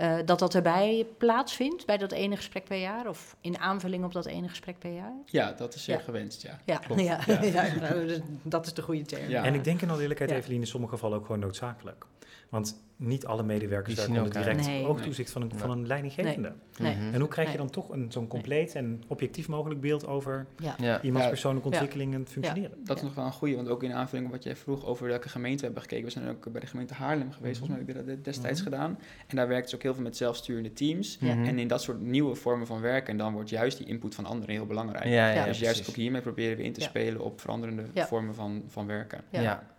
Uh, 0.00 0.18
dat 0.24 0.38
dat 0.38 0.54
erbij 0.54 1.06
plaatsvindt 1.18 1.86
bij 1.86 1.96
dat 1.96 2.12
ene 2.12 2.36
gesprek 2.36 2.64
per 2.64 2.78
jaar? 2.78 3.08
Of 3.08 3.36
in 3.40 3.58
aanvulling 3.58 4.04
op 4.04 4.12
dat 4.12 4.26
ene 4.26 4.48
gesprek 4.48 4.78
per 4.78 4.92
jaar? 4.92 5.12
Ja, 5.26 5.52
dat 5.52 5.74
is 5.74 5.84
zeer 5.84 6.00
gewenst, 6.00 6.42
ja. 6.42 6.58
Ja, 6.64 6.80
ja. 6.96 7.20
ja. 7.26 7.74
Nou, 7.80 8.22
dat 8.42 8.66
is 8.66 8.74
de 8.74 8.82
goede 8.82 9.02
term. 9.02 9.30
En 9.30 9.54
ik 9.54 9.64
denk 9.64 9.82
in 9.82 9.90
alle 9.90 10.00
eerlijkheid, 10.00 10.30
Evelien, 10.30 10.60
in 10.60 10.66
sommige 10.66 10.92
gevallen 10.92 11.18
ook 11.18 11.26
gewoon 11.26 11.40
noodzakelijk. 11.40 12.06
Want 12.48 12.82
niet 13.02 13.26
alle 13.26 13.42
medewerkers 13.42 14.04
zien 14.04 14.16
onder 14.16 14.32
direct 14.32 14.66
nee. 14.66 14.86
oogtoezicht 14.86 15.30
van 15.30 15.42
een, 15.42 15.52
van 15.56 15.70
een 15.70 15.86
leidinggevende. 15.86 16.52
Nee. 16.78 16.94
En 17.12 17.20
hoe 17.20 17.28
krijg 17.28 17.50
je 17.50 17.56
dan 17.56 17.70
toch 17.70 17.90
een, 17.90 18.12
zo'n 18.12 18.26
compleet 18.26 18.74
en 18.74 19.02
objectief 19.06 19.48
mogelijk 19.48 19.80
beeld 19.80 20.06
over 20.06 20.46
iemands 21.02 21.28
persoonlijke 21.28 21.68
ontwikkeling 21.68 22.14
en 22.14 22.26
functioneren? 22.26 22.84
Dat 22.84 22.96
is 22.96 23.02
nog 23.02 23.14
wel 23.14 23.24
een 23.24 23.32
goede, 23.32 23.56
want 23.56 23.68
ook 23.68 23.82
in 23.82 23.92
aanvulling 23.92 24.26
op 24.26 24.32
wat 24.32 24.44
jij 24.44 24.56
vroeg 24.56 24.86
over 24.86 25.06
welke 25.06 25.28
gemeente 25.28 25.58
we 25.58 25.64
hebben 25.64 25.82
gekeken. 25.82 26.04
We 26.04 26.10
zijn 26.10 26.28
ook 26.28 26.52
bij 26.52 26.60
de 26.60 26.66
gemeente 26.66 26.94
Haarlem 26.94 27.32
geweest, 27.32 27.58
volgens 27.58 27.78
mij 27.78 27.94
heb 27.94 28.06
ik 28.06 28.06
dat 28.06 28.24
destijds 28.24 28.60
mhm. 28.60 28.70
gedaan. 28.70 28.98
En 29.26 29.36
daar 29.36 29.48
werkt 29.48 29.68
ze 29.68 29.74
ook 29.76 29.82
heel 29.82 29.94
veel 29.94 30.02
met 30.02 30.16
zelfsturende 30.16 30.72
teams. 30.72 31.18
En 31.20 31.58
in 31.58 31.68
dat 31.68 31.82
soort 31.82 32.00
nieuwe 32.00 32.34
vormen 32.34 32.66
van 32.66 32.80
werken, 32.80 33.12
en 33.12 33.18
dan 33.18 33.32
wordt 33.32 33.50
juist 33.50 33.78
die 33.78 33.86
input 33.86 34.14
van 34.14 34.26
anderen 34.26 34.54
heel 34.54 34.66
belangrijk. 34.66 35.44
dus 35.44 35.58
juist 35.58 35.88
ook 35.88 35.94
hiermee 35.94 36.20
proberen 36.20 36.56
we 36.56 36.62
in 36.62 36.72
te 36.72 36.80
spelen 36.80 37.20
op 37.20 37.40
veranderende 37.40 37.84
vormen 37.94 38.34
van, 38.34 38.62
van 38.68 38.86
werken. 38.86 39.20
ja. 39.30 39.70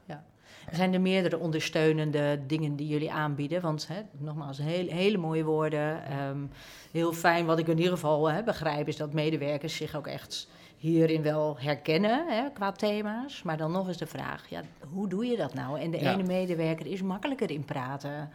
Zijn 0.71 0.93
er 0.93 1.01
meerdere 1.01 1.39
ondersteunende 1.39 2.39
dingen 2.47 2.75
die 2.75 2.87
jullie 2.87 3.11
aanbieden. 3.11 3.61
Want 3.61 3.87
hè, 3.87 4.01
nogmaals, 4.17 4.57
heel, 4.57 4.87
hele 4.87 5.17
mooie 5.17 5.43
woorden. 5.43 6.05
Ehm, 6.05 6.45
heel 6.91 7.13
fijn. 7.13 7.45
Wat 7.45 7.59
ik 7.59 7.67
in 7.67 7.77
ieder 7.77 7.93
geval 7.93 8.31
hè, 8.31 8.43
begrijp 8.43 8.87
is 8.87 8.97
dat 8.97 9.13
medewerkers 9.13 9.75
zich 9.75 9.95
ook 9.95 10.07
echt 10.07 10.47
hierin 10.77 11.21
wel 11.21 11.55
herkennen 11.59 12.25
hè, 12.27 12.49
qua 12.53 12.71
thema's. 12.71 13.43
Maar 13.43 13.57
dan 13.57 13.71
nog 13.71 13.87
eens 13.87 13.97
de 13.97 14.07
vraag, 14.07 14.49
ja, 14.49 14.61
hoe 14.89 15.07
doe 15.07 15.25
je 15.25 15.37
dat 15.37 15.53
nou? 15.53 15.79
En 15.79 15.91
de 15.91 15.97
ene 15.97 16.23
medewerker 16.23 16.85
is 16.85 17.01
makkelijker 17.01 17.51
in 17.51 17.65
praten 17.65 18.29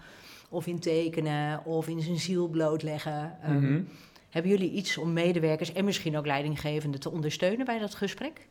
of 0.48 0.66
in 0.66 0.78
tekenen 0.78 1.64
of 1.64 1.88
in 1.88 2.00
zijn 2.00 2.18
ziel 2.18 2.48
blootleggen. 2.48 3.38
Um, 3.48 3.88
Hebben 4.30 4.50
jullie 4.50 4.70
iets 4.70 4.98
om 4.98 5.12
medewerkers 5.12 5.72
en 5.72 5.84
misschien 5.84 6.16
ook 6.16 6.26
leidinggevenden 6.26 7.00
te 7.00 7.10
ondersteunen 7.10 7.66
bij 7.66 7.78
dat 7.78 7.94
gesprek? 7.94 8.46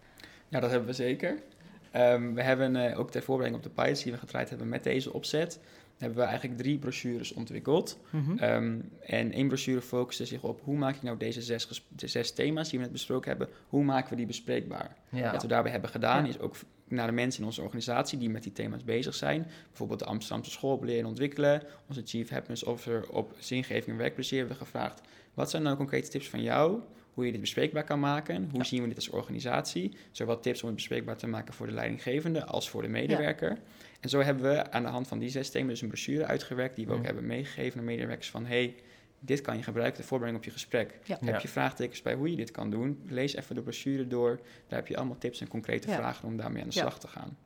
Ja, 0.47 0.59
dat 0.59 0.69
hebben 0.69 0.87
we 0.87 0.95
zeker. 0.95 1.41
Ehm, 1.91 2.33
we 2.33 2.41
hebben 2.41 2.75
uh, 2.75 2.99
ook 2.99 3.11
ter 3.11 3.23
voorbereiding 3.23 3.65
op 3.65 3.75
de 3.75 3.81
pilots 3.81 4.03
die 4.03 4.11
we 4.11 4.17
gedraaid 4.17 4.49
hebben 4.49 4.69
met 4.69 4.83
deze 4.83 5.13
opzet, 5.13 5.59
hebben 5.97 6.17
we 6.17 6.23
eigenlijk 6.23 6.59
drie 6.59 6.77
brochures 6.77 7.33
ontwikkeld. 7.33 7.99
Mhm. 8.09 8.37
Ehm, 8.37 8.79
en 9.05 9.31
één 9.31 9.47
brochure 9.47 9.81
focuste 9.81 10.25
zich 10.25 10.43
op 10.43 10.61
hoe 10.63 10.77
maak 10.77 10.95
je 10.95 11.05
nou 11.05 11.17
deze 11.17 11.41
zes, 11.41 11.83
zes 11.95 12.31
thema's 12.31 12.69
die 12.69 12.79
we 12.79 12.83
net 12.83 12.93
besproken 12.93 13.29
hebben, 13.29 13.47
hoe 13.67 13.83
maken 13.83 14.09
we 14.09 14.15
die 14.15 14.25
bespreekbaar? 14.25 14.95
Wat 15.09 15.41
we 15.41 15.47
daarbij 15.47 15.71
hebben 15.71 15.89
gedaan 15.89 16.25
is 16.25 16.39
ook 16.39 16.55
naar 16.87 17.07
de 17.07 17.13
mensen 17.13 17.41
in 17.41 17.45
onze 17.45 17.61
organisatie 17.61 18.17
die 18.17 18.29
met 18.29 18.43
die 18.43 18.51
thema's 18.51 18.83
bezig 18.83 19.15
zijn. 19.15 19.47
Bijvoorbeeld 19.67 19.99
de 19.99 20.05
Amsterdamse 20.05 20.51
school 20.51 20.73
op 20.73 20.83
leren 20.83 21.01
en 21.01 21.07
ontwikkelen. 21.07 21.63
Onze 21.87 22.01
Chief 22.05 22.29
Happiness 22.29 22.63
Officer 22.63 23.09
op 23.09 23.33
zingeving 23.39 23.87
en 23.87 23.97
werkplezier 23.97 24.39
hebben 24.39 24.57
we 24.57 24.63
gevraagd. 24.63 25.01
Wat 25.33 25.49
zijn 25.49 25.63
nou 25.63 25.77
concrete 25.77 26.09
tips 26.09 26.29
van 26.29 26.41
jou 26.41 26.81
hoe 27.17 27.25
je 27.25 27.31
dit 27.31 27.41
bespreekbaar 27.41 27.83
kan 27.83 27.99
maken. 27.99 28.49
Hoe 28.51 28.65
zien 28.65 28.81
we 28.81 28.87
dit 28.87 28.95
als 28.95 29.09
organisatie? 29.09 29.97
Zowel 30.11 30.39
tips 30.39 30.61
om 30.61 30.67
het 30.67 30.75
bespreekbaar 30.75 31.17
te 31.17 31.27
maken 31.27 31.53
voor 31.53 31.67
de 31.67 31.73
leidinggevende 31.73 32.45
als 32.45 32.69
voor 32.69 32.81
de 32.81 32.87
medewerker. 32.87 33.57
En 33.99 34.09
zo 34.09 34.19
hebben 34.21 34.43
we 34.43 34.71
aan 34.71 34.83
de 34.83 34.89
hand 34.89 35.07
van 35.07 35.19
die 35.19 35.29
zes 35.29 35.49
thema's 35.49 35.69
dus 35.69 35.81
een 35.81 35.87
brochure 35.87 36.25
uitgewerkt 36.25 36.75
die 36.75 36.87
we 36.87 36.93
ook 36.93 37.05
hebben 37.05 37.25
meegegeven 37.25 37.79
aan 37.79 37.85
medewerkers 37.85 38.29
van 38.29 38.45
hey, 38.45 38.75
dit 39.19 39.41
kan 39.41 39.57
je 39.57 39.63
gebruiken 39.63 40.01
de 40.01 40.07
voorbereiding 40.07 40.45
op 40.45 40.51
je 40.53 40.59
gesprek. 40.59 40.99
Heb 41.25 41.39
je 41.39 41.47
vraagtekens 41.47 42.01
bij 42.01 42.13
hoe 42.13 42.29
je 42.29 42.35
dit 42.35 42.51
kan 42.51 42.69
doen? 42.69 43.01
Lees 43.07 43.35
even 43.35 43.55
de 43.55 43.61
brochure 43.61 44.07
door. 44.07 44.39
Daar 44.67 44.79
heb 44.79 44.87
je 44.87 44.97
allemaal 44.97 45.17
tips 45.17 45.41
en 45.41 45.47
concrete 45.47 45.89
vragen 45.89 46.27
om 46.27 46.37
daarmee 46.37 46.61
aan 46.61 46.69
de 46.69 46.73
slag 46.73 46.99
te 46.99 47.07
gaan. 47.07 47.37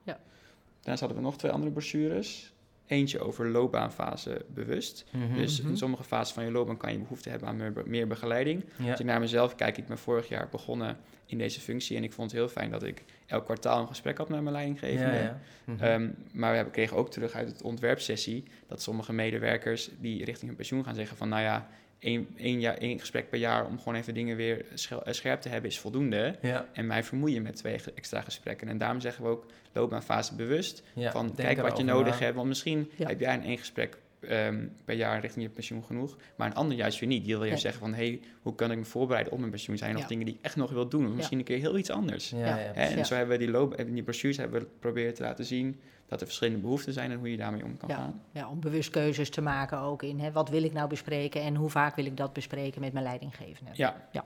Daarnaast 0.79 0.99
hadden 0.99 1.17
we 1.17 1.23
nog 1.23 1.37
twee 1.37 1.51
andere 1.51 1.71
brochures. 1.71 2.53
Eentje 2.91 3.19
over 3.19 3.47
loopbaanfase 3.47 4.45
bewust. 4.53 5.05
Mhm, 5.11 5.35
dus 5.35 5.59
in 5.59 5.65
mhm. 5.65 5.75
sommige 5.75 6.03
fases 6.03 6.33
van 6.33 6.43
je 6.43 6.51
loopbaan 6.51 6.77
kan 6.77 6.91
je 6.91 6.99
behoefte 6.99 7.29
hebben 7.29 7.47
aan 7.47 7.73
meer, 7.85 8.07
begeleiding. 8.07 8.63
Ja. 8.75 8.89
Als 8.89 8.99
ik 8.99 9.05
naar 9.05 9.19
mezelf 9.19 9.55
kijk, 9.55 9.77
ik 9.77 9.87
ben 9.87 9.97
vorig 9.97 10.27
jaar 10.27 10.47
begonnen 10.51 10.97
in 11.25 11.37
deze 11.37 11.59
functie 11.59 11.97
en 11.97 12.03
ik 12.03 12.13
vond 12.13 12.31
het 12.31 12.39
heel 12.39 12.49
fijn 12.49 12.71
dat 12.71 12.83
ik 12.83 13.03
elk 13.25 13.45
kwartaal 13.45 13.81
een 13.81 13.87
gesprek 13.87 14.17
had 14.17 14.29
met 14.29 14.41
mijn 14.41 14.55
leidinggevende. 14.55 15.15
Ja, 15.15 15.21
ja. 15.21 15.39
Mhm. 15.63 15.83
Ehm, 15.83 16.09
maar 16.31 16.49
we 16.49 16.55
hebben, 16.55 16.73
kregen 16.73 16.97
ook 16.97 17.11
terug 17.11 17.33
uit 17.33 17.47
het 17.47 17.61
ontwerpsessie 17.61 18.43
dat 18.67 18.81
sommige 18.81 19.13
medewerkers 19.13 19.89
die 19.99 20.25
richting 20.25 20.47
hun 20.47 20.55
pensioen 20.55 20.83
gaan 20.83 20.95
zeggen 20.95 21.17
van 21.17 21.29
nou 21.29 21.41
ja, 21.41 21.69
één, 22.01 22.27
één, 22.37 22.59
jaar, 22.59 22.77
één 22.77 22.99
gesprek 22.99 23.29
per 23.29 23.39
jaar 23.39 23.65
om 23.65 23.77
gewoon 23.77 23.95
even 23.95 24.13
dingen 24.13 24.35
weer 24.35 24.65
eh, 24.69 25.13
scherp 25.13 25.41
te 25.41 25.49
hebben 25.49 25.69
is 25.69 25.79
voldoende. 25.79 26.35
Ja. 26.41 26.65
En 26.73 26.87
mij 26.87 27.03
vermoeien 27.03 27.41
met 27.41 27.55
twee 27.55 27.79
extra 27.95 28.21
gesprekken. 28.21 28.67
En 28.67 28.77
daarom 28.77 29.01
zeggen 29.01 29.23
we 29.23 29.29
ook, 29.29 29.45
loopbaanfase 29.73 30.35
bewust. 30.35 30.83
van 30.95 31.35
kijk 31.35 31.61
wat 31.61 31.77
je 31.77 31.83
nodig 31.83 32.19
hebt. 32.19 32.35
Want 32.35 32.47
misschien 32.47 32.91
heb 33.03 33.19
jij 33.19 33.33
in 33.33 33.43
één 33.43 33.57
gesprek 33.57 33.97
ehm, 34.21 34.67
per 34.85 34.95
jaar 34.95 35.19
richting 35.19 35.45
je 35.45 35.51
pensioen 35.51 35.83
genoeg. 35.83 36.17
Maar 36.35 36.47
een 36.47 36.55
ander 36.55 36.77
juist 36.77 36.99
weer 36.99 37.09
niet. 37.09 37.25
Die 37.25 37.37
wil 37.37 37.45
je 37.45 37.57
zeggen 37.57 37.81
van, 37.81 37.93
hey, 37.93 38.21
hoe 38.41 38.55
kan 38.55 38.71
ik 38.71 38.77
me 38.77 38.85
voorbereiden 38.85 39.33
op 39.33 39.39
mijn 39.39 39.51
pensioen? 39.51 39.77
Zijn 39.77 39.91
er 39.91 39.97
nog 39.97 40.07
dingen 40.07 40.25
die 40.25 40.35
ik 40.35 40.41
echt 40.41 40.55
nog 40.55 40.71
wil 40.71 40.87
doen? 40.87 41.07
Of 41.07 41.13
misschien 41.13 41.37
een 41.37 41.43
keer 41.43 41.59
heel 41.59 41.77
iets 41.77 41.89
anders. 41.89 42.31
en 42.31 43.05
zo 43.05 43.15
hebben 43.15 43.37
we 43.37 43.43
die, 43.43 43.53
loop, 43.53 43.83
die 43.87 44.03
brochures 44.03 44.37
hebben 44.37 44.61
we 44.61 44.67
proberen 44.79 45.13
te 45.13 45.23
laten 45.23 45.45
zien 45.45 45.79
dat 46.11 46.19
er 46.19 46.25
verschillende 46.25 46.61
behoeften 46.61 46.93
zijn 46.93 47.11
en 47.11 47.17
hoe 47.17 47.31
je 47.31 47.37
daarmee 47.37 47.63
om 47.63 47.77
kan 47.77 47.89
gaan. 47.89 48.21
Ja, 48.31 48.49
om 48.49 48.59
bewust 48.59 48.89
keuzes 48.89 49.29
te 49.29 49.41
maken 49.41 49.77
ook 49.77 50.03
in 50.03 50.19
hè, 50.19 50.31
wat 50.31 50.49
wil 50.49 50.63
ik 50.63 50.73
nou 50.73 50.89
bespreken 50.89 51.41
en 51.41 51.55
hoe 51.55 51.69
vaak 51.69 51.95
wil 51.95 52.05
ik 52.05 52.17
dat 52.17 52.33
bespreken 52.33 52.81
met 52.81 52.93
mijn 52.93 53.05
leidinggevende. 53.05 53.71
Ja. 53.73 54.07
ja. 54.11 54.25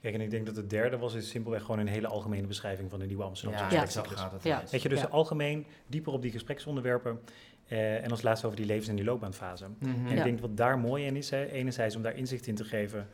Kijk, 0.00 0.14
en 0.14 0.20
ik 0.20 0.30
denk 0.30 0.46
dat 0.46 0.56
het 0.56 0.70
derde 0.70 0.98
was 0.98 1.14
is 1.14 1.28
simpelweg 1.28 1.62
gewoon 1.62 1.78
een 1.78 1.86
hele 1.86 2.06
algemene 2.06 2.46
beschrijving 2.46 2.90
van 2.90 2.98
de 2.98 3.06
nieuwe 3.06 3.22
Amsterdamse 3.22 3.74
ja, 3.74 3.80
gesprekscyclus. 3.80 4.18
Ja, 4.18 4.24
gaat 4.24 4.32
het 4.32 4.42
ja. 4.42 4.62
Weet 4.70 4.82
je, 4.82 4.88
dus 4.88 5.10
algemeen 5.10 5.66
dieper 5.86 6.12
op 6.12 6.22
die 6.22 6.30
gespreksonderwerpen 6.30 7.20
eh, 7.68 8.04
en 8.04 8.10
als 8.10 8.22
laatste 8.22 8.46
over 8.46 8.58
die 8.58 8.66
levens- 8.66 8.88
en 8.88 8.96
die 8.96 9.04
loopbaanfase. 9.04 9.66
Mhm. 9.78 10.06
En 10.06 10.16
ik 10.16 10.24
denk 10.24 10.40
wat 10.40 10.56
daar 10.56 10.78
mooi 10.78 11.04
in 11.04 11.16
is, 11.16 11.30
hè, 11.30 11.46
enerzijds 11.46 11.96
om 11.96 12.02
daar 12.02 12.16
inzicht 12.16 12.46
in 12.46 12.54
te 12.54 12.64
geven 12.64 13.06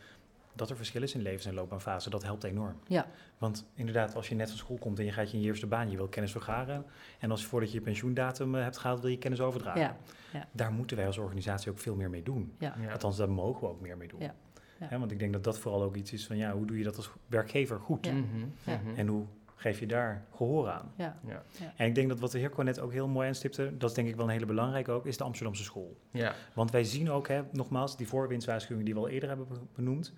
dat 0.57 0.71
er 0.71 0.77
verschil 0.77 1.03
is 1.03 1.15
in 1.15 1.23
levens- 1.23 1.47
en 1.47 1.55
loopbaanfase, 1.55 2.11
dat 2.11 2.23
helpt 2.23 2.45
enorm. 2.45 2.77
Ja. 2.87 3.07
Want 3.39 3.67
inderdaad, 3.75 4.15
als 4.15 4.29
je 4.29 4.35
net 4.35 4.49
van 4.49 4.59
school 4.59 4.77
komt 4.79 4.99
en 4.99 5.05
je 5.05 5.13
gaat 5.13 5.31
je 5.31 5.37
in 5.37 5.43
je 5.43 5.49
eerste 5.49 5.67
baan, 5.67 5.91
je 5.91 5.97
wil 5.97 6.09
kennis 6.09 6.33
vergaren. 6.33 6.85
En 7.19 7.31
als 7.31 7.41
je 7.41 7.47
voordat 7.47 7.71
je 7.71 7.79
je 7.79 7.83
pensioendatum 7.85 8.55
uh, 8.55 8.63
hebt 8.63 8.79
gehaald, 8.79 9.01
wil 9.01 9.11
je 9.11 9.19
kennis 9.19 9.41
overdragen. 9.41 9.81
Ja. 9.81 9.97
Ja. 10.33 10.49
Daar 10.53 10.73
moeten 10.73 10.97
wij 10.97 11.07
als 11.07 11.19
organisatie 11.19 11.71
ook 11.71 11.79
veel 11.79 11.95
meer 11.95 12.11
mee 12.11 12.23
doen. 12.23 12.53
Ja. 12.59 12.75
Althans, 12.93 13.17
daar 13.17 13.31
mogen 13.31 13.61
we 13.61 13.69
ook 13.69 13.81
meer 13.81 13.97
mee 13.97 14.09
doen. 14.09 14.21
Ja. 14.21 14.99
want 14.99 15.11
ik 15.11 15.19
denk 15.19 15.33
dat 15.33 15.45
dat 15.45 15.59
vooral 15.59 15.83
ook 15.83 15.97
iets 15.97 16.13
is 16.13 16.27
van, 16.27 16.37
ja, 16.37 16.53
hoe 16.53 16.67
doe 16.67 16.79
je 16.79 16.85
dat 16.85 16.97
als 16.97 17.11
werkgever 17.27 17.81
goed? 17.81 18.13
Mhm. 18.13 18.19
Mhm. 18.65 18.97
En 18.97 19.07
hoe 19.07 19.25
geef 19.65 19.79
je 19.79 19.87
daar 19.87 20.25
gehoor 20.35 20.69
aan? 20.69 20.93
Ja. 20.97 21.19
Ja. 21.27 21.43
En 21.77 21.87
ik 21.87 21.95
denk 21.95 22.09
dat 22.09 22.21
wat 22.21 22.33
de 22.33 22.39
heer 22.39 22.51
Cornet 22.51 22.81
ook 22.81 22.93
heel 22.93 23.09
mooi 23.09 23.29
aanstipte, 23.29 23.77
dat 23.77 23.91
is 23.91 23.97
denk 23.97 24.09
ik 24.09 24.17
wel 24.17 24.25
een 24.25 24.31
hele 24.31 24.47
belangrijke 24.47 24.91
ook, 24.91 25.07
is 25.07 25.17
de 25.17 25.25
Amsterdamse 25.25 25.63
school. 25.63 25.97
Ja. 26.11 26.35
Want 26.55 26.71
wij 26.71 26.85
zien 26.85 27.11
ook, 27.11 27.29
hè, 27.29 27.43
nogmaals, 27.53 27.97
die 27.97 28.09
voorwinstwaarschuwingen 28.09 28.85
die 28.85 28.95
we 28.95 29.01
al 29.01 29.09
eerder 29.09 29.29
hebben 29.29 29.47
benoemd, 29.75 30.13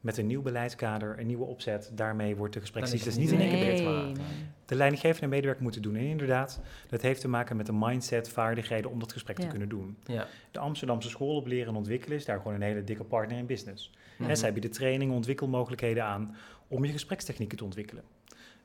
met 0.00 0.16
een 0.16 0.26
nieuw 0.26 0.42
beleidskader, 0.42 1.18
een 1.18 1.26
nieuwe 1.26 1.44
opzet, 1.44 1.90
daarmee 1.94 2.36
wordt 2.36 2.54
de 2.54 2.60
gesprekscyclus 2.60 3.16
niet 3.16 3.30
in 3.30 3.40
één 3.40 3.50
keer 3.50 3.66
beter 3.66 3.86
gemaakt. 3.86 4.20
De 4.66 4.74
leidinggevende 4.74 5.22
en 5.22 5.28
medewerker 5.28 5.62
moeten 5.62 5.82
doen. 5.82 5.96
En 5.96 6.04
inderdaad, 6.04 6.60
dat 6.88 7.02
heeft 7.02 7.20
te 7.20 7.28
maken 7.28 7.56
met 7.56 7.66
de 7.66 7.72
mindset, 7.72 8.28
vaardigheden 8.28 8.90
om 8.90 8.98
dat 8.98 9.12
gesprek 9.12 9.38
te 9.38 9.46
kunnen 9.46 9.68
doen. 9.68 9.96
Ja. 10.04 10.26
De 10.50 10.58
Amsterdamse 10.58 11.08
school 11.08 11.36
op 11.36 11.46
leren 11.46 11.68
en 11.68 11.76
ontwikkelen 11.76 12.16
is 12.16 12.24
daar 12.24 12.36
gewoon 12.36 12.54
een 12.54 12.62
hele 12.62 12.84
dikke 12.84 13.04
partner 13.04 13.38
in 13.38 13.46
business. 13.46 13.92
En 14.18 14.36
zij 14.36 14.52
bieden 14.52 14.70
trainingen, 14.70 15.14
ontwikkelmogelijkheden 15.14 16.04
aan 16.04 16.36
om 16.68 16.84
je 16.84 16.92
gesprekstechnieken 16.92 17.58
te 17.58 17.64
ontwikkelen. 17.64 18.04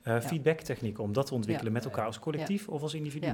Uh, 0.08 0.20
Feedbacktechnieken 0.20 1.04
om 1.04 1.13
dat 1.13 1.26
te 1.26 1.34
ontwikkelen 1.34 1.74
met 1.74 1.86
elkaar 1.86 2.06
als 2.06 2.20
collectief 2.20 2.68
of 2.68 2.82
als 2.82 2.94
individu. 2.94 3.28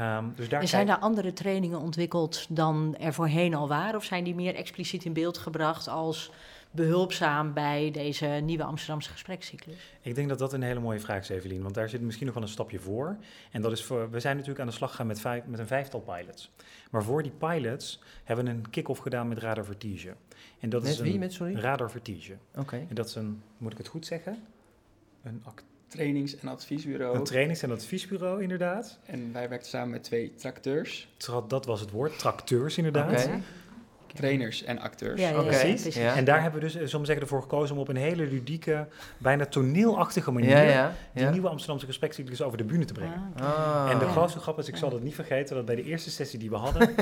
Um, 0.00 0.32
dus 0.36 0.48
daar 0.48 0.68
zijn 0.68 0.88
er 0.88 0.98
andere 0.98 1.32
trainingen 1.32 1.80
ontwikkeld 1.80 2.46
dan 2.48 2.96
er 2.96 3.12
voorheen 3.12 3.54
al 3.54 3.68
waren? 3.68 3.96
Of 3.96 4.04
zijn 4.04 4.24
die 4.24 4.34
meer 4.34 4.54
expliciet 4.54 5.04
in 5.04 5.12
beeld 5.12 5.38
gebracht 5.38 5.88
als 5.88 6.30
behulpzaam 6.70 7.52
bij 7.52 7.90
deze 7.90 8.26
nieuwe 8.26 8.64
Amsterdamse 8.64 9.10
gesprekscyclus? 9.10 9.96
Ik 10.00 10.14
denk 10.14 10.28
dat 10.28 10.38
dat 10.38 10.52
een 10.52 10.62
hele 10.62 10.80
mooie 10.80 11.00
vraag 11.00 11.20
is, 11.20 11.28
Evelien, 11.28 11.62
want 11.62 11.74
daar 11.74 11.88
zit 11.88 12.00
misschien 12.00 12.26
nog 12.26 12.34
wel 12.34 12.44
een 12.44 12.48
stapje 12.48 12.78
voor. 12.78 13.16
En 13.50 13.62
dat 13.62 13.72
is 13.72 13.84
voor, 13.84 14.10
we 14.10 14.20
zijn 14.20 14.34
natuurlijk 14.34 14.60
aan 14.60 14.66
de 14.66 14.72
slag 14.72 14.90
gegaan 14.90 15.06
met, 15.06 15.20
vijf, 15.20 15.44
met 15.46 15.58
een 15.58 15.66
vijftal 15.66 16.00
pilots. 16.00 16.50
Maar 16.90 17.04
voor 17.04 17.22
die 17.22 17.32
pilots 17.38 18.00
hebben 18.24 18.44
we 18.44 18.50
een 18.50 18.70
kick-off 18.70 19.00
gedaan 19.00 19.28
met 19.28 19.38
Radar 19.38 19.64
Vertige. 19.64 20.14
En 20.60 20.68
dat 20.68 20.82
met 20.82 20.90
is 20.90 20.98
wie, 20.98 21.18
met 21.18 21.32
sorry? 21.32 21.54
Radar 21.54 21.90
Vertige. 21.90 22.36
Oké. 22.54 22.86
En 22.88 22.94
dat 22.94 23.06
is 23.06 23.14
een, 23.14 23.42
moet 23.58 23.72
ik 23.72 23.78
het 23.78 23.88
goed 23.88 24.06
zeggen? 24.06 24.42
Een 25.22 25.42
trainings- 25.94 26.38
en 26.38 26.48
adviesbureau. 26.48 27.16
Een 27.16 27.24
trainings- 27.24 27.62
en 27.62 27.70
adviesbureau, 27.70 28.42
inderdaad. 28.42 28.98
En 29.06 29.32
wij 29.32 29.48
werkten 29.48 29.70
samen 29.70 29.90
met 29.90 30.02
twee 30.02 30.34
tracteurs. 30.34 31.08
dat 31.48 31.66
was 31.66 31.80
het 31.80 31.90
woord, 31.90 32.18
tracteurs 32.18 32.76
inderdaad. 32.76 33.26
Okay 33.26 33.40
trainers 34.14 34.64
en 34.64 34.78
acteurs. 34.78 35.20
Ja, 35.20 35.28
ja, 35.28 35.42
precies. 35.42 35.96
En 35.96 36.24
daar 36.24 36.42
hebben 36.42 36.60
we 36.60 36.66
dus, 36.66 36.72
zullen 36.72 37.00
we 37.00 37.06
zeggen, 37.06 37.20
ervoor 37.20 37.42
gekozen 37.42 37.74
om 37.74 37.80
op 37.80 37.88
een 37.88 37.96
hele 37.96 38.26
ludieke, 38.26 38.86
bijna 39.18 39.46
toneelachtige 39.46 40.30
manier 40.30 40.90
die 41.14 41.26
nieuwe 41.26 41.48
Amsterdamse 41.48 41.86
gesprekscyclus 41.86 42.42
over 42.42 42.58
de 42.58 42.64
bühne 42.64 42.84
te 42.84 42.92
brengen. 42.92 43.32
Ah. 43.36 43.88
En 43.90 43.98
de 43.98 44.08
grootste 44.08 44.38
grap 44.38 44.58
is, 44.58 44.68
ik 44.68 44.76
zal 44.76 44.92
het 44.92 45.02
niet 45.02 45.14
vergeten, 45.14 45.56
dat 45.56 45.64
bij 45.64 45.74
de 45.74 45.84
eerste 45.84 46.10
sessie 46.10 46.38
die 46.38 46.50
we 46.50 46.56
hadden, 46.56 46.94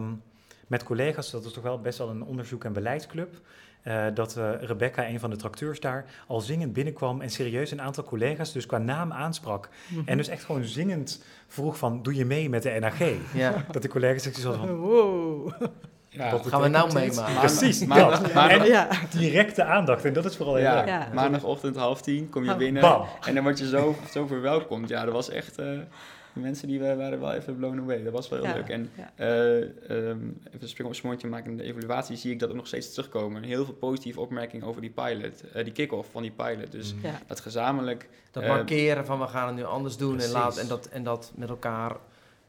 um, 0.00 0.22
met 0.66 0.82
collega's, 0.82 1.30
dat 1.30 1.44
is 1.44 1.52
toch 1.52 1.62
wel 1.62 1.80
best 1.80 1.98
wel 1.98 2.08
een 2.08 2.24
onderzoek- 2.24 2.64
en 2.64 2.72
beleidsclub. 2.72 3.40
Uh, 3.84 4.04
dat 4.14 4.36
uh, 4.38 4.50
Rebecca, 4.60 5.08
een 5.08 5.20
van 5.20 5.30
de 5.30 5.36
tracteurs 5.36 5.80
daar, 5.80 6.04
al 6.26 6.40
zingend 6.40 6.72
binnenkwam 6.72 7.20
en 7.20 7.30
serieus 7.30 7.70
een 7.70 7.80
aantal 7.80 8.04
collega's 8.04 8.52
dus 8.52 8.66
qua 8.66 8.78
naam 8.78 9.12
aansprak. 9.12 9.68
Mm 9.88 9.96
-hmm. 9.96 10.08
En 10.08 10.16
dus 10.16 10.28
echt 10.28 10.44
gewoon 10.44 10.64
zingend 10.64 11.24
vroeg 11.46 11.78
van, 11.78 12.02
doe 12.02 12.14
je 12.14 12.24
mee 12.24 12.48
met 12.48 12.62
de 12.62 12.76
NAG? 12.80 12.98
Ja. 13.34 13.64
Dat 13.70 13.82
de 13.82 13.88
collega's 13.88 14.22
zich 14.22 14.36
zo 14.36 14.52
van, 14.52 14.76
wow. 14.76 15.52
Ja, 16.08 16.38
gaan 16.44 16.60
we 16.60 16.68
nou 16.68 16.92
meemaken? 16.92 17.38
Precies, 17.38 17.84
maandag, 17.84 18.32
maandag, 18.32 18.66
ja. 18.66 18.88
directe 19.10 19.64
aandacht. 19.64 20.04
En 20.04 20.12
dat 20.12 20.24
is 20.24 20.36
vooral 20.36 20.54
heel 20.54 20.64
ja, 20.64 20.74
leuk. 20.74 20.86
Ja. 20.86 21.08
Maandagochtend 21.12 21.76
half 21.76 22.00
tien 22.02 22.28
kom 22.28 22.44
je 22.44 22.56
binnen 22.56 22.82
Bam. 22.82 23.06
en 23.26 23.34
dan 23.34 23.42
word 23.42 23.58
je 23.58 23.68
zo, 23.68 23.96
zo 24.10 24.26
verwelkomd. 24.26 24.88
Ja, 24.88 25.04
dat 25.04 25.12
was 25.12 25.30
echt... 25.30 25.58
Uh, 25.60 25.66
de 25.66 25.86
mensen 26.40 26.68
die 26.68 26.80
waren 26.80 27.20
wel 27.20 27.32
even 27.32 27.56
blown 27.56 27.78
away. 27.78 28.02
Dat 28.02 28.12
was 28.12 28.28
wel 28.28 28.44
heel 28.44 28.54
leuk. 28.54 28.68
En 28.68 28.90
uh, 29.20 29.56
um, 29.96 30.38
even 30.46 30.60
een 30.60 30.68
spring 30.68 30.88
op 30.88 30.94
smoortje 30.94 31.28
maken 31.28 31.50
in 31.50 31.56
de 31.56 31.62
evaluatie 31.62 32.16
zie 32.16 32.32
ik 32.32 32.38
dat 32.38 32.48
ook 32.48 32.56
nog 32.56 32.66
steeds 32.66 32.92
terugkomen. 32.92 33.42
Heel 33.42 33.64
veel 33.64 33.74
positieve 33.74 34.20
opmerkingen 34.20 34.66
over 34.66 34.80
die 34.80 34.90
pilot, 34.90 35.42
uh, 35.56 35.64
die 35.64 35.72
kick-off 35.72 36.10
van 36.10 36.22
die 36.22 36.30
pilot. 36.30 36.72
Dus 36.72 36.94
ja. 37.02 37.20
dat 37.26 37.40
gezamenlijk... 37.40 38.08
Dat 38.30 38.46
markeren 38.46 39.06
van 39.06 39.18
we 39.18 39.26
gaan 39.26 39.46
het 39.46 39.56
nu 39.56 39.64
anders 39.64 39.96
doen 39.96 40.20
en, 40.20 40.30
laat, 40.30 40.56
en, 40.56 40.68
dat, 40.68 40.86
en 40.86 41.02
dat 41.02 41.32
met 41.34 41.48
elkaar 41.48 41.96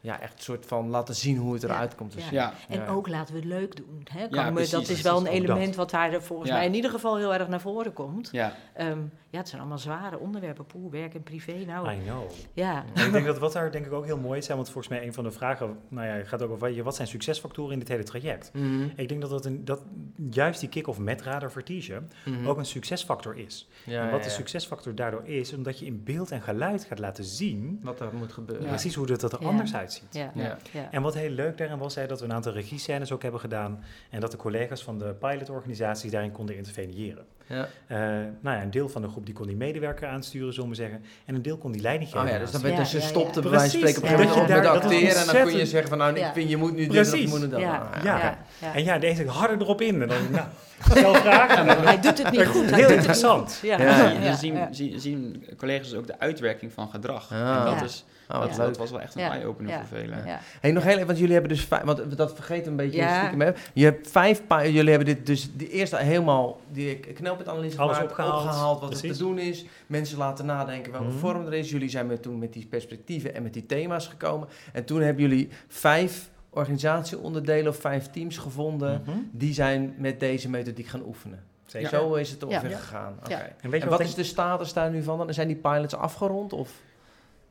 ja, 0.06 0.20
echt 0.20 0.34
een 0.34 0.44
soort 0.44 0.66
van 0.66 0.90
laten 0.90 1.16
zien 1.16 1.38
hoe 1.38 1.54
het 1.54 1.64
eruit 1.64 1.92
ja. 1.92 1.98
komt 1.98 2.12
te 2.12 2.20
ja. 2.32 2.54
En 2.70 2.88
ook 2.88 3.08
laten 3.08 3.34
we 3.34 3.40
het 3.40 3.50
leuk 3.50 3.76
doen. 3.76 4.08
Hè? 4.12 4.28
Kan 4.28 4.54
me, 4.54 4.68
dat 4.70 4.90
is 4.90 5.02
wel 5.02 5.20
een 5.20 5.28
element 5.28 5.76
wat 5.76 5.90
daar 5.90 6.22
volgens 6.22 6.52
mij 6.52 6.66
in 6.66 6.74
ieder 6.74 6.92
geval 6.92 7.18
heel 7.18 7.34
erg 7.34 7.48
naar 7.48 7.62
voren 7.62 7.94
komt. 7.94 8.30
Ja, 8.32 8.54
um, 8.80 9.12
ja 9.30 9.38
het 9.38 9.50
zijn 9.50 9.62
allemaal 9.62 9.80
zware 9.80 10.20
onderwerpen, 10.20 10.66
poel, 10.66 10.92
werk 10.92 11.14
en 11.14 11.24
privé. 11.24 11.64
Nou, 11.66 11.92
I 11.92 11.98
know. 12.04 12.32
Ja. 12.54 12.86
ik 13.06 13.12
denk 13.12 13.26
dat 13.26 13.38
wat 13.38 13.54
daar 13.54 13.72
denk 13.72 13.86
ik 13.86 13.92
ook 13.92 14.06
heel 14.06 14.18
mooi 14.18 14.40
is, 14.40 14.48
want 14.48 14.70
volgens 14.70 14.88
mij 14.88 15.06
een 15.06 15.14
van 15.14 15.24
de 15.24 15.32
vragen, 15.32 15.78
nou 15.88 16.08
ja, 16.08 16.24
gaat 16.24 16.42
ook 16.42 16.52
over 16.52 16.84
wat 16.84 16.96
zijn 16.96 17.08
succesfactoren 17.08 17.74
in 17.74 17.80
dit 17.80 17.88
hele 17.88 18.04
traject. 18.04 18.52
Mm 18.54 18.62
-hmm. 18.62 18.92
Ik 18.96 19.10
denk 19.10 19.22
dat, 19.22 19.30
dat, 19.30 19.46
een, 19.46 19.66
dat 19.66 19.82
juist 20.30 20.60
die 20.60 20.70
kick-off 20.70 21.00
met 21.00 21.22
Radar 21.22 21.52
Vertige 21.52 22.02
mm 22.26 22.36
-hmm. 22.36 22.48
ook 22.48 22.58
een 22.58 22.66
succesfactor 22.66 23.38
is. 23.38 23.68
en 23.86 24.12
wat 24.12 24.24
de 24.24 24.30
succesfactor 24.30 24.96
daardoor 24.96 25.26
is, 25.26 25.54
omdat 25.54 25.80
je 25.80 25.86
in 25.86 26.04
beeld 26.04 26.32
en 26.32 26.42
geluid 26.42 26.84
gaat 26.84 27.00
laten 27.00 27.24
zien 27.24 27.80
wat 27.84 28.00
er 28.00 28.14
moet 28.14 28.34
gebeuren. 28.34 28.68
Precies 28.68 28.96
hoe 28.96 29.06
dat, 29.06 29.20
dat 29.20 29.34
er 29.34 29.46
anders 29.46 29.76
uitziet. 29.76 29.95
Ja. 30.10 30.32
Ja. 30.36 30.58
Ja. 30.72 30.88
En 30.92 31.02
wat 31.02 31.14
heel 31.14 31.30
leuk 31.30 31.58
daarin 31.58 31.78
was, 31.78 31.96
hij 31.96 32.08
dat 32.08 32.20
we 32.20 32.26
een 32.26 32.34
aantal 32.34 32.54
regiescènes 32.54 33.12
ook 33.12 33.22
hebben 33.22 33.40
gedaan 33.40 33.84
en 34.10 34.20
dat 34.20 34.32
de 34.32 34.38
collega's 34.38 34.84
van 34.84 35.00
de 35.00 35.14
pilotorganisaties 35.20 36.12
daarin 36.12 36.32
konden 36.32 36.56
interveneren. 36.56 37.26
Ja. 37.48 37.68
Uh, 37.88 37.98
nou 38.40 38.56
ja, 38.58 38.62
een 38.62 38.72
deel 38.72 38.90
van 38.90 39.02
de 39.02 39.08
groep 39.08 39.26
die 39.26 39.34
kon 39.34 39.48
die 39.48 39.56
medewerker 39.56 40.08
aansturen, 40.08 40.54
zullen 40.54 40.70
we 40.70 40.76
zeggen, 40.76 41.04
en 41.26 41.36
een 41.36 41.42
deel 41.42 41.58
kon 41.58 41.72
die 41.72 41.82
leiding 41.82 42.10
geven. 42.10 42.26
Oh 42.26 42.34
ja, 42.34 42.40
dus 42.40 42.52
dan 42.52 42.62
werd 42.62 42.78
dus 42.78 42.92
je 42.92 43.02
stopte 43.02 43.42
bij 43.42 43.52
wijze 43.52 43.80
van 43.80 43.90
spreken 43.90 43.98
op 43.98 44.10
een 44.10 44.18
gegeven 44.18 44.42
moment 44.42 44.64
met 44.64 44.84
acteren 44.84 45.20
en 45.20 45.26
dan 45.26 45.44
kun 45.44 45.58
je 45.58 45.66
zeggen 45.66 45.90
van 45.90 45.98
nou, 45.98 46.16
ik 46.16 46.32
vind 46.34 46.50
je 46.50 46.58
moet 46.58 46.76
nu 46.76 46.88
dit 46.88 47.14
of 47.14 47.20
je 47.20 47.28
moet 47.28 47.52
dat. 47.52 47.60
Ja. 47.60 47.90
Ja. 48.04 48.38
En 48.74 48.84
ja, 48.84 48.98
deze 48.98 49.28
harder 49.28 49.62
erop 49.62 49.82
in 49.82 50.02
en 50.02 50.08
dan 50.08 50.32
nou, 50.32 51.18
vragen. 51.18 51.84
hij 51.84 52.00
doet 52.00 52.18
het 52.18 52.32
niet 52.32 52.46
goed. 52.46 52.76
Heel 52.76 52.90
interessant. 52.90 53.60
Ja. 53.62 53.82
Ja. 53.82 54.36
Zien, 54.36 54.68
zien, 54.72 55.00
zien 55.00 55.46
collega's 55.58 55.94
ook 55.94 56.08
de 56.08 56.20
uitwerking 56.20 56.74
van 56.74 56.90
gedrag. 56.90 57.32
En 57.32 57.66
dat 57.66 57.82
is 57.82 58.06
Oh, 58.30 58.40
dat, 58.42 58.56
dat, 58.56 58.78
was 58.78 58.92
wel 58.92 59.02
echt 59.02 59.16
een 59.16 59.22
ja. 59.22 59.32
eye-opener 59.32 59.72
ja. 59.72 59.86
voor 59.86 59.98
velen. 59.98 60.26
Ja. 60.26 60.40
Hey, 60.60 60.72
nog 60.72 60.84
heel 60.84 60.94
even, 60.94 61.06
want 61.06 61.18
jullie 61.18 61.34
hebben 61.34 61.52
dus 61.52 61.66
vijf, 61.66 61.84
want 61.84 62.18
dat 62.18 62.34
vergeet 62.34 62.68
een 62.68 62.76
beetje 62.76 62.98
ja. 62.98 63.26
stiekem. 63.26 63.54
Je 63.74 63.84
hebt 63.84 64.12
vijf, 64.12 64.42
jullie 64.50 64.90
hebben 64.90 65.06
dit 65.06 65.26
dus 65.26 65.50
de 65.58 65.70
eerste 65.70 65.98
helemaal 65.98 66.60
die 66.72 67.00
knelpuntanalyse 67.00 67.78
gemaakt, 67.78 68.04
opgehaald, 68.04 68.44
opgehaald 68.44 68.80
wat 68.80 68.90
Precies. 68.90 69.10
er 69.10 69.16
te 69.16 69.24
doen 69.24 69.40
is. 69.40 69.66
Mensen 69.88 70.18
laten 70.18 70.46
nadenken 70.46 70.92
welke 70.92 71.08
mm. 71.08 71.18
vorm 71.18 71.46
er 71.46 71.54
is. 71.54 71.70
Jullie 71.70 71.90
zijn 71.90 72.08
met, 72.08 72.22
toen 72.22 72.40
met 72.40 72.54
die 72.54 72.66
perspectieven 72.66 73.36
en 73.36 73.44
met 73.44 73.54
die 73.54 73.66
thema's 73.66 74.08
gekomen. 74.08 74.48
En 74.74 74.86
toen 74.86 75.02
hebben 75.02 75.22
jullie 75.22 75.50
vijf 75.68 76.30
organisatieonderdelen 76.50 77.72
of 77.72 77.78
vijf 77.78 78.10
teams 78.10 78.38
gevonden. 78.38 79.02
Mm 79.06 79.14
-hmm. 79.14 79.30
Die 79.32 79.54
zijn 79.54 79.96
met 79.98 80.20
deze 80.20 80.50
methodiek 80.50 80.88
gaan 80.88 81.04
oefenen. 81.06 81.44
Zeker. 81.66 81.90
Zo 81.90 82.14
is 82.14 82.32
het 82.32 82.44
ongeveer 82.44 82.78
gegaan. 82.78 83.20
Okay. 83.26 83.56
En, 83.62 83.74
en, 83.74 83.90
wat 83.90 84.00
is 84.00 84.16
de 84.16 84.24
status 84.24 84.74
daar 84.74 84.92
nu 84.92 85.04
van? 85.04 85.34
Zijn 85.34 85.48
die 85.48 85.56
pilots 85.56 85.96
afgerond? 85.96 86.54
Of? 86.54 86.72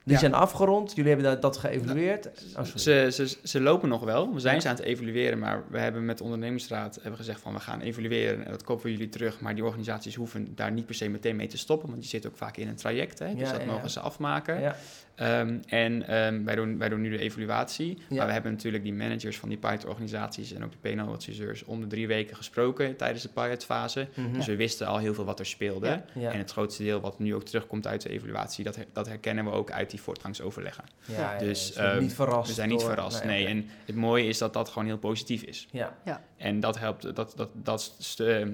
Die 0.05 0.13
ja. 0.13 0.19
zijn 0.19 0.35
afgerond. 0.35 0.93
Jullie 0.95 1.11
hebben 1.13 1.31
dat, 1.31 1.43
dat 1.43 1.57
geëvalueerd. 1.57 2.31
Oh, 2.57 2.65
ze, 2.65 3.09
ze, 3.13 3.37
ze 3.43 3.61
lopen 3.61 3.89
nog 3.89 4.05
wel. 4.05 4.35
We 4.35 4.41
zijn 4.41 4.55
ja. 4.55 4.61
ze 4.61 4.69
aan 4.69 4.75
het 4.75 4.85
evalueren. 4.85 5.39
Maar 5.39 5.65
we 5.71 5.79
hebben 5.79 6.05
met 6.05 6.19
de 6.19 6.25
ondernemingsraad 6.25 6.95
hebben 6.95 7.17
gezegd 7.17 7.41
van 7.41 7.53
we 7.53 7.61
gaan 7.61 7.81
evalueren. 7.81 8.45
En 8.45 8.51
dat 8.51 8.63
kopen 8.63 8.91
jullie 8.91 9.09
terug. 9.09 9.41
Maar 9.41 9.55
die 9.55 9.65
organisaties 9.65 10.15
hoeven 10.15 10.55
daar 10.55 10.73
niet 10.73 10.87
per 10.87 10.95
se 10.95 11.09
meteen 11.09 11.37
mee 11.37 11.47
te 11.47 11.59
stoppen. 11.59 11.89
Want 11.89 12.01
die 12.01 12.11
zitten 12.11 12.31
ook 12.31 12.37
vaak 12.37 12.57
in 12.57 12.69
een 12.69 12.77
traject. 12.77 13.19
Hè, 13.19 13.35
dus 13.35 13.51
ja, 13.51 13.59
dat 13.59 13.67
mogen 13.67 13.91
ze 13.91 14.01
afmaken. 14.01 14.75
Um, 15.21 15.61
en 15.67 16.17
um, 16.17 16.45
wij, 16.45 16.55
doen, 16.55 16.79
wij 16.79 16.89
doen 16.89 17.01
nu 17.01 17.11
de 17.11 17.19
evaluatie. 17.19 17.99
Maar 18.09 18.27
we 18.27 18.33
hebben 18.33 18.53
natuurlijk 18.53 18.83
die 18.83 18.95
managers 18.95 19.39
van 19.39 19.49
die 19.49 19.59
pilot-organisaties 19.59 20.53
en 20.53 20.65
ook 20.65 20.71
de 20.71 20.89
PNO-adviseurs 20.89 21.65
om 21.65 21.81
de 21.81 21.87
drie 21.87 22.07
weken 22.07 22.37
gesproken 22.37 22.97
tijdens 22.97 23.23
de 23.23 23.29
pilotfase. 23.29 24.09
Mm 24.15 24.25
-hmm. 24.25 24.33
Dus 24.33 24.47
we 24.47 24.57
wisten 24.57 24.87
al 24.87 24.99
heel 24.99 25.15
veel 25.15 25.25
wat 25.25 25.39
er 25.39 25.47
speelde. 25.47 26.03
En 26.15 26.39
het 26.39 26.51
grootste 26.51 26.83
deel 26.83 27.01
wat 27.01 27.19
nu 27.19 27.35
ook 27.35 27.45
terugkomt 27.45 27.87
uit 27.87 28.03
de 28.03 28.09
evaluatie, 28.09 28.65
dat, 28.65 28.77
her, 28.77 28.87
dat 28.93 29.07
herkennen 29.07 29.45
we 29.45 29.51
ook 29.51 29.71
uit 29.71 29.91
die 29.91 30.01
voortgangsoverleggen. 30.01 30.85
Ja, 31.05 31.39
dus 31.39 31.69
we 31.69 31.75
zijn 31.75 32.01
niet 32.01 32.15
verrast. 32.15 32.49
We 32.49 32.55
zijn 32.55 32.69
niet 32.69 32.83
verrast, 32.83 33.25
nee. 33.25 33.45
nee. 33.45 33.55
En 33.55 33.69
het 33.85 33.97
mooie 33.97 34.27
is 34.27 34.39
dat 34.39 34.53
dat 34.53 34.69
gewoon 34.69 34.87
heel 34.87 34.99
positief 34.99 35.43
is. 35.43 35.69
Ja. 35.71 35.97
ja. 36.05 36.23
En 36.37 36.61
dat 36.61 36.79
helpt, 36.79 37.03
dat, 37.03 37.17
dat, 37.17 37.35
dat, 37.37 37.49
dat, 37.63 37.95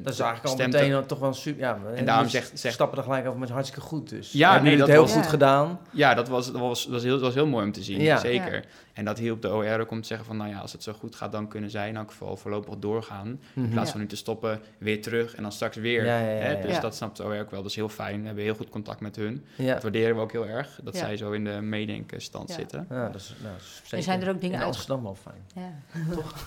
dat 0.02 0.12
is 0.12 0.20
eigenlijk 0.20 0.44
al 0.44 0.56
meteen 0.56 1.06
toch 1.06 1.18
wel 1.18 1.32
super. 1.32 1.60
Ja, 1.60 1.78
en 1.94 2.04
daarom 2.04 2.28
zegt, 2.28 2.58
zegt 2.58 2.74
stappen 2.74 2.98
er 2.98 3.04
gelijk 3.04 3.26
over 3.26 3.38
met 3.38 3.48
hartstikke 3.48 3.86
goed. 3.86 4.08
Dus 4.08 4.32
ja, 4.32 4.62
nee, 4.62 4.76
dat 4.76 4.88
heel 4.88 5.00
was, 5.00 5.12
goed 5.12 5.26
gedaan. 5.26 5.80
Ja, 5.90 6.14
dat 6.14 6.28
was, 6.28 6.49
dat 6.52 6.60
was, 6.60 6.84
dat 6.84 6.92
was, 6.92 7.02
heel, 7.02 7.12
dat 7.12 7.20
was 7.20 7.34
heel 7.34 7.46
mooi 7.46 7.64
om 7.64 7.72
te 7.72 7.82
zien. 7.82 8.00
Ja. 8.00 8.18
Zeker. 8.18 8.64
En 8.92 9.04
dat 9.04 9.18
hielp 9.18 9.42
de 9.42 9.52
OR 9.52 9.80
ook 9.80 9.90
om 9.90 10.00
te 10.00 10.06
zeggen 10.06 10.26
van, 10.26 10.36
nou 10.36 10.50
ja, 10.50 10.58
als 10.58 10.72
het 10.72 10.82
zo 10.82 10.92
goed 10.92 11.14
gaat, 11.14 11.32
dan 11.32 11.48
kunnen 11.48 11.70
zij 11.70 11.88
in 11.88 11.96
elk 11.96 12.10
geval 12.10 12.36
voorlopig 12.36 12.78
doorgaan. 12.78 13.28
Mm 13.28 13.38
-hmm. 13.52 13.64
In 13.64 13.70
plaats 13.70 13.90
van 13.90 14.00
nu 14.00 14.06
te 14.06 14.16
stoppen, 14.16 14.60
weer 14.78 15.02
terug 15.02 15.34
en 15.34 15.42
dan 15.42 15.52
straks 15.52 15.76
weer. 15.76 16.04
Ja, 16.04 16.18
ja, 16.18 16.26
hè? 16.26 16.60
Dus 16.60 16.80
dat 16.80 16.94
snapt 16.94 17.16
de 17.16 17.24
OR 17.24 17.38
ook 17.38 17.50
wel. 17.50 17.62
Dat 17.62 17.70
is 17.70 17.76
heel 17.76 17.88
fijn. 17.88 18.20
We 18.20 18.26
hebben 18.26 18.44
heel 18.44 18.54
goed 18.54 18.68
contact 18.68 19.00
met 19.00 19.16
hun. 19.16 19.44
Dat 19.56 19.82
waarderen 19.82 20.16
we 20.16 20.20
ook 20.20 20.32
heel 20.32 20.46
erg, 20.46 20.80
dat 20.82 20.96
zij 20.96 21.16
zo 21.16 21.32
in 21.32 21.44
de 21.44 21.60
meedenkenstand 21.60 22.50
zitten. 22.50 22.86
Ja, 22.90 23.06
dat 23.06 23.20
is, 23.20 23.34
nou, 23.42 23.54
zeker. 23.58 23.96
En 23.96 24.02
zijn 24.02 24.22
er 24.22 24.28
ook 24.28 24.40
dingen 24.40 24.60
in 24.60 24.66
Amsterdam 24.66 25.02
wel 25.02 25.16
fijn. 25.22 25.44
Ja. 25.54 25.72
Toch? 26.14 26.46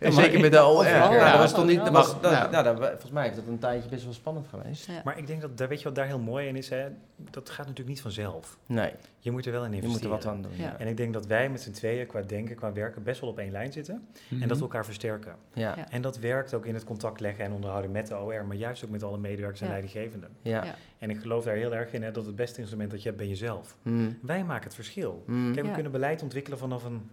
zeker 0.22 0.40
met 0.40 0.52
de 0.52 0.64
OR. 0.64 0.86
Ja, 0.86 1.30
dat 1.30 1.38
was 1.38 1.54
toch 1.54 1.66
niet... 1.66 1.78
Dat 1.78 1.90
was, 1.90 2.20
dat, 2.20 2.50
nou, 2.50 2.76
volgens 2.76 3.10
mij 3.10 3.28
is 3.28 3.34
dat 3.34 3.46
een 3.46 3.58
tijdje 3.58 3.88
best 3.88 4.04
wel 4.04 4.12
spannend 4.12 4.46
geweest. 4.48 4.88
Maar 5.04 5.18
ik 5.18 5.26
denk 5.26 5.40
dat, 5.40 5.58
daar 5.58 5.68
weet 5.68 5.78
je 5.78 5.84
wat 5.84 5.94
daar 5.94 6.06
heel 6.06 6.18
mooi 6.18 6.46
in 6.46 6.56
is, 6.56 6.68
hè? 6.68 6.86
dat 7.30 7.48
gaat 7.48 7.66
natuurlijk 7.66 7.88
niet 7.88 8.00
vanzelf. 8.00 8.58
Nee. 8.66 8.92
Je 9.18 9.30
moet 9.30 9.46
er 9.46 9.52
wel 9.52 9.64
in 9.64 9.72
investeren. 9.72 10.02
Je 10.02 10.08
moet 10.08 10.24
er 10.24 10.30
wat 10.30 10.34
aan 10.34 10.42
doen. 10.42 10.78
En 10.78 10.86
ik 10.86 10.96
denk 10.96 11.12
dat 11.12 11.26
wij 11.26 11.50
met 11.50 11.60
z'n 11.60 11.70
tweeën 11.70 12.06
qua 12.06 12.22
denken, 12.22 12.56
qua 12.56 12.72
werken 12.72 13.02
best 13.02 13.20
wel 13.20 13.30
op 13.30 13.38
één 13.38 13.52
lijn 13.52 13.72
zitten. 13.72 14.08
En 14.40 14.48
dat 14.48 14.56
we 14.56 14.62
elkaar 14.62 14.84
versterken. 14.84 15.34
Ja. 15.52 15.76
Ja. 15.76 15.90
En 15.90 16.02
dat 16.02 16.18
werkt 16.18 16.54
ook 16.54 16.66
in 16.66 16.74
het 16.74 16.84
contact 16.84 17.20
leggen 17.20 17.44
en 17.44 17.52
onderhouden 17.52 17.90
met 17.90 18.06
de 18.06 18.18
OR, 18.18 18.44
maar 18.44 18.56
juist 18.56 18.84
ook 18.84 18.90
met 18.90 19.02
alle 19.02 19.18
medewerkers 19.18 19.60
en 19.60 19.68
leidinggevenden. 19.68 20.30
Ja. 20.42 20.74
En 20.98 21.10
ik 21.10 21.20
geloof 21.20 21.44
daar 21.44 21.54
heel 21.54 21.74
erg 21.74 21.92
in 21.92 22.02
hè, 22.02 22.10
dat 22.10 22.26
het 22.26 22.36
beste 22.36 22.60
instrument 22.60 22.90
dat 22.90 23.02
je 23.02 23.08
hebt 23.08 23.20
ben 23.20 23.28
jezelf. 23.28 23.76
Mm. 23.82 24.18
Wij 24.22 24.44
maken 24.44 24.64
het 24.64 24.74
verschil. 24.74 25.22
Mm. 25.26 25.54
Kijk, 25.54 25.66
we 25.66 25.72
kunnen 25.72 25.92
beleid 25.92 26.22
ontwikkelen 26.22 26.58
vanaf 26.58 26.84
een 26.84 27.10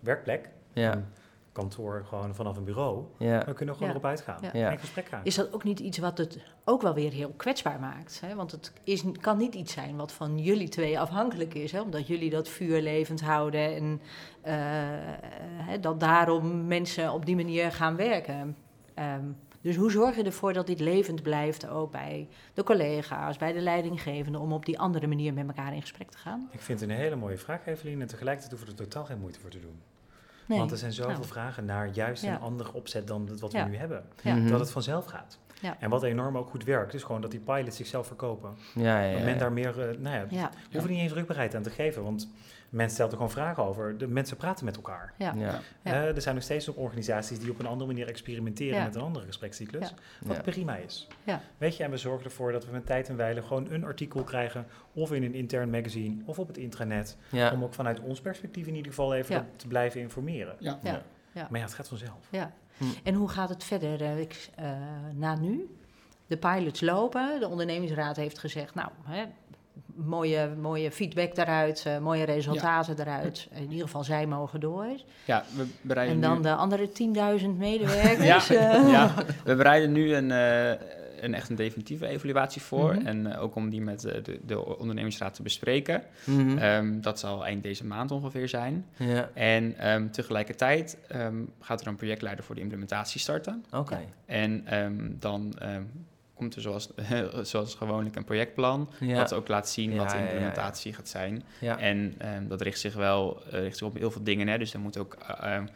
werkplek. 0.00 0.48
Ja 0.72 1.04
kantoor 1.56 2.04
gewoon 2.08 2.34
vanaf 2.34 2.56
een 2.56 2.64
bureau. 2.64 3.04
Ja. 3.18 3.44
We 3.44 3.52
kunnen 3.52 3.74
gewoon 3.74 3.88
ja. 3.88 3.94
erop 3.94 4.10
uitgaan 4.10 4.38
ja. 4.52 4.70
en 4.70 4.78
gesprek 4.78 5.06
gaan. 5.06 5.20
Is 5.24 5.34
dat 5.34 5.52
ook 5.52 5.64
niet 5.64 5.80
iets 5.80 5.98
wat 5.98 6.18
het 6.18 6.38
ook 6.64 6.82
wel 6.82 6.94
weer 6.94 7.12
heel 7.12 7.32
kwetsbaar 7.36 7.80
maakt? 7.80 8.20
Hè? 8.20 8.34
Want 8.34 8.50
het 8.50 8.72
is, 8.84 9.04
kan 9.20 9.38
niet 9.38 9.54
iets 9.54 9.72
zijn 9.72 9.96
wat 9.96 10.12
van 10.12 10.38
jullie 10.38 10.68
twee 10.68 11.00
afhankelijk 11.00 11.54
is. 11.54 11.72
Hè? 11.72 11.80
Omdat 11.80 12.06
jullie 12.06 12.30
dat 12.30 12.48
vuur 12.48 12.80
levend 12.80 13.20
houden 13.20 13.74
en 13.74 14.00
uh, 14.46 14.52
hè, 15.66 15.80
dat 15.80 16.00
daarom 16.00 16.66
mensen 16.66 17.12
op 17.12 17.26
die 17.26 17.36
manier 17.36 17.72
gaan 17.72 17.96
werken. 17.96 18.56
Um, 18.98 19.36
dus 19.60 19.76
hoe 19.76 19.90
zorg 19.90 20.16
je 20.16 20.22
ervoor 20.22 20.52
dat 20.52 20.66
dit 20.66 20.80
levend 20.80 21.22
blijft, 21.22 21.68
ook 21.68 21.90
bij 21.90 22.28
de 22.54 22.62
collega's, 22.62 23.36
bij 23.36 23.52
de 23.52 23.60
leidinggevenden, 23.60 24.40
om 24.40 24.52
op 24.52 24.66
die 24.66 24.78
andere 24.78 25.06
manier 25.06 25.32
met 25.32 25.46
elkaar 25.46 25.74
in 25.74 25.80
gesprek 25.80 26.10
te 26.10 26.18
gaan? 26.18 26.48
Ik 26.52 26.60
vind 26.60 26.80
het 26.80 26.90
een 26.90 26.96
hele 26.96 27.16
mooie 27.16 27.38
vraag, 27.38 27.66
Evelien, 27.66 28.00
en 28.00 28.06
tegelijkertijd 28.06 28.50
hoeven 28.50 28.76
we 28.76 28.82
er 28.82 28.88
totaal 28.88 29.04
geen 29.04 29.18
moeite 29.18 29.40
voor 29.40 29.50
te 29.50 29.60
doen. 29.60 29.82
Nee. 30.46 30.58
Want 30.58 30.70
er 30.70 30.76
zijn 30.76 30.92
zoveel 30.92 31.12
nou. 31.12 31.26
vragen 31.26 31.64
naar 31.64 31.88
juist 31.92 32.22
ja. 32.22 32.34
een 32.34 32.40
andere 32.40 32.72
opzet 32.72 33.06
dan 33.06 33.38
wat 33.38 33.52
we 33.52 33.58
ja. 33.58 33.66
nu 33.66 33.76
hebben. 33.76 34.04
Ja. 34.22 34.36
Dat 34.36 34.60
het 34.60 34.70
vanzelf 34.70 35.04
gaat. 35.04 35.38
En 35.78 35.90
wat 35.90 36.02
enorm 36.02 36.38
ook 36.38 36.50
goed 36.50 36.64
werkt, 36.64 36.94
is 36.94 37.02
gewoon 37.02 37.20
dat 37.20 37.30
die 37.30 37.40
pilots 37.40 37.76
zichzelf 37.76 38.06
verkopen. 38.06 38.56
Ja, 38.74 39.00
ja, 39.00 39.12
dat 39.12 39.24
men 39.24 39.38
daar 39.38 39.52
meer, 39.52 39.90
uh, 39.90 39.98
nou 39.98 40.26
ja, 40.30 40.50
hoeven 40.72 40.90
niet 40.90 41.00
eens 41.00 41.12
rugbaarheid 41.12 41.54
aan 41.54 41.62
te 41.62 41.70
geven. 41.70 42.02
Want 42.02 42.28
men 42.76 42.90
stelt 42.90 43.10
er 43.10 43.16
gewoon 43.16 43.32
vragen 43.32 43.64
over. 43.64 43.98
De 43.98 44.08
mensen 44.08 44.36
praten 44.36 44.64
met 44.64 44.76
elkaar. 44.76 45.12
Ja. 45.18 45.34
Ja. 45.36 45.60
Uh, 45.82 46.14
er 46.14 46.22
zijn 46.22 46.34
nog 46.34 46.44
steeds 46.44 46.70
ook 46.70 46.78
organisaties 46.78 47.38
die 47.38 47.50
op 47.50 47.58
een 47.58 47.66
andere 47.66 47.86
manier 47.90 48.08
experimenteren 48.08 48.82
met 48.82 48.94
een 48.94 49.00
andere 49.00 49.26
gesprekscyclus. 49.26 49.94
Wat 50.20 50.42
prima 50.42 50.76
is. 50.76 51.08
Weet 51.58 51.76
je, 51.76 51.84
en 51.84 51.90
we 51.90 51.96
zorgen 51.96 52.24
ervoor 52.24 52.52
dat 52.52 52.66
we 52.66 52.72
met 52.72 52.86
tijd 52.86 53.08
en 53.08 53.16
wijle 53.16 53.42
gewoon 53.42 53.70
een 53.70 53.84
artikel 53.84 54.22
krijgen. 54.22 54.66
Of 54.92 55.12
in 55.12 55.22
een 55.22 55.34
intern 55.34 55.70
magazine 55.70 56.22
of 56.24 56.38
op 56.38 56.46
het 56.46 56.56
intranet. 56.56 57.16
Om 57.52 57.64
ook 57.64 57.74
vanuit 57.74 58.00
ons 58.00 58.20
perspectief 58.20 58.66
in 58.66 58.74
ieder 58.74 58.90
geval 58.90 59.14
even 59.14 59.48
te 59.56 59.66
blijven 59.66 60.00
informeren. 60.00 60.56
Ja. 60.58 60.78
Ja. 60.82 61.02
Maar 61.32 61.60
ja, 61.60 61.66
het 61.66 61.74
gaat 61.74 61.88
vanzelf. 61.88 62.28
Ja. 62.30 62.52
Hm. 62.76 62.84
En 63.02 63.14
hoe 63.14 63.28
gaat 63.28 63.48
het 63.48 63.64
verder 63.64 64.00
uh, 64.00 64.66
na 65.14 65.36
nu? 65.36 65.76
De 66.26 66.36
pilots 66.36 66.80
lopen. 66.80 67.40
De 67.40 67.48
ondernemingsraad 67.48 68.16
heeft 68.16 68.38
gezegd, 68.38 68.74
nou, 68.74 68.88
hè, 69.04 69.24
mooie, 69.96 70.54
mooie 70.60 70.90
feedback 70.90 71.34
daaruit, 71.34 71.84
uh, 71.86 71.98
mooie 71.98 72.24
resultaten 72.24 73.00
eruit. 73.00 73.48
In 73.52 73.70
ieder 73.70 73.84
geval, 73.84 74.04
zij 74.04 74.26
mogen 74.26 74.60
door. 74.60 74.86
Ja, 75.24 75.44
we 75.56 75.66
bereiden 75.80 76.14
En 76.14 76.20
dan 76.20 76.36
nu... 76.36 76.42
de 76.42 76.54
andere 76.54 76.88
10.000 77.40 77.46
medewerkers. 77.56 78.48
ja, 78.48 78.78
uh. 78.78 78.90
ja, 78.96 79.14
we 79.44 79.54
bereiden 79.54 79.92
nu 79.92 80.14
een, 80.14 80.30
uh, 80.30 80.68
een 81.20 81.34
echt 81.34 81.48
een 81.48 81.56
definitieve 81.56 82.06
evaluatie 82.06 82.62
voor. 82.62 82.94
Mhm. 82.94 83.06
En 83.06 83.36
ook 83.36 83.54
om 83.54 83.70
die 83.70 83.80
met 83.80 84.00
de, 84.00 84.40
de 84.46 84.78
ondernemingsraad 84.78 85.34
te 85.34 85.42
bespreken. 85.42 86.02
Mhm. 86.24 86.58
Um, 86.58 87.00
dat 87.00 87.18
zal 87.18 87.44
eind 87.44 87.62
deze 87.62 87.84
maand 87.84 88.10
ongeveer 88.10 88.48
zijn. 88.48 88.86
Ja, 88.96 89.30
En 89.34 89.90
um, 89.90 90.10
tegelijkertijd 90.10 90.98
um, 91.14 91.52
gaat 91.60 91.80
er 91.80 91.86
een 91.86 91.96
projectleider 91.96 92.44
voor 92.44 92.54
de 92.54 92.60
implementatie 92.60 93.20
starten. 93.20 93.64
oké. 93.70 93.98
En 94.26 94.64
dan 95.18 95.54
komt 96.36 96.54
er 96.54 96.60
zoals, 96.60 96.88
zoals 97.50 97.74
gewoonlijk 97.74 98.16
een 98.16 98.24
projectplan. 98.24 98.90
Ja. 99.00 99.16
Dat 99.18 99.32
ook 99.32 99.48
laat 99.48 99.68
zien 99.68 99.90
Ja, 99.92 99.96
wat 99.96 100.10
de 100.10 100.14
ja, 100.16 100.20
ja, 100.22 100.26
ja. 100.26 100.32
implementatie 100.32 100.92
gaat 100.92 101.08
zijn. 101.08 101.42
Ja. 101.60 101.78
En 101.78 102.14
ehm, 102.18 102.46
dat 102.48 102.60
richt 102.60 102.80
zich 102.80 102.94
wel 102.94 103.42
uh, 103.46 103.52
richt 103.52 103.76
zich 103.78 103.86
op 103.86 103.96
heel 103.96 104.10
veel 104.10 104.22
dingen. 104.22 104.48
Hè? 104.48 104.58
Dus 104.58 104.74
er 104.74 104.80
moet 104.80 104.98
ook 104.98 105.16
uh, 105.44 105.54
um, 105.56 105.68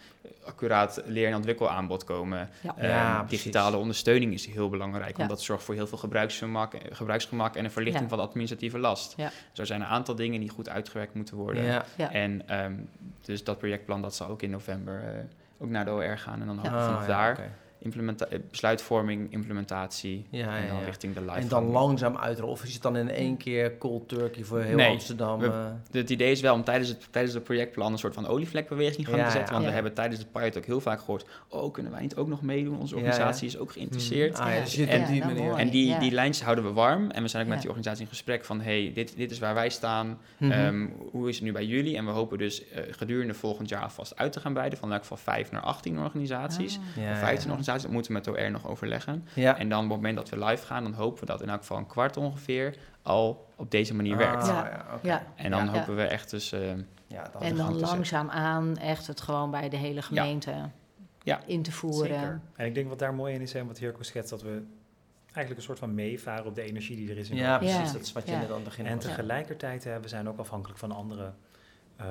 accuraat 0.45 1.03
leer- 1.07 1.29
en 1.29 1.35
ontwikkelaanbod 1.35 2.05
komen. 2.05 2.49
Ja. 2.61 2.75
Um, 2.79 2.85
Ja, 2.89 3.25
digitale 3.29 3.77
ondersteuning 3.77 4.33
is 4.33 4.47
heel 4.47 4.69
belangrijk. 4.69 5.11
Ja. 5.11 5.17
Want 5.17 5.29
dat 5.29 5.43
zorgt 5.43 5.65
voor 5.65 5.75
heel 5.75 5.87
veel 5.87 5.99
gebruiksgemak, 5.99 6.75
gebruiksgemak 6.91 7.57
en 7.57 7.65
een 7.65 7.71
verlichting 7.71 8.05
Ja. 8.05 8.09
van 8.11 8.19
de 8.19 8.25
administratieve 8.25 8.79
last. 8.79 9.15
Ja. 9.17 9.31
Dus 9.51 9.59
er 9.59 9.67
zijn 9.67 9.81
een 9.81 9.87
aantal 9.87 10.15
dingen 10.15 10.41
die 10.41 10.49
goed 10.49 10.69
uitgewerkt 10.69 11.15
moeten 11.15 11.37
worden. 11.37 11.63
Ja. 11.65 11.85
Ja. 11.97 12.13
En 12.13 12.43
dus 13.21 13.45
dat 13.45 13.59
projectplan 13.59 14.03
dat 14.03 14.15
zal 14.15 14.29
ook 14.29 14.43
in 14.43 14.51
november 14.51 15.03
uh, 15.05 15.21
ook 15.59 15.69
naar 15.69 15.85
de 15.85 15.91
OR 15.91 16.19
gaan. 16.19 16.41
En 16.41 16.47
dan 16.47 16.57
hopen 16.57 16.73
we 16.73 16.79
Ah, 16.79 16.85
vanaf 16.85 17.01
ja, 17.01 17.07
daar 17.07 17.31
oké. 17.31 17.51
Implementa- 17.81 18.27
eh, 18.27 18.39
besluitvorming, 18.51 19.33
implementatie 19.33 20.27
Ja, 20.31 20.57
en 20.57 20.63
ja, 20.63 20.69
dan 20.69 20.79
ja. 20.81 20.85
richting 20.85 21.15
de 21.15 21.21
live. 21.21 21.33
En 21.33 21.49
dan 21.49 21.65
langzaam 21.65 22.17
uitrollen. 22.17 22.53
Of 22.55 22.65
is 22.65 22.73
het 22.73 22.83
dan 22.83 22.97
in 22.97 23.11
één 23.11 23.37
keer 23.37 23.79
cold 23.79 24.09
turkey 24.09 24.45
voor 24.45 24.61
heel 24.61 24.77
Nee, 24.77 24.91
Amsterdam? 24.91 25.39
we- 25.39 25.47
eh? 25.47 25.65
Het 25.91 26.11
idee 26.11 26.31
is 26.31 26.41
wel 26.41 26.55
om 26.55 26.65
tijdens 26.65 26.89
het, 26.89 27.07
tijdens 27.11 27.35
het 27.35 27.45
projectplan 27.45 27.93
een 27.93 27.99
soort 27.99 28.15
van 28.15 28.27
olievlekbeweging 28.27 29.09
gaan 29.09 29.19
Ja, 29.19 29.25
te 29.25 29.31
zetten. 29.31 29.47
ja. 29.47 29.53
Want 29.53 29.63
Ja. 29.63 29.69
we 29.69 29.75
hebben 29.75 29.95
tijdens 29.95 30.21
het 30.21 30.33
pilot 30.33 30.57
ook 30.57 30.65
heel 30.65 30.81
vaak 30.81 30.99
gehoord... 30.99 31.27
oh, 31.49 31.73
kunnen 31.73 31.93
wij 31.93 32.01
niet 32.01 32.17
ook 32.17 32.29
nog 32.29 32.43
meedoen? 32.43 32.79
Onze 32.79 32.95
organisatie 32.95 33.49
ja. 33.49 33.55
is 33.55 33.59
ook 33.61 33.73
geïnteresseerd. 33.73 34.39
Ah, 34.39 34.47
ja, 34.49 34.55
Ja. 34.55 34.61
dus 34.61 34.77
En- 34.77 35.07
die 35.13 35.25
manier. 35.25 35.55
En 35.55 35.71
die, 35.71 35.87
Ja. 35.87 35.99
die 35.99 36.11
lijntjes 36.13 36.45
houden 36.45 36.65
we 36.65 36.73
warm. 36.73 37.11
En 37.11 37.23
we 37.23 37.29
zijn 37.29 37.43
ook 37.43 37.49
met 37.49 37.59
die 37.59 37.69
organisatie 37.69 38.03
in 38.05 38.09
gesprek 38.11 38.45
van... 38.45 38.61
hey, 38.61 38.91
dit, 38.95 39.17
dit 39.17 39.31
is 39.31 39.39
waar 39.39 39.55
wij 39.55 39.69
staan. 39.69 40.19
Mhm. 40.39 40.51
Ehm, 40.53 40.87
hoe 41.11 41.29
is 41.29 41.35
het 41.35 41.45
nu 41.45 41.53
bij 41.53 41.65
jullie? 41.67 41.97
En 41.97 42.05
we 42.05 42.11
hopen 42.11 42.39
dus 42.39 42.69
eh, 42.69 42.83
gedurende 42.91 43.35
volgend 43.35 43.69
jaar 43.69 43.83
alvast 43.83 44.17
uit 44.17 44.33
te 44.33 44.41
gaan 44.41 44.53
breiden... 44.53 44.79
van 44.79 44.89
in 44.89 44.95
elk 44.95 45.03
geval 45.03 45.17
5 45.17 45.51
naar 45.51 45.63
18 45.63 45.99
organisaties. 45.99 46.79
Ah. 46.79 47.03
Ja, 47.05 47.11
Of 47.11 47.17
ja, 47.19 47.25
15 47.27 47.51
ja. 47.51 47.57
Organisaties, 47.71 47.83
dat 47.83 47.93
moeten 47.93 48.13
we 48.13 48.19
met 48.41 48.45
OR 48.47 48.51
nog 48.51 48.67
overleggen. 48.71 49.27
Ja. 49.35 49.59
En 49.59 49.69
dan 49.69 49.79
op 49.85 49.91
het 49.91 49.97
moment 49.97 50.17
dat 50.17 50.29
we 50.29 50.45
live 50.45 50.67
gaan... 50.67 50.83
dan 50.83 50.93
hopen 50.93 51.21
we 51.21 51.27
dat 51.27 51.43
in 51.43 51.49
elk 51.49 51.61
geval 51.61 51.77
een 51.79 51.87
kwart 51.87 52.17
ongeveer... 52.17 52.77
al 53.03 53.47
op 53.57 53.71
deze 53.71 53.95
manier 53.95 54.17
werkt. 54.17 54.43
Ah, 54.43 54.49
Ja. 54.49 54.99
ja. 55.03 55.23
En 55.37 55.51
dan 55.51 55.65
Ja. 55.65 55.71
hopen 55.73 55.97
we 55.97 56.03
echt 56.03 56.31
dus... 56.31 56.53
eh, 56.53 56.61
Ja, 57.07 57.23
dat 57.33 57.43
En 57.43 57.57
dan 57.57 57.67
zetten. 57.73 57.87
langzaamaan 57.89 58.77
echt 58.77 59.07
het 59.07 59.21
gewoon 59.21 59.51
bij 59.51 59.69
de 59.69 59.77
hele 59.77 60.03
gemeente 60.03 60.55
Ja. 61.23 61.41
in 61.47 61.63
te 61.63 61.73
voeren. 61.73 62.09
Zeker. 62.21 62.41
En 62.57 62.67
ik 62.67 62.75
denk 62.75 62.89
wat 62.89 62.99
daar 62.99 63.15
mooi 63.15 63.35
in 63.35 63.41
is, 63.41 63.55
en 63.55 63.67
wat 63.67 63.79
Hirko 63.79 64.03
schetst, 64.03 64.31
dat 64.31 64.43
we 64.43 64.63
eigenlijk 65.25 65.57
een 65.57 65.63
soort 65.63 65.79
van 65.79 65.95
meevaren 65.95 66.47
op 66.47 66.55
de 66.55 66.63
energie 66.63 66.97
die 66.97 67.11
er 67.11 67.19
is 67.19 67.31
in 67.31 67.37
de 67.37 67.43
Ja, 67.43 67.59
precies. 67.59 67.77
Ja. 67.87 67.93
Dat 67.93 68.03
is 68.03 68.13
wat 68.13 68.27
je 68.27 68.33
Ja. 68.33 68.39
net 68.39 68.49
aan 68.49 68.55
het 68.55 68.65
begin 68.65 68.87
En 68.87 68.95
was. 68.95 69.05
tegelijkertijd, 69.05 69.85
hè, 69.85 70.01
we 70.01 70.09
zijn 70.09 70.29
ook 70.29 70.39
afhankelijk 70.39 70.79
van 70.79 70.93
andere 70.93 71.33
eh, 71.97 72.07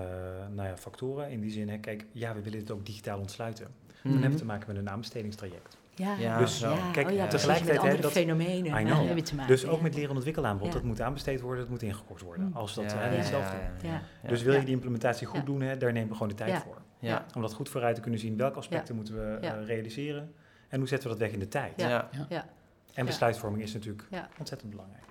nou 0.56 0.68
ja, 0.68 0.78
factoren. 0.78 1.30
In 1.30 1.40
die 1.42 1.52
zin, 1.52 1.70
hè, 1.70 1.78
kijk, 1.78 2.06
ja, 2.12 2.34
we 2.34 2.42
willen 2.42 2.60
het 2.60 2.72
ook 2.72 2.86
digitaal 2.86 3.20
ontsluiten. 3.20 3.68
Dan 4.04 4.12
Mhm. 4.12 4.22
hebben 4.22 4.32
we 4.32 4.46
te 4.46 4.46
maken 4.52 4.68
met 4.68 4.78
een 4.78 4.90
aanbestedingstraject. 4.90 5.78
Ja, 5.96 6.16
Ja, 6.20 6.38
Dus, 6.38 6.60
kijk, 6.60 7.08
oh 7.08 7.14
ja, 7.14 7.26
precies, 7.26 7.30
tegelijkertijd, 7.30 7.66
met 7.68 7.78
andere 7.78 7.96
hè, 7.96 8.02
dat- 8.02 8.12
fenomenen 8.12 8.82
I 8.82 8.84
know. 8.84 9.08
heb 9.08 9.18
je 9.18 9.24
te 9.24 9.36
maken. 9.36 9.52
Dus 9.52 9.66
ook 9.66 9.76
ja. 9.78 9.82
met 9.82 9.96
leren 9.96 10.16
ontwikkelaanbod, 10.16 10.68
Ja. 10.68 10.74
dat 10.74 10.84
moet 10.84 11.02
aanbesteed 11.02 11.42
worden, 11.42 11.60
dat 11.60 11.70
moet 11.70 11.82
ingekort 11.82 12.22
worden. 12.22 12.46
Mm. 12.46 12.54
Als 12.54 12.74
dat 12.76 12.92
Ja, 12.92 12.98
hè, 12.98 13.10
ja, 13.10 13.16
niet 13.18 13.26
zelf 13.26 13.44
ja, 13.44 13.52
doen. 13.52 13.90
ja, 13.90 13.96
Ja. 13.96 14.02
ja. 14.24 14.30
Dus 14.30 14.42
wil 14.42 14.54
je 14.54 14.60
Ja. 14.60 14.66
die 14.66 14.74
implementatie 14.74 15.28
goed 15.28 15.40
Ja. 15.40 15.46
doen, 15.46 15.62
hè, 15.62 15.78
daar 15.78 15.92
nemen 15.92 16.08
we 16.10 16.14
gewoon 16.14 16.30
de 16.30 16.36
tijd 16.36 16.52
Ja. 16.52 16.62
voor. 16.62 16.78
Ja. 17.00 17.26
Om 17.36 17.42
dat 17.42 17.54
goed 17.54 17.70
vooruit 17.70 17.96
te 17.96 18.02
kunnen 18.02 18.20
zien, 18.20 18.38
welke 18.38 18.58
aspecten 18.58 18.96
moeten 18.96 19.14
we 19.16 19.38
Ja. 19.42 19.56
eh, 19.60 19.66
realiseren 19.66 20.34
en 20.68 20.80
hoe 20.80 20.88
zetten 20.88 21.10
we 21.10 21.16
dat 21.18 21.24
weg 21.24 21.34
in 21.34 21.40
de 21.40 21.48
tijd. 21.48 21.74
Ja. 21.76 21.90
Ja. 21.90 22.10
Ja. 22.30 22.46
En 22.94 23.06
besluitvorming 23.06 23.64
is 23.64 23.74
natuurlijk 23.74 24.04
Ja. 24.10 24.28
ontzettend 24.40 24.72
belangrijk. 24.72 25.04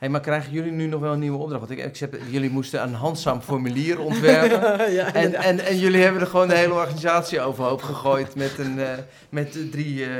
Hey, 0.00 0.08
maar 0.08 0.20
krijgen 0.20 0.52
jullie 0.52 0.72
nu 0.72 0.86
nog 0.86 1.00
wel 1.00 1.12
een 1.12 1.18
nieuwe 1.18 1.38
opdracht? 1.38 1.60
Want 1.66 1.78
ik, 1.80 1.84
ik 1.86 1.96
heb, 1.98 2.14
jullie 2.30 2.50
moesten 2.50 2.82
een 2.82 2.94
handzaam 2.94 3.40
formulier 3.40 3.98
ontwerpen. 4.00 4.92
ja, 4.92 5.12
En, 5.14 5.34
en, 5.34 5.60
en 5.60 5.78
jullie 5.78 6.02
hebben 6.02 6.20
er 6.20 6.26
gewoon 6.26 6.48
de 6.48 6.54
hele 6.56 6.72
organisatie 6.74 7.40
overhoop 7.40 7.82
gegooid 7.82 8.34
met, 8.34 8.58
een, 8.58 8.78
eh, 8.80 8.88
met 9.28 9.58
drie 9.70 10.04
eh, 10.04 10.10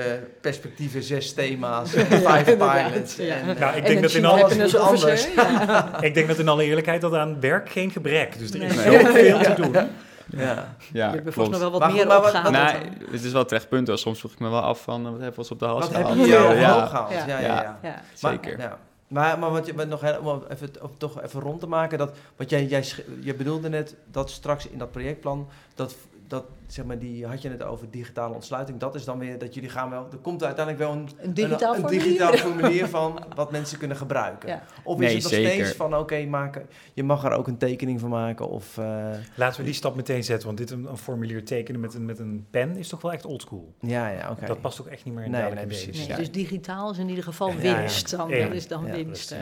perspectieven, 0.41 1.03
zes 1.03 1.35
thema's, 1.35 1.95
en 1.95 2.07
vijf 2.07 2.45
pilots. 2.45 3.17
ja. 3.17 3.35
En, 3.35 3.49
eh, 3.49 3.61
Nou, 3.61 3.77
ik 3.77 3.83
En 3.85 3.89
denk 3.91 4.03
dat 4.03 4.13
in 4.13 4.25
alle, 4.25 4.43
officer, 4.45 5.29
ja. 5.37 6.03
ik 6.09 6.15
denk 6.15 6.29
dat 6.29 6.39
in 6.39 6.49
alle 6.49 6.65
eerlijkheid 6.65 7.01
dat 7.01 7.15
aan 7.15 7.41
werk 7.41 7.71
geen 7.71 7.91
gebrek. 7.91 8.39
Dus 8.39 8.51
er 8.51 8.63
is 8.63 8.75
Nee. 8.75 9.01
zoveel 9.01 9.39
te 9.39 9.53
doen. 9.63 9.73
ja. 9.73 10.75
ja, 10.93 11.13
Je 11.13 11.21
volgens 11.33 11.49
mij 11.49 11.59
wel 11.59 11.71
wat 11.71 11.81
Maar 11.81 11.93
meer 11.93 12.07
maar 12.07 12.21
wat-. 12.21 12.51
Nou, 12.51 12.75
het 13.11 13.25
is 13.25 13.33
wel 13.33 13.45
terecht 13.45 13.69
punt. 13.69 13.91
Soms 13.99 14.19
vroeg 14.19 14.33
ik 14.33 14.39
me 14.39 14.49
wel 14.49 14.61
af 14.61 14.83
van, 14.83 15.03
wat 15.03 15.13
hebben 15.13 15.31
we 15.31 15.37
ons 15.39 15.51
op 15.51 15.59
de 15.59 15.65
hals 15.65 15.81
Wat 15.85 15.93
heb 15.93 16.01
gehaald? 16.07 16.19
je 16.19 16.25
hier 16.25 16.41
Ja, 16.41 16.53
ja, 16.53 16.87
gehaald? 16.87 17.11
Ja, 17.13 17.19
Ja. 17.27 17.27
ja, 17.27 17.39
ja. 17.41 17.47
Ja. 17.63 17.79
ja. 17.83 18.03
Maar- 18.21 18.33
zeker. 18.33 18.79
Maar, 19.11 19.39
maar 19.39 19.51
wat 19.51 19.67
je 19.67 19.75
wat 19.75 19.89
nog 19.89 20.19
om 20.19 20.43
even, 20.49 20.71
om 20.83 20.91
toch 20.99 21.23
even 21.23 21.41
rond 21.41 21.61
te 21.61 21.67
maken, 21.67 21.99
dat, 21.99 22.17
wat 22.37 22.51
jij, 22.51 22.65
jij, 22.65 22.85
je 23.21 23.35
bedoelde 23.35 23.69
net 23.69 23.95
dat 24.11 24.31
straks 24.31 24.67
in 24.67 24.79
dat 24.79 24.91
projectplan, 24.91 25.49
dat, 25.75 25.97
dat 26.31 26.45
zeg 26.67 26.85
maar, 26.85 26.99
die 26.99 27.27
had 27.27 27.43
je 27.43 27.51
het 27.51 27.63
over 27.63 27.91
digitale 27.91 28.35
ontsluiting. 28.35 28.79
Dat 28.79 28.95
is 28.95 29.05
dan 29.05 29.19
weer 29.19 29.39
dat 29.39 29.55
jullie 29.55 29.69
gaan 29.71 29.91
wel, 29.91 30.07
er 30.13 30.19
komt 30.19 30.45
uiteindelijk 30.45 30.85
wel 30.85 30.93
een, 30.97 31.09
Een 31.19 31.35
digitaal 31.35 31.75
een, 31.75 31.83
een 31.83 31.89
formulier. 31.89 32.03
digitaal 32.13 32.33
formulier 32.37 32.89
van 32.89 33.25
wat 33.35 33.51
mensen 33.51 33.79
kunnen 33.79 33.97
gebruiken. 33.97 34.49
Ja. 34.49 34.63
Of 34.85 34.99
Nee, 34.99 35.09
is 35.09 35.15
het 35.15 35.23
nog 35.23 35.33
zeker. 35.33 35.51
steeds 35.65 35.77
van, 35.77 35.97
oké, 35.97 36.25
maken, 36.27 36.67
je 36.95 37.03
mag 37.03 37.25
er 37.25 37.33
ook 37.33 37.47
een 37.47 37.57
tekening 37.59 38.01
van 38.01 38.09
maken 38.11 38.49
of... 38.49 38.79
eh, 38.79 39.11
Laten 39.35 39.59
we 39.61 39.65
die 39.67 39.75
stap 39.75 39.97
meteen 39.97 40.25
zetten, 40.25 40.47
want 40.47 40.59
dit 40.59 40.71
een, 40.71 40.85
een 40.85 40.97
formulier 40.97 41.45
tekenen 41.45 41.81
met 41.81 41.95
een, 41.95 42.05
met 42.05 42.19
een 42.19 42.47
pen 42.51 42.77
is 42.77 42.89
toch 42.89 43.01
wel 43.03 43.13
echt 43.13 43.25
oldschool. 43.27 43.75
ja, 43.81 44.09
ja, 44.09 44.31
oké. 44.31 44.47
Dat 44.47 44.61
past 44.61 44.81
ook 44.81 44.87
echt 44.87 45.05
niet 45.05 45.15
meer 45.15 45.25
in 45.25 45.31
Nee, 45.31 45.51
nee, 45.53 45.67
precies. 45.67 45.99
Nee, 45.99 46.07
Ja. 46.09 46.17
Dus 46.17 46.31
digitaal 46.31 46.91
is 46.91 46.99
in 46.99 47.09
ieder 47.09 47.25
geval 47.25 47.49
Ja, 47.51 47.55
ja. 47.63 47.77
winst. 47.79 48.11
Dan. 48.17 48.29
Dat 48.31 48.53
is 48.53 48.69
dan 48.69 48.87
Ja, 48.87 48.93
winst. 48.93 49.35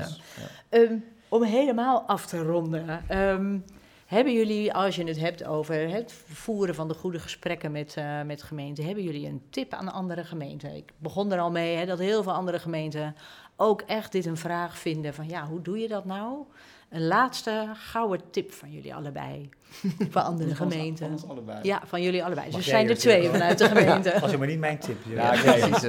Ehm, 0.69 0.93
om 1.29 1.43
helemaal 1.43 2.03
af 2.07 2.27
te 2.27 2.43
ronden. 2.43 3.03
ehm, 3.09 3.59
hebben 4.09 4.33
jullie, 4.33 4.75
als 4.75 4.97
je 4.97 5.05
het 5.05 5.19
hebt 5.19 5.45
over 5.45 5.91
het 5.91 6.15
voeren 6.27 6.75
van 6.75 6.89
de 6.89 6.95
goede 6.95 7.19
gesprekken 7.19 7.73
met, 7.73 7.95
eh, 7.97 8.23
met 8.23 8.43
gemeenten, 8.43 8.85
hebben 8.85 9.05
jullie 9.05 9.27
een 9.27 9.43
tip 9.51 9.73
aan 9.73 9.93
andere 9.93 10.25
gemeenten? 10.25 10.75
Ik 10.75 10.93
begon 10.99 11.33
er 11.33 11.41
al 11.41 11.51
mee 11.51 11.77
hè, 11.77 11.87
dat 11.87 11.99
heel 11.99 12.23
veel 12.23 12.33
andere 12.33 12.59
gemeenten 12.59 13.17
ook 13.57 13.81
echt 13.81 14.13
dit 14.13 14.27
een 14.27 14.37
vraag 14.37 14.79
vinden 14.79 15.15
van 15.15 15.29
ja, 15.29 15.47
hoe 15.47 15.63
doe 15.63 15.79
je 15.79 15.89
dat 15.89 16.05
nou? 16.05 16.37
Een 16.89 17.07
laatste 17.07 17.71
gouden 17.75 18.31
tip 18.31 18.53
van 18.53 18.73
jullie 18.73 18.95
allebei 18.95 19.49
voor 20.11 20.21
andere 20.21 20.55
gemeenten. 20.55 21.07
Van 21.07 21.15
ons 21.15 21.29
allebei. 21.29 21.59
Ja, 21.63 21.83
van 21.87 22.03
jullie 22.03 22.25
allebei. 22.25 22.47
Mag 22.47 22.57
Dus 22.57 22.67
zijn 22.67 22.89
er 22.89 22.99
twee 22.99 23.29
vanuit 23.29 23.59
de 23.59 23.69
gemeente. 23.69 24.21
Als 24.21 24.31
je 24.31 24.39
maar 24.39 24.47
niet 24.47 24.59
mijn 24.59 24.79
tip. 24.79 24.97
Ja, 25.07 25.35
Ja, 25.35 25.41
oké. 25.41 25.69
Precies, 25.69 25.89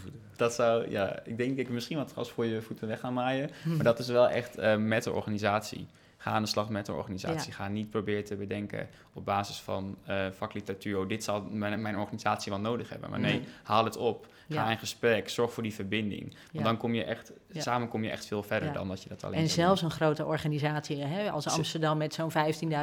voeten. 0.00 0.20
Dat 0.36 0.54
zou, 0.54 0.90
ja, 0.90 1.20
ik 1.24 1.36
denk 1.36 1.50
dat 1.50 1.58
ik 1.58 1.68
misschien 1.68 1.96
wat 1.96 2.12
gas 2.12 2.30
voor 2.30 2.46
je 2.46 2.62
voeten 2.62 2.88
weg 2.88 3.00
gaan 3.00 3.14
maaien. 3.14 3.50
Hm. 3.62 3.74
Maar 3.74 3.84
dat 3.84 3.98
is 3.98 4.08
wel 4.08 4.28
echt 4.28 4.58
eh, 4.58 4.76
met 4.76 5.04
de 5.04 5.12
organisatie. 5.12 5.86
Ga 6.28 6.34
aan 6.34 6.42
de 6.42 6.48
slag 6.48 6.68
met 6.68 6.86
de 6.86 6.92
organisatie. 6.92 7.50
Ja. 7.50 7.56
Ga 7.56 7.68
niet 7.68 7.90
proberen 7.90 8.24
te 8.24 8.36
bedenken 8.36 8.88
op 9.12 9.24
basis 9.24 9.60
van 9.60 9.96
vakliteratuur. 10.32 10.98
Oh, 10.98 11.08
dit 11.08 11.24
zal 11.24 11.42
mijn, 11.50 11.82
mijn 11.82 11.98
organisatie 11.98 12.52
wel 12.52 12.60
nodig 12.60 12.88
hebben. 12.88 13.10
Maar 13.10 13.20
nee, 13.20 13.32
Nee. 13.38 13.48
haal 13.62 13.84
het 13.84 13.96
op. 13.96 14.26
Ga 14.48 14.64
Ja. 14.64 14.70
in 14.70 14.78
gesprek. 14.78 15.28
Zorg 15.28 15.52
voor 15.52 15.62
die 15.62 15.74
verbinding. 15.74 16.36
Want 16.52 16.64
dan 16.64 16.76
kom 16.76 16.94
je 16.94 17.04
echt, 17.04 17.32
samen 17.52 17.88
kom 17.88 18.04
je 18.04 18.10
echt 18.10 18.26
veel 18.26 18.42
verder 18.42 18.72
dan 18.72 18.88
dat 18.88 19.02
je 19.02 19.08
dat 19.08 19.24
alleen 19.24 19.38
En 19.38 19.48
zelfs 19.48 19.82
een 19.82 19.90
grote 19.90 20.24
organisatie 20.26 20.96
hè, 21.04 21.30
als 21.30 21.48
Amsterdam 21.48 21.98
met 21.98 22.14
zo'n 22.14 22.30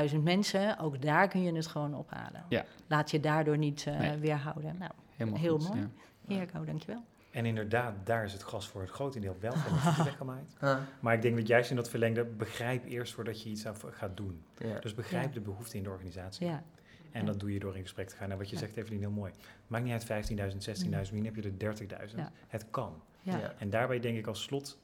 15.000 0.10 0.24
mensen, 0.24 0.80
ook 0.80 1.02
daar 1.02 1.28
kun 1.28 1.44
je 1.44 1.54
het 1.54 1.68
gewoon 1.68 1.96
ophalen. 1.96 2.44
Laat 2.88 3.12
je 3.12 3.20
daardoor 3.20 3.58
niet 3.58 3.86
Nee. 4.00 4.18
weerhouden. 4.18 4.76
Nou. 4.80 4.92
Helemaal 5.16 5.40
heel 5.40 5.60
goed, 5.60 5.68
mooi. 5.76 5.90
ja. 6.28 6.36
Heerko, 6.36 6.64
dankjewel. 6.66 7.04
En 7.36 7.46
inderdaad, 7.46 7.94
daar 8.04 8.24
is 8.24 8.34
het 8.34 8.44
gas 8.44 8.68
voor 8.68 8.82
het 8.82 8.90
grotendeel 8.90 9.36
wel 9.40 9.54
van 9.54 9.74
de 9.74 9.80
voeten 9.86 10.04
weggemaaid. 10.04 10.56
Ah, 10.60 10.78
Maar 11.00 11.14
ik 11.14 11.22
denk 11.22 11.36
dat 11.38 11.48
juist 11.48 11.70
in 11.70 11.76
dat 11.76 11.90
verlengde, 11.90 12.24
begrijp 12.26 12.86
eerst 12.86 13.14
voordat 13.14 13.44
je 13.44 13.50
iets 13.50 13.66
aan 13.68 13.76
gaat 13.92 14.18
doen. 14.18 14.44
ja. 14.58 14.80
Dus 14.80 14.94
begrijp 14.94 15.26
Ja. 15.28 15.32
de 15.34 15.40
behoefte 15.42 15.78
in 15.78 15.84
de 15.84 15.90
organisatie. 15.90 16.48
Ja, 16.48 16.64
En 17.12 17.20
Ja. 17.22 17.28
dat 17.28 17.40
doe 17.40 17.54
je 17.54 17.60
door 17.60 17.76
in 17.76 17.82
gesprek 17.82 18.08
te 18.10 18.16
gaan. 18.16 18.32
En 18.32 18.38
wat 18.38 18.50
je 18.50 18.56
Ja. 18.56 18.62
zegt, 18.62 18.76
Evelien, 18.78 19.00
heel 19.00 19.10
mooi. 19.12 19.32
Maakt 19.68 19.84
niet 19.84 19.94
uit 19.94 20.06
15.000, 20.06 20.64
16.000, 20.64 21.14
wie 21.16 21.26
heb 21.26 21.36
je 21.36 21.42
er 21.42 21.58
30.000. 21.58 22.20
Ja. 22.20 22.32
Het 22.48 22.66
kan. 22.70 23.02
ja. 23.22 23.38
Ja. 23.38 23.54
En 23.58 23.70
daarbij 23.70 24.00
denk 24.00 24.18
ik 24.18 24.28
als 24.28 24.44
slot, 24.44 24.80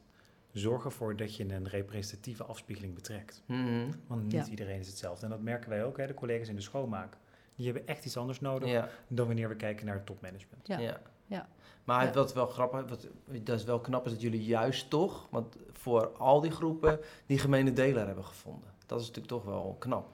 zorg 0.52 0.86
ervoor 0.86 1.16
dat 1.16 1.36
je 1.36 1.54
een 1.54 1.68
representatieve 1.68 2.44
afspiegeling 2.44 2.94
betrekt. 2.94 3.44
Mhm. 3.46 3.92
Want 4.08 4.22
niet 4.24 4.32
Ja. 4.32 4.46
iedereen 4.48 4.80
is 4.80 4.88
hetzelfde. 4.88 5.24
En 5.26 5.32
dat 5.32 5.42
merken 5.42 5.70
wij 5.70 5.84
ook, 5.84 5.98
hè, 5.98 6.08
de 6.08 6.14
collega's 6.14 6.48
in 6.48 6.56
de 6.56 6.62
schoonmaak. 6.62 7.18
Die 7.56 7.66
hebben 7.66 7.88
echt 7.88 8.06
iets 8.06 8.18
anders 8.18 8.40
nodig 8.40 8.70
ja. 8.70 8.90
dan 9.08 9.26
wanneer 9.28 9.50
we 9.50 9.56
kijken 9.56 9.86
naar 9.86 9.96
het 9.96 10.06
topmanagement. 10.06 10.68
Ja. 10.68 10.80
Ja. 11.28 11.48
Maar 11.84 12.06
Ja. 12.06 12.12
wat 12.14 12.34
wel 12.34 12.48
grappig, 12.48 12.90
wat, 12.90 13.08
dat 13.44 13.56
is 13.60 13.64
wel 13.64 13.80
knap, 13.80 14.06
is 14.06 14.12
dat 14.12 14.22
jullie 14.22 14.44
juist 14.44 14.90
toch, 14.90 15.28
want 15.30 15.56
voor 15.74 16.12
al 16.18 16.42
die 16.42 16.52
groepen, 16.52 17.00
die 17.26 17.40
gemene 17.40 17.74
deler 17.74 18.06
hebben 18.06 18.26
gevonden. 18.26 18.70
Dat 18.86 19.00
is 19.02 19.08
natuurlijk 19.08 19.34
toch 19.34 19.44
wel 19.54 19.76
knap. 19.80 20.06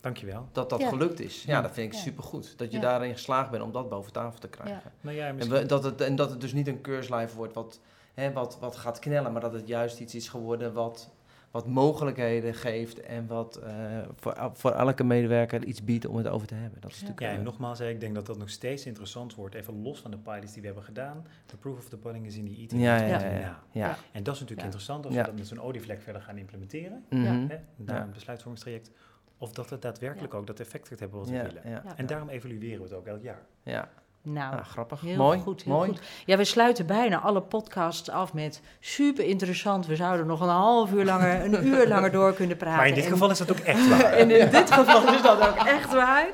Dankjewel. 0.00 0.48
Dat 0.52 0.70
dat 0.70 0.80
Ja. 0.80 0.88
gelukt 0.88 1.20
is. 1.20 1.42
Ja, 1.42 1.52
Ja. 1.56 1.62
dat 1.62 1.70
vind 1.72 1.86
ik 1.92 1.98
Ja. 1.98 2.04
supergoed. 2.04 2.58
Dat 2.58 2.70
je 2.70 2.76
Ja. 2.76 2.82
daarin 2.82 3.12
geslaagd 3.12 3.50
bent 3.50 3.62
om 3.62 3.72
dat 3.72 3.88
boven 3.88 4.12
tafel 4.12 4.40
te 4.40 4.48
krijgen. 4.48 4.92
Nou 5.00 5.16
ja, 5.16 5.26
En, 5.26 5.48
we- 5.48 5.66
dat 5.66 5.84
het, 5.84 6.00
en 6.00 6.16
dat 6.16 6.30
het 6.30 6.40
dus 6.40 6.52
niet 6.52 6.66
een 6.68 6.80
keurslijf 6.80 7.34
wordt 7.34 7.54
wat, 7.54 7.80
hè, 8.14 8.32
wat, 8.32 8.58
wat 8.60 8.76
gaat 8.76 8.98
knellen, 8.98 9.32
maar 9.32 9.40
dat 9.40 9.52
het 9.52 9.68
juist 9.68 10.00
iets 10.00 10.14
is 10.14 10.28
geworden 10.28 10.72
wat, 10.72 11.10
wat 11.56 11.66
mogelijkheden 11.66 12.54
geeft 12.54 13.00
en 13.00 13.26
wat 13.26 13.60
uh, 13.64 13.72
voor, 14.14 14.50
voor 14.52 14.70
elke 14.70 15.04
medewerker 15.04 15.64
iets 15.64 15.84
biedt 15.84 16.06
om 16.06 16.16
het 16.16 16.28
over 16.28 16.46
te 16.46 16.54
hebben. 16.54 16.80
Dat 16.80 16.90
is 16.90 17.00
ja. 17.00 17.12
ja, 17.16 17.28
en 17.30 17.42
nogmaals, 17.42 17.80
ik 17.80 18.00
denk 18.00 18.14
dat 18.14 18.26
dat 18.26 18.38
nog 18.38 18.50
steeds 18.50 18.86
interessant 18.86 19.34
wordt, 19.34 19.54
even 19.54 19.82
los 19.82 20.00
van 20.00 20.10
de 20.10 20.18
pilots 20.18 20.52
die 20.52 20.60
we 20.60 20.66
hebben 20.66 20.84
gedaan. 20.84 21.26
De 21.46 21.56
proof 21.56 21.78
of 21.78 21.88
the 21.88 21.96
pudding 21.96 22.26
is 22.26 22.36
in 22.36 22.44
die 22.44 22.56
IT. 22.56 22.72
Ja, 22.72 22.96
ja, 22.96 23.20
ja, 23.20 23.62
ja, 23.70 23.96
En 24.12 24.22
dat 24.22 24.34
is 24.34 24.40
natuurlijk 24.40 24.62
interessant 24.62 25.06
als 25.06 25.14
we 25.14 25.22
dat 25.22 25.36
met 25.36 25.46
zo'n 25.46 25.60
olievlek 25.60 26.00
verder 26.00 26.22
gaan 26.22 26.38
implementeren, 26.38 27.04
mm 27.10 27.24
-hmm. 27.26 27.48
hè, 27.48 27.56
naar 27.76 28.02
een 28.02 28.12
besluitvormingstraject. 28.12 28.90
Of 29.38 29.52
dat 29.52 29.70
het 29.70 29.82
daadwerkelijk 29.82 30.34
ook 30.34 30.46
dat 30.46 30.60
effect 30.60 30.88
gaat 30.88 30.98
hebben 30.98 31.18
wat 31.18 31.28
we 31.28 31.42
willen. 31.42 31.96
En 31.96 32.06
daarom 32.06 32.28
evalueren 32.28 32.78
we 32.78 32.84
het 32.84 32.92
ook 32.92 33.06
elk 33.06 33.22
jaar. 33.22 33.42
Ja. 33.62 33.88
Nou, 34.28 34.54
ah, 34.54 34.64
grappig. 34.64 35.00
Heel 35.00 35.16
mooi. 35.16 35.38
Goed, 35.38 35.62
heel 35.62 35.74
mooi. 35.74 35.88
Goed. 35.88 36.00
Ja, 36.24 36.36
we 36.36 36.44
sluiten 36.44 36.86
bijna 36.86 37.20
alle 37.20 37.40
podcasts 37.40 38.10
af 38.10 38.32
met 38.32 38.60
super 38.80 39.24
interessant. 39.24 39.86
We 39.86 39.96
zouden 39.96 40.26
nog 40.26 40.40
een 40.40 40.48
half 40.48 40.92
uur 40.92 41.04
langer, 41.04 41.44
een 41.44 41.66
uur 41.72 41.88
langer 41.88 42.10
door 42.10 42.32
kunnen 42.32 42.56
praten. 42.56 42.76
Maar 42.76 42.88
in 42.88 42.94
dit 42.94 43.06
geval 43.06 43.30
is 43.30 43.38
dat 43.38 43.50
ook 43.50 43.58
echt 43.58 43.88
waar. 43.88 44.12
en 44.20 44.30
in 44.30 44.50
dit 44.50 44.70
geval 44.70 45.14
is 45.14 45.22
dat 45.22 45.48
ook 45.48 45.66
echt 45.66 45.92
waar. 45.92 46.26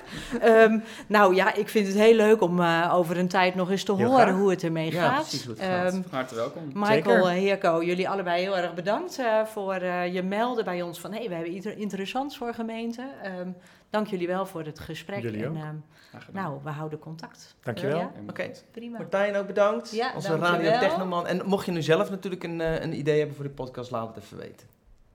Um, 0.44 0.82
nou 1.06 1.34
ja, 1.34 1.54
ik 1.54 1.68
vind 1.68 1.86
het 1.86 1.96
heel 1.96 2.14
leuk 2.14 2.42
om 2.42 2.60
uh, 2.60 2.90
over 2.94 3.18
een 3.18 3.28
tijd 3.28 3.54
nog 3.54 3.70
eens 3.70 3.84
te 3.84 3.96
heel 3.96 4.06
horen 4.06 4.22
graag. 4.22 4.36
hoe 4.36 4.50
het 4.50 4.62
ermee 4.62 4.92
ja, 4.92 5.08
gaat. 5.08 5.20
Precies 5.20 5.44
hoe 5.44 5.54
het 5.54 5.64
gaat. 5.64 5.94
Um, 5.94 6.04
Hartelijk 6.10 6.54
welkom. 6.54 6.70
Michael, 6.74 7.30
uh, 7.30 7.34
Heerko, 7.34 7.82
jullie 7.82 8.08
allebei 8.08 8.42
heel 8.42 8.56
erg 8.56 8.74
bedankt 8.74 9.18
uh, 9.18 9.44
voor 9.44 9.84
je 9.84 10.22
melden 10.22 10.64
bij 10.64 10.82
ons 10.82 11.00
van... 11.00 11.12
hé, 11.12 11.18
hey, 11.18 11.28
we 11.28 11.34
hebben 11.34 11.54
iets 11.54 11.66
interessants 11.66 12.36
voor 12.36 12.54
gemeente. 12.54 13.02
Um, 13.40 13.56
dank 13.92 14.06
jullie 14.06 14.26
wel 14.26 14.46
voor 14.46 14.62
het 14.62 14.78
gesprek. 14.78 15.22
Jullie 15.22 15.44
en, 15.44 15.56
um, 15.56 15.84
nou, 16.32 16.60
we 16.62 16.70
houden 16.70 16.98
contact. 16.98 17.56
Dankjewel. 17.60 17.98
Ja? 17.98 18.04
Oké, 18.20 18.30
okay. 18.30 18.54
prima. 18.70 18.98
Martijn 18.98 19.36
ook 19.36 19.46
bedankt. 19.46 19.90
Ja, 19.90 20.12
Onze 20.14 20.36
radiotechnoman. 20.36 21.26
En 21.26 21.46
mocht 21.46 21.66
je 21.66 21.72
nu 21.72 21.82
zelf 21.82 22.10
natuurlijk 22.10 22.44
een, 22.44 22.60
uh, 22.60 22.80
een 22.80 22.98
idee 22.98 23.18
hebben 23.18 23.36
voor 23.36 23.44
die 23.44 23.54
podcast, 23.54 23.90
laat 23.90 24.14
het 24.14 24.24
even 24.24 24.36
weten. 24.38 24.66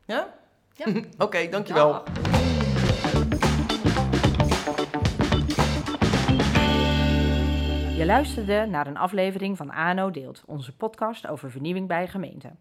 Ja? 0.05 0.33
Ja. 0.73 0.85
Oké, 0.91 1.03
okay, 1.17 1.49
dankjewel. 1.49 1.91
Ja. 1.91 2.03
Je 7.97 8.05
luisterde 8.05 8.65
naar 8.65 8.87
een 8.87 8.97
aflevering 8.97 9.57
van 9.57 9.71
ANO 9.71 10.11
Deelt, 10.11 10.43
onze 10.45 10.75
podcast 10.75 11.27
over 11.27 11.51
vernieuwing 11.51 11.87
bij 11.87 12.07
gemeenten. 12.07 12.59